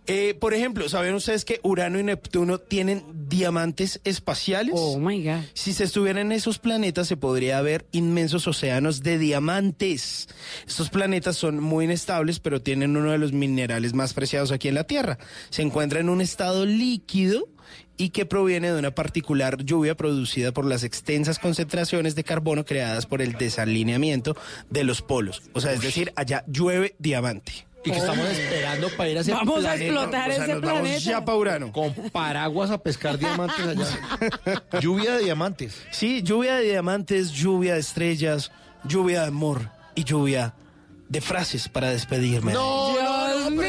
Eh, 0.08 0.36
por 0.40 0.54
ejemplo, 0.54 0.88
¿saben 0.90 1.14
ustedes 1.16 1.46
que 1.46 1.60
Urano 1.64 2.00
y 2.00 2.04
Neptuno 2.04 2.58
tienen 2.60 3.04
diamantes 3.32 4.00
espaciales? 4.04 4.76
Oh 4.78 5.00
my 5.00 5.24
God. 5.24 5.42
Si 5.54 5.74
se 5.74 5.86
estuvieran 5.86 6.28
en 6.28 6.32
esos 6.34 6.60
planetas 6.60 7.08
se 7.08 7.18
podría 7.18 7.60
ver 7.62 7.88
inmensos 7.92 8.48
océanos 8.48 9.02
de 9.02 9.18
diamantes. 9.18 10.28
Estos 10.68 10.90
planetas 10.92 11.38
son 11.38 11.60
muy 11.60 11.86
inestables, 11.86 12.40
pero 12.40 12.62
tienen 12.62 12.96
uno 12.96 13.12
de 13.12 13.18
los 13.18 13.32
minerales 13.32 13.94
más 13.96 14.14
preciados 14.14 14.52
aquí 14.52 14.68
en 14.68 14.76
la 14.76 14.84
Tierra. 14.84 15.18
Se 15.50 15.64
encuentra 15.64 16.00
en 16.00 16.10
un 16.10 16.22
estado 16.22 16.66
líquido 16.66 17.48
y 17.98 18.10
que 18.10 18.26
proviene 18.26 18.72
de 18.72 18.80
una 18.80 18.92
particular 18.92 19.64
lluvia 19.64 19.96
producida 19.96 20.52
por 20.52 20.66
las 20.66 20.84
extensas 20.84 21.40
concentraciones 21.40 22.16
de 22.16 22.24
carbono 22.24 22.66
creadas 22.66 23.06
por 23.06 23.22
el 23.22 23.34
desalineamiento 23.34 24.36
de 24.70 24.84
los 24.84 25.02
polos. 25.02 25.42
O 25.54 25.62
sea, 25.62 25.72
es 25.72 25.82
decir, 25.82 26.12
allá 26.16 26.44
llueve 26.48 26.96
diamante. 27.00 27.71
Y 27.84 27.90
que 27.92 27.98
estamos 27.98 28.28
esperando 28.28 28.90
para 28.96 29.10
ir 29.10 29.18
a 29.18 29.22
ese 29.22 29.32
Vamos 29.32 29.66
a 29.66 29.76
explotar 29.76 30.30
O 30.30 30.34
sea, 30.34 30.44
ese 30.44 30.54
nos 30.54 30.62
vamos 30.62 30.80
planeta. 30.82 31.00
ya 31.00 31.26
pa' 31.26 31.36
Urano. 31.36 31.72
Con 31.72 31.94
paraguas 32.12 32.70
a 32.70 32.78
pescar 32.78 33.18
diamantes 33.18 33.66
allá. 33.66 34.64
Lluvia 34.82 35.16
de 35.16 35.24
diamantes. 35.24 35.82
Sí, 35.92 36.22
lluvia 36.22 36.56
de 36.58 36.64
diamantes, 36.70 37.32
lluvia 37.32 37.74
de 37.74 37.80
estrellas, 37.80 38.52
lluvia 38.84 39.22
de 39.22 39.28
amor 39.28 39.70
y 39.96 40.04
lluvia 40.04 40.54
de 41.10 41.22
frases 41.22 41.68
para 41.70 41.90
despedirme. 41.90 42.54
No, 42.54 42.92
Dios 42.94 43.44
no, 43.46 43.50
mío, 43.52 43.68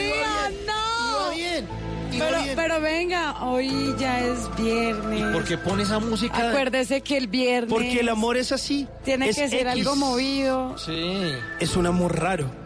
no. 0.66 1.32
Iba 1.32 1.34
bien. 1.34 1.68
iba 2.12 2.26
Pero, 2.26 2.42
bien. 2.42 2.56
pero 2.56 2.80
venga, 2.82 3.44
hoy 3.44 3.94
ya 3.98 4.20
es 4.20 4.54
viernes. 4.56 5.24
¿Por 5.32 5.44
qué 5.44 5.56
pone 5.58 5.82
esa 5.84 5.98
música? 5.98 6.50
Acuérdese 6.50 7.00
que 7.00 7.16
el 7.16 7.26
viernes 7.28 7.70
Porque 7.72 8.00
el 8.00 8.08
amor 8.10 8.36
es 8.36 8.52
así. 8.52 8.86
tiene 9.04 9.30
es 9.30 9.36
que 9.36 9.48
ser 9.48 9.66
X. 9.68 9.72
algo 9.72 9.96
movido. 9.96 10.76
Sí. 10.78 11.32
Es 11.58 11.76
un 11.76 11.86
amor 11.86 12.18
raro. 12.20 12.60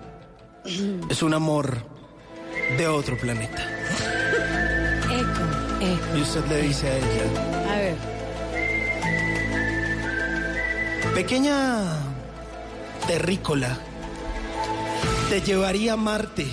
Es 1.11 1.23
un 1.23 1.35
amor 1.35 1.79
de 2.77 2.89
otro 2.89 3.17
planeta. 3.17 3.62
Eco, 5.05 5.85
eco. 5.85 6.17
Y 6.19 6.23
usted 6.23 6.45
le 6.47 6.62
dice 6.62 6.89
a 6.89 6.97
ella, 6.97 7.73
A 7.73 7.77
ver. 7.79 7.97
pequeña 11.14 11.97
terrícola, 13.07 13.79
te 15.31 15.41
llevaría 15.41 15.95
a 15.95 15.97
Marte, 15.97 16.47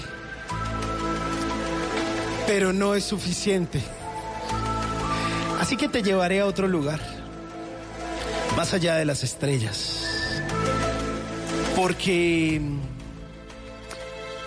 pero 2.47 2.71
no 2.71 2.95
es 2.95 3.03
suficiente. 3.03 3.81
Así 5.59 5.75
que 5.75 5.89
te 5.89 6.03
llevaré 6.03 6.39
a 6.41 6.45
otro 6.45 6.67
lugar, 6.67 6.99
más 8.55 8.73
allá 8.73 8.95
de 8.95 9.05
las 9.05 9.23
estrellas, 9.23 10.05
porque 11.75 12.61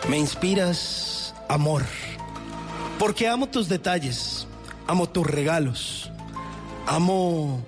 me 0.09 0.19
inspiras 0.19 1.35
amor, 1.49 1.83
porque 2.99 3.29
amo 3.29 3.49
tus 3.49 3.69
detalles, 3.69 4.47
amo 4.87 5.09
tus 5.09 5.27
regalos, 5.27 6.11
amo 6.87 7.61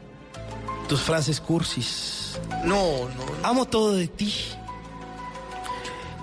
tus 0.89 1.01
frases 1.01 1.41
cursis. 1.41 2.39
No, 2.65 3.09
no. 3.09 3.25
Amo 3.43 3.65
todo 3.67 3.95
de 3.95 4.09
ti. 4.09 4.33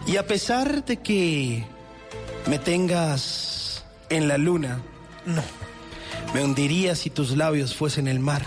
Y 0.07 0.17
a 0.17 0.25
pesar 0.27 0.85
de 0.85 0.97
que 0.97 1.65
me 2.47 2.59
tengas 2.59 3.83
en 4.09 4.27
la 4.27 4.37
luna. 4.37 4.81
No. 5.25 5.41
Me 6.33 6.43
hundiría 6.43 6.95
si 6.95 7.09
tus 7.09 7.35
labios 7.35 7.75
fuesen 7.75 8.07
el 8.07 8.19
mar. 8.19 8.43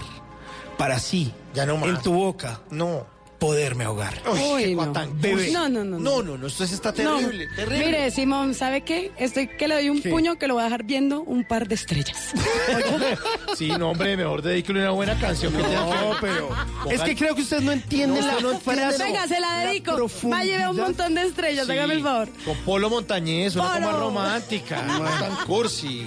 Para 0.77 0.97
así, 0.97 1.33
Ya 1.55 1.67
no 1.67 1.77
más. 1.77 1.89
en 1.89 2.01
tu 2.03 2.13
boca, 2.13 2.61
No. 2.71 3.07
Poderme 3.39 3.85
ahogar. 3.85 4.21
Uy, 4.53 4.65
qué 4.65 4.75
no. 4.75 4.87
patán. 4.87 5.21
Bebé. 5.21 5.51
No, 5.53 5.69
no, 5.69 5.85
no. 5.85 5.99
No, 5.99 6.23
no, 6.23 6.37
no, 6.37 6.47
esto 6.49 6.67
sí 6.67 6.75
está 6.75 6.93
terrible, 6.93 7.47
No. 7.47 7.55
terrible. 7.57 7.87
Mire, 7.87 8.11
Simón, 8.11 8.55
¿sabe 8.55 8.83
qué? 8.83 9.13
Estoy 9.17 9.47
que 9.49 9.69
le 9.69 9.75
doy 9.77 9.89
un 9.91 10.03
¿Qué? 10.03 10.11
puño 10.11 10.37
que 10.39 10.49
lo 10.49 10.55
voy 10.55 10.63
a 10.63 10.65
dejar 10.65 10.83
viendo 10.85 11.21
un 11.23 11.45
par 11.45 11.69
de 11.69 11.75
estrellas. 11.77 12.33
Sí, 13.57 13.69
no, 13.69 13.91
hombre, 13.91 14.17
mejor 14.17 14.43
dedíquele 14.43 14.81
una 14.83 14.91
buena 14.91 15.19
canción 15.19 15.53
No, 15.53 15.61
ver. 15.61 16.17
pero 16.21 16.49
es 16.91 17.01
que 17.03 17.17
creo 17.17 17.35
que 17.35 17.43
usted 17.43 17.61
no 17.61 17.73
entiende 17.73 18.21
No, 18.21 18.27
la 18.27 18.41
no 18.41 18.53
entiende 18.53 18.99
Venga, 18.99 19.27
se 19.27 19.41
la 19.41 19.59
dedico. 19.65 19.97
Va 20.33 20.39
a 20.41 20.45
llevar 20.45 20.71
un 20.71 20.77
montón 20.77 21.15
de 21.15 21.23
estrellas, 21.23 21.67
Sí, 21.67 21.73
hágame 21.73 21.95
el 21.95 22.03
favor. 22.03 22.29
Con 22.45 22.57
Polo 22.59 22.91
Montañés, 22.91 23.57
una 23.57 23.73
Polo. 23.75 23.87
coma 23.87 23.99
romántica. 23.99 24.83
No 24.83 25.09
es 25.09 25.19
tan 25.19 25.47
cursi. 25.47 26.07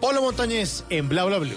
Polo 0.00 0.20
Montañés 0.22 0.84
en 0.90 1.08
Bla 1.08 1.24
Bla 1.24 1.38
Blue. 1.38 1.56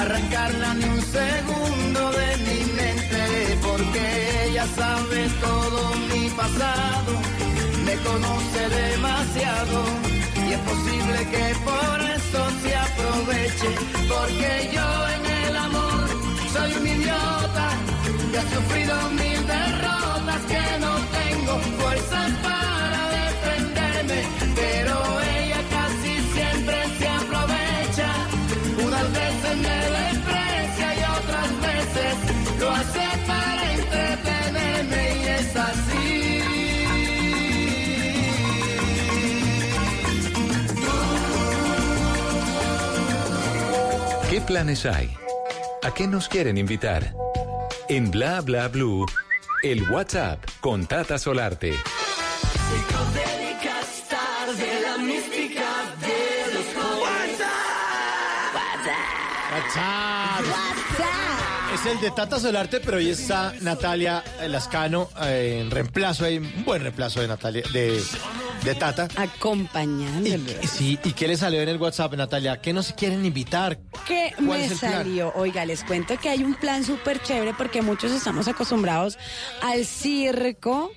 arrancarla 0.00 0.74
ni 0.74 0.84
un 0.84 1.00
segundo 1.00 2.00
de 2.20 2.30
mi 2.46 2.60
mente, 2.80 3.58
porque 3.62 4.02
ella 4.46 4.66
sabe 4.76 5.28
todo 5.40 5.80
mi 6.10 6.28
pasado, 6.30 7.12
me 7.86 7.94
conoce 8.08 8.62
demasiado 8.82 9.78
y 10.46 10.52
es 10.52 10.60
posible 10.70 11.18
que 11.32 11.46
por 11.70 11.96
eso 12.16 12.40
se 12.62 12.76
aproveche, 12.86 13.70
porque 14.12 14.70
yo 14.74 14.88
en 15.16 15.24
el 15.46 15.56
amor 15.56 16.06
soy 16.52 16.70
un 16.78 16.86
idiota 16.86 17.68
que 18.30 18.38
ha 18.38 18.46
sufrido 18.54 18.94
mil 19.10 19.40
derrotas, 19.46 20.40
que 20.52 20.64
no 20.84 20.92
tengo 21.18 21.54
fuerzas 21.78 22.30
para 22.42 22.75
planes 44.46 44.86
hay? 44.86 45.10
¿A 45.82 45.92
qué 45.92 46.06
nos 46.06 46.28
quieren 46.28 46.56
invitar? 46.56 47.14
En 47.88 48.10
Bla 48.10 48.40
Bla 48.40 48.68
Blue, 48.68 49.04
el 49.62 49.82
WhatsApp 49.90 50.42
con 50.60 50.86
Tata 50.86 51.18
Solarte. 51.18 51.74
WhatsApp. 59.52 60.44
Es 61.74 61.86
el 61.86 62.00
de 62.00 62.10
Tata 62.12 62.38
Solarte, 62.38 62.80
pero 62.80 62.98
hoy 62.98 63.10
está 63.10 63.52
Natalia 63.60 64.22
Lascano 64.46 65.10
eh, 65.22 65.58
en 65.60 65.70
reemplazo, 65.70 66.24
hay 66.24 66.38
un 66.38 66.64
buen 66.64 66.82
reemplazo 66.82 67.20
de 67.20 67.28
Natalia, 67.28 67.62
de, 67.72 68.00
de 68.66 68.74
Tata. 68.74 69.08
Acompañándolo. 69.16 70.50
Y, 70.60 70.66
sí, 70.66 70.98
¿y 71.04 71.12
qué 71.12 71.28
le 71.28 71.36
salió 71.36 71.62
en 71.62 71.68
el 71.68 71.76
WhatsApp, 71.76 72.14
Natalia? 72.14 72.60
¿Qué 72.60 72.72
nos 72.72 72.92
quieren 72.92 73.24
invitar? 73.24 73.78
¿Qué 74.06 74.32
¿Cuál 74.36 74.60
me 74.60 74.66
plan? 74.66 74.78
salió? 74.78 75.32
Oiga, 75.36 75.64
les 75.64 75.84
cuento 75.84 76.18
que 76.18 76.28
hay 76.28 76.42
un 76.42 76.54
plan 76.54 76.84
súper 76.84 77.22
chévere 77.22 77.54
porque 77.54 77.80
muchos 77.80 78.10
estamos 78.10 78.48
acostumbrados 78.48 79.18
al 79.62 79.86
circo. 79.86 80.92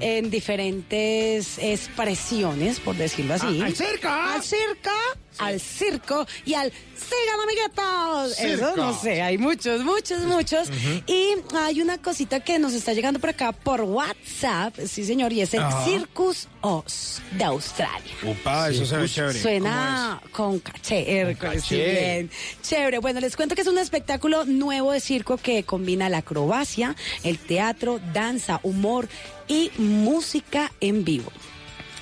En 0.00 0.30
diferentes 0.30 1.58
expresiones, 1.58 2.78
por 2.78 2.94
decirlo 2.94 3.34
así. 3.34 3.58
Ah, 3.60 3.66
¡Al 3.66 3.74
circo! 3.74 4.08
Al 4.08 4.42
circo, 4.42 4.90
al 5.38 5.60
circo 5.60 6.26
y 6.44 6.54
al 6.54 6.72
sigan 6.72 7.40
amiguitos. 7.42 8.38
Eso 8.38 8.76
no 8.76 8.98
sé, 8.98 9.22
hay 9.22 9.38
muchos, 9.38 9.82
muchos, 9.82 10.20
muchos. 10.24 10.68
Y 11.06 11.34
hay 11.54 11.80
una 11.80 11.98
cosita 11.98 12.40
que 12.40 12.58
nos 12.58 12.72
está 12.74 12.92
llegando 12.92 13.20
por 13.20 13.30
acá 13.30 13.52
por 13.52 13.82
WhatsApp, 13.82 14.74
sí 14.86 15.04
señor, 15.04 15.32
y 15.32 15.40
es 15.40 15.54
el. 15.54 15.62
Circus 15.84 16.48
Oz 16.60 17.20
de 17.32 17.44
Australia. 17.44 18.12
Upa, 18.22 18.70
eso 18.70 18.86
se 18.86 18.96
ve 18.96 19.08
chévere. 19.08 19.40
Suena 19.40 20.20
con 20.30 20.60
caché, 20.60 21.20
Hércules, 21.20 21.68
bien. 21.68 22.30
Chévere. 22.62 22.98
Bueno, 22.98 23.20
les 23.20 23.36
cuento 23.36 23.54
que 23.54 23.62
es 23.62 23.66
un 23.66 23.78
espectáculo 23.78 24.44
nuevo 24.44 24.92
de 24.92 25.00
circo 25.00 25.36
que 25.36 25.64
combina 25.64 26.08
la 26.08 26.18
acrobacia, 26.18 26.94
el 27.24 27.38
teatro, 27.38 28.00
danza, 28.12 28.60
humor 28.62 29.08
y 29.48 29.70
música 29.78 30.72
en 30.80 31.04
vivo. 31.04 31.32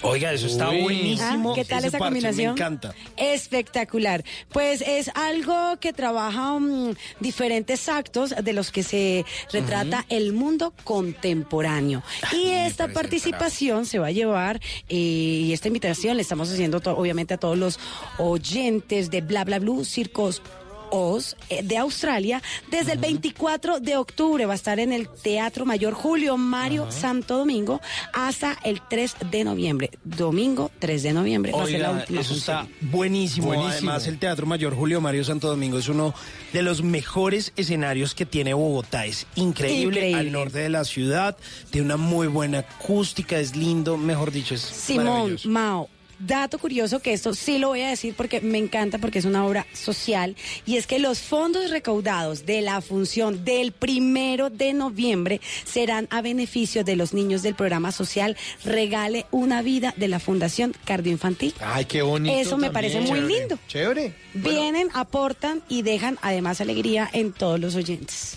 Oiga, 0.03 0.33
eso 0.33 0.47
está 0.47 0.71
Uy. 0.71 0.83
buenísimo. 0.83 1.53
Ah, 1.53 1.55
¿Qué 1.55 1.65
tal 1.65 1.79
Ese 1.81 1.89
esa 1.89 1.99
parche, 1.99 2.15
combinación? 2.15 2.55
Me 2.55 2.61
encanta. 2.61 2.95
Espectacular. 3.17 4.25
Pues 4.51 4.83
es 4.83 5.11
algo 5.15 5.77
que 5.79 5.93
trabaja 5.93 6.59
mm, 6.59 6.95
diferentes 7.21 7.89
actos 7.89 8.35
de 8.43 8.53
los 8.53 8.71
que 8.71 8.83
se 8.83 9.25
retrata 9.53 10.07
el 10.09 10.33
mundo 10.33 10.73
contemporáneo. 10.85 12.03
y 12.33 12.49
esta 12.51 12.89
participación 12.89 13.87
se 13.87 13.99
va 13.99 14.09
a 14.09 14.11
llevar, 14.13 14.61
eh, 14.89 14.95
y 14.97 15.53
esta 15.53 15.69
invitación 15.69 16.17
le 16.17 16.23
estamos 16.23 16.51
haciendo 16.51 16.81
obviamente 16.97 17.35
a 17.35 17.39
todos 17.39 17.59
los 17.59 17.79
oyentes 18.19 19.11
de 19.11 19.21
Bla 19.21 19.45
Bla 19.45 19.59
Blue, 19.59 19.85
Circos 19.85 20.43
Oz 20.91 21.37
eh, 21.49 21.63
de 21.63 21.77
Australia 21.79 22.43
desde 22.71 22.93
el 22.93 22.99
24 22.99 23.81
de 23.81 23.97
octubre 23.97 24.47
va 24.47 24.53
a 24.53 24.57
estar 24.57 24.79
en 24.81 24.93
el 24.93 25.09
Teatro 25.09 25.65
Mayor 25.67 25.95
Julio 25.95 26.37
Mario 26.37 26.91
Santo 26.91 27.39
Domingo 27.39 27.81
hasta 28.13 28.59
el 28.65 28.81
3 28.89 29.17
de 29.31 29.45
noviembre 29.45 29.91
domingo 30.05 30.71
3 30.79 31.03
de 31.03 31.13
noviembre 31.13 31.53
va 31.53 31.63
a 31.63 31.67
ser 31.67 31.81
la 31.81 31.91
Oiga, 31.91 32.01
última 32.01 32.21
eso 32.21 32.35
está 32.35 32.61
función. 32.65 32.91
buenísimo. 32.91 33.47
Buenísimo. 33.49 33.71
Además, 33.91 34.07
el 34.07 34.19
Teatro 34.19 34.47
Mayor 34.47 34.75
Julio 34.75 35.01
Mario 35.01 35.25
Santo 35.25 35.49
Domingo 35.49 35.79
es 35.79 35.89
uno 35.89 36.15
de 36.53 36.63
los 36.63 36.83
mejores 36.83 37.53
escenarios 37.57 38.15
que 38.15 38.27
tiene 38.27 38.55
Bogotá. 38.55 39.07
Es 39.07 39.27
increíble, 39.37 39.99
Increíble. 40.01 40.19
al 40.21 40.33
norte 40.33 40.59
de 40.59 40.69
la 40.69 40.85
ciudad. 40.85 41.37
Tiene 41.71 41.87
una 41.87 41.97
muy 41.97 42.27
buena 42.27 42.59
acústica, 42.61 43.39
es 43.39 43.57
lindo. 43.57 43.97
Mejor 43.97 44.31
dicho, 44.33 44.55
es 44.55 44.61
Simón. 44.63 45.39
Mao, 45.45 45.89
dato 46.21 46.59
curioso 46.59 47.01
que 47.01 47.13
esto 47.13 47.35
sí 47.35 47.59
lo 47.59 47.69
voy 47.69 47.81
a 47.83 47.89
decir 47.89 48.15
porque 48.17 48.41
me 48.41 48.59
encanta 48.59 48.99
porque 48.99 49.19
es 49.19 49.25
una 49.25 49.45
obra 49.47 49.67
social 49.73 50.37
y 50.67 50.77
es 50.77 50.87
que 50.87 50.99
los 50.99 51.19
fondos 51.21 51.71
recaudados 51.71 52.47
de 52.47 52.61
la 52.61 52.81
función 52.81 53.45
del 53.45 53.73
primero 53.73 54.51
de 54.51 54.73
noviembre 54.73 55.41
serán 55.65 56.07
a 56.11 56.21
beneficio 56.23 56.85
de 56.85 56.97
los 56.97 57.13
niños 57.15 57.43
del 57.43 57.55
programa 57.55 57.93
social 57.93 58.37
Regale 58.65 59.27
una 59.31 59.63
vida 59.63 59.95
de 59.97 60.09
la 60.09 60.21
Fundación 60.21 60.75
Cardioinfantil. 60.85 61.55
Ay, 61.61 61.85
qué 61.87 62.03
bonito. 62.03 62.35
Eso 62.37 62.57
me 62.57 62.69
también. 62.69 62.73
parece 62.73 63.01
muy 63.01 63.21
Chévere. 63.21 63.39
lindo. 63.39 63.59
Chévere. 63.69 64.15
Vienen, 64.35 64.89
aportan 64.95 65.63
y 65.69 65.83
dejan 65.83 66.19
además 66.23 66.61
alegría 66.61 67.09
en 67.13 67.33
todos 67.33 67.59
los 67.59 67.75
oyentes. 67.75 68.37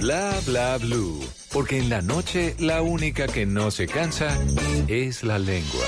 Bla 0.00 0.32
Bla 0.46 0.78
Blue. 0.78 1.18
Porque 1.52 1.78
en 1.78 1.90
la 1.90 2.00
noche 2.00 2.54
la 2.60 2.82
única 2.82 3.26
que 3.26 3.46
no 3.46 3.72
se 3.72 3.88
cansa 3.88 4.28
es 4.86 5.24
la 5.24 5.40
lengua. 5.40 5.86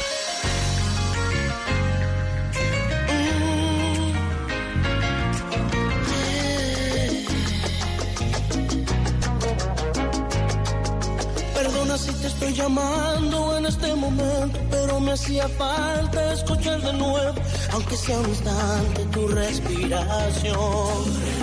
Perdona 11.55 11.97
si 11.97 12.13
te 12.13 12.27
estoy 12.27 12.53
llamando 12.53 13.59
en 13.59 13.67
este 13.67 13.95
momento, 13.95 14.59
pero 14.71 14.99
me 14.99 15.13
hacía 15.13 15.49
falta 15.51 16.33
escuchar 16.33 16.83
de 16.83 16.93
nuevo, 16.95 17.35
aunque 17.73 17.97
sea 17.97 18.19
un 18.19 18.29
instante, 18.29 19.05
tu 19.13 19.29
respiración. 19.29 21.40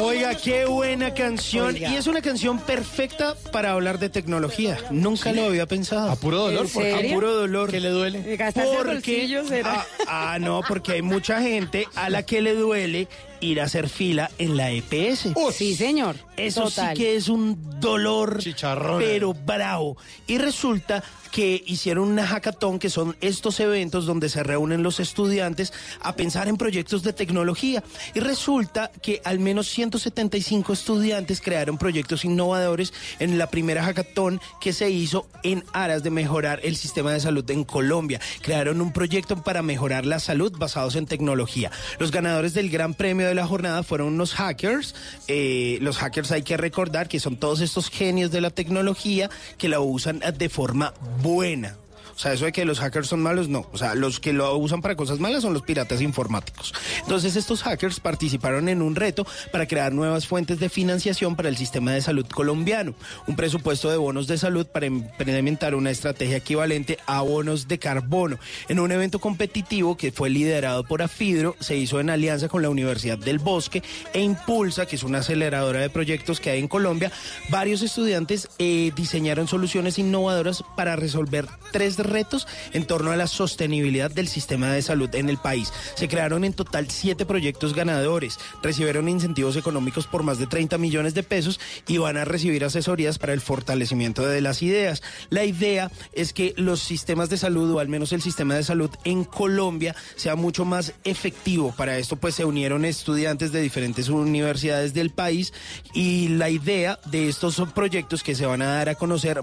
Oiga, 0.00 0.34
qué 0.34 0.64
buena 0.64 1.14
canción. 1.14 1.66
Oiga. 1.68 1.90
Y 1.90 1.96
es 1.96 2.06
una 2.06 2.20
canción 2.20 2.58
perfecta 2.58 3.36
para 3.52 3.72
hablar 3.72 3.98
de 3.98 4.08
tecnología. 4.08 4.78
Nunca 4.90 5.32
lo 5.32 5.44
había 5.44 5.66
pensado. 5.66 6.10
A 6.10 6.16
puro 6.16 6.38
dolor, 6.38 6.66
¿En 6.66 6.72
¿por? 6.72 6.84
A 6.86 7.14
puro 7.14 7.34
dolor. 7.34 7.70
¿Qué 7.70 7.80
le 7.80 7.90
duele? 7.90 8.36
Porque, 8.74 9.62
ah, 9.64 9.86
ah, 10.08 10.38
no, 10.40 10.62
porque 10.66 10.92
hay 10.92 11.02
mucha 11.02 11.40
gente 11.40 11.86
a 11.94 12.10
la 12.10 12.24
que 12.24 12.40
le 12.42 12.54
duele 12.54 13.08
ir 13.40 13.60
a 13.60 13.64
hacer 13.64 13.88
fila 13.88 14.30
en 14.38 14.56
la 14.56 14.70
EPS. 14.70 15.28
Sí, 15.52 15.74
señor. 15.76 16.16
Eso 16.36 16.64
Total. 16.64 16.96
sí 16.96 17.02
que 17.02 17.16
es 17.16 17.28
un 17.28 17.80
dolor, 17.80 18.38
Chicharrón. 18.38 18.98
pero 18.98 19.34
bravo. 19.34 19.96
Y 20.26 20.38
resulta 20.38 21.02
que 21.36 21.62
hicieron 21.66 22.08
una 22.08 22.26
hackathon, 22.26 22.78
que 22.78 22.88
son 22.88 23.14
estos 23.20 23.60
eventos 23.60 24.06
donde 24.06 24.30
se 24.30 24.42
reúnen 24.42 24.82
los 24.82 25.00
estudiantes 25.00 25.74
a 26.00 26.16
pensar 26.16 26.48
en 26.48 26.56
proyectos 26.56 27.02
de 27.02 27.12
tecnología. 27.12 27.84
Y 28.14 28.20
resulta 28.20 28.90
que 29.02 29.20
al 29.22 29.38
menos 29.38 29.68
175 29.68 30.72
estudiantes 30.72 31.42
crearon 31.42 31.76
proyectos 31.76 32.24
innovadores 32.24 32.94
en 33.18 33.36
la 33.36 33.50
primera 33.50 33.84
hackathon 33.84 34.40
que 34.62 34.72
se 34.72 34.88
hizo 34.88 35.28
en 35.42 35.62
aras 35.74 36.02
de 36.02 36.08
mejorar 36.08 36.60
el 36.62 36.74
sistema 36.74 37.12
de 37.12 37.20
salud 37.20 37.50
en 37.50 37.64
Colombia. 37.64 38.18
Crearon 38.40 38.80
un 38.80 38.94
proyecto 38.94 39.42
para 39.42 39.60
mejorar 39.60 40.06
la 40.06 40.20
salud 40.20 40.56
basados 40.56 40.96
en 40.96 41.04
tecnología. 41.04 41.70
Los 41.98 42.12
ganadores 42.12 42.54
del 42.54 42.70
gran 42.70 42.94
premio 42.94 43.26
de 43.26 43.34
la 43.34 43.46
jornada 43.46 43.82
fueron 43.82 44.14
unos 44.14 44.32
hackers. 44.32 44.94
Eh, 45.28 45.76
los 45.82 45.98
hackers 45.98 46.32
hay 46.32 46.44
que 46.44 46.56
recordar 46.56 47.08
que 47.08 47.20
son 47.20 47.36
todos 47.36 47.60
estos 47.60 47.90
genios 47.90 48.30
de 48.30 48.40
la 48.40 48.48
tecnología 48.48 49.28
que 49.58 49.68
la 49.68 49.80
usan 49.80 50.22
de 50.38 50.48
forma 50.48 50.94
buena. 51.26 51.76
O 52.16 52.18
sea, 52.18 52.32
eso 52.32 52.46
de 52.46 52.52
que 52.52 52.64
los 52.64 52.80
hackers 52.80 53.08
son 53.08 53.22
malos, 53.22 53.48
no. 53.48 53.66
O 53.72 53.78
sea, 53.78 53.94
los 53.94 54.20
que 54.20 54.32
lo 54.32 54.56
usan 54.56 54.80
para 54.80 54.96
cosas 54.96 55.20
malas 55.20 55.42
son 55.42 55.52
los 55.52 55.62
piratas 55.62 56.00
informáticos. 56.00 56.72
Entonces, 57.02 57.36
estos 57.36 57.62
hackers 57.62 58.00
participaron 58.00 58.70
en 58.70 58.80
un 58.80 58.96
reto 58.96 59.26
para 59.52 59.66
crear 59.66 59.92
nuevas 59.92 60.26
fuentes 60.26 60.58
de 60.58 60.70
financiación 60.70 61.36
para 61.36 61.50
el 61.50 61.58
sistema 61.58 61.92
de 61.92 62.00
salud 62.00 62.26
colombiano. 62.26 62.94
Un 63.26 63.36
presupuesto 63.36 63.90
de 63.90 63.98
bonos 63.98 64.26
de 64.26 64.38
salud 64.38 64.66
para 64.66 64.86
implementar 64.86 65.74
una 65.74 65.90
estrategia 65.90 66.38
equivalente 66.38 66.98
a 67.06 67.20
bonos 67.20 67.68
de 67.68 67.78
carbono. 67.78 68.38
En 68.68 68.80
un 68.80 68.92
evento 68.92 69.18
competitivo 69.18 69.96
que 69.98 70.10
fue 70.10 70.30
liderado 70.30 70.84
por 70.84 71.02
Afidro, 71.02 71.54
se 71.60 71.76
hizo 71.76 72.00
en 72.00 72.08
alianza 72.08 72.48
con 72.48 72.62
la 72.62 72.70
Universidad 72.70 73.18
del 73.18 73.38
Bosque 73.38 73.82
e 74.14 74.22
Impulsa, 74.22 74.86
que 74.86 74.96
es 74.96 75.02
una 75.02 75.18
aceleradora 75.18 75.80
de 75.80 75.90
proyectos 75.90 76.40
que 76.40 76.50
hay 76.50 76.60
en 76.60 76.68
Colombia. 76.68 77.12
Varios 77.50 77.82
estudiantes 77.82 78.48
eh, 78.58 78.90
diseñaron 78.96 79.48
soluciones 79.48 79.98
innovadoras 79.98 80.64
para 80.76 80.96
resolver 80.96 81.46
tres 81.72 81.98
retos 82.06 82.46
en 82.72 82.86
torno 82.86 83.10
a 83.10 83.16
la 83.16 83.26
sostenibilidad 83.26 84.10
del 84.10 84.28
sistema 84.28 84.72
de 84.72 84.82
salud 84.82 85.14
en 85.14 85.28
el 85.28 85.38
país. 85.38 85.72
Se 85.94 86.08
crearon 86.08 86.44
en 86.44 86.52
total 86.52 86.90
siete 86.90 87.26
proyectos 87.26 87.74
ganadores, 87.74 88.38
recibieron 88.62 89.08
incentivos 89.08 89.56
económicos 89.56 90.06
por 90.06 90.22
más 90.22 90.38
de 90.38 90.46
30 90.46 90.78
millones 90.78 91.14
de 91.14 91.22
pesos 91.22 91.60
y 91.86 91.98
van 91.98 92.16
a 92.16 92.24
recibir 92.24 92.64
asesorías 92.64 93.18
para 93.18 93.32
el 93.32 93.40
fortalecimiento 93.40 94.26
de 94.26 94.40
las 94.40 94.62
ideas. 94.62 95.02
La 95.30 95.44
idea 95.44 95.90
es 96.12 96.32
que 96.32 96.54
los 96.56 96.80
sistemas 96.80 97.28
de 97.28 97.38
salud, 97.38 97.72
o 97.72 97.78
al 97.78 97.88
menos 97.88 98.12
el 98.12 98.22
sistema 98.22 98.54
de 98.54 98.64
salud 98.64 98.90
en 99.04 99.24
Colombia, 99.24 99.94
sea 100.16 100.36
mucho 100.36 100.64
más 100.64 100.94
efectivo. 101.04 101.74
Para 101.76 101.98
esto 101.98 102.16
pues 102.16 102.34
se 102.34 102.44
unieron 102.44 102.84
estudiantes 102.84 103.52
de 103.52 103.60
diferentes 103.60 104.08
universidades 104.08 104.94
del 104.94 105.10
país 105.10 105.52
y 105.92 106.28
la 106.28 106.50
idea 106.50 106.98
de 107.06 107.28
estos 107.28 107.56
proyectos 107.74 108.22
que 108.22 108.34
se 108.34 108.46
van 108.46 108.62
a 108.62 108.66
dar 108.66 108.88
a 108.88 108.94
conocer 108.94 109.42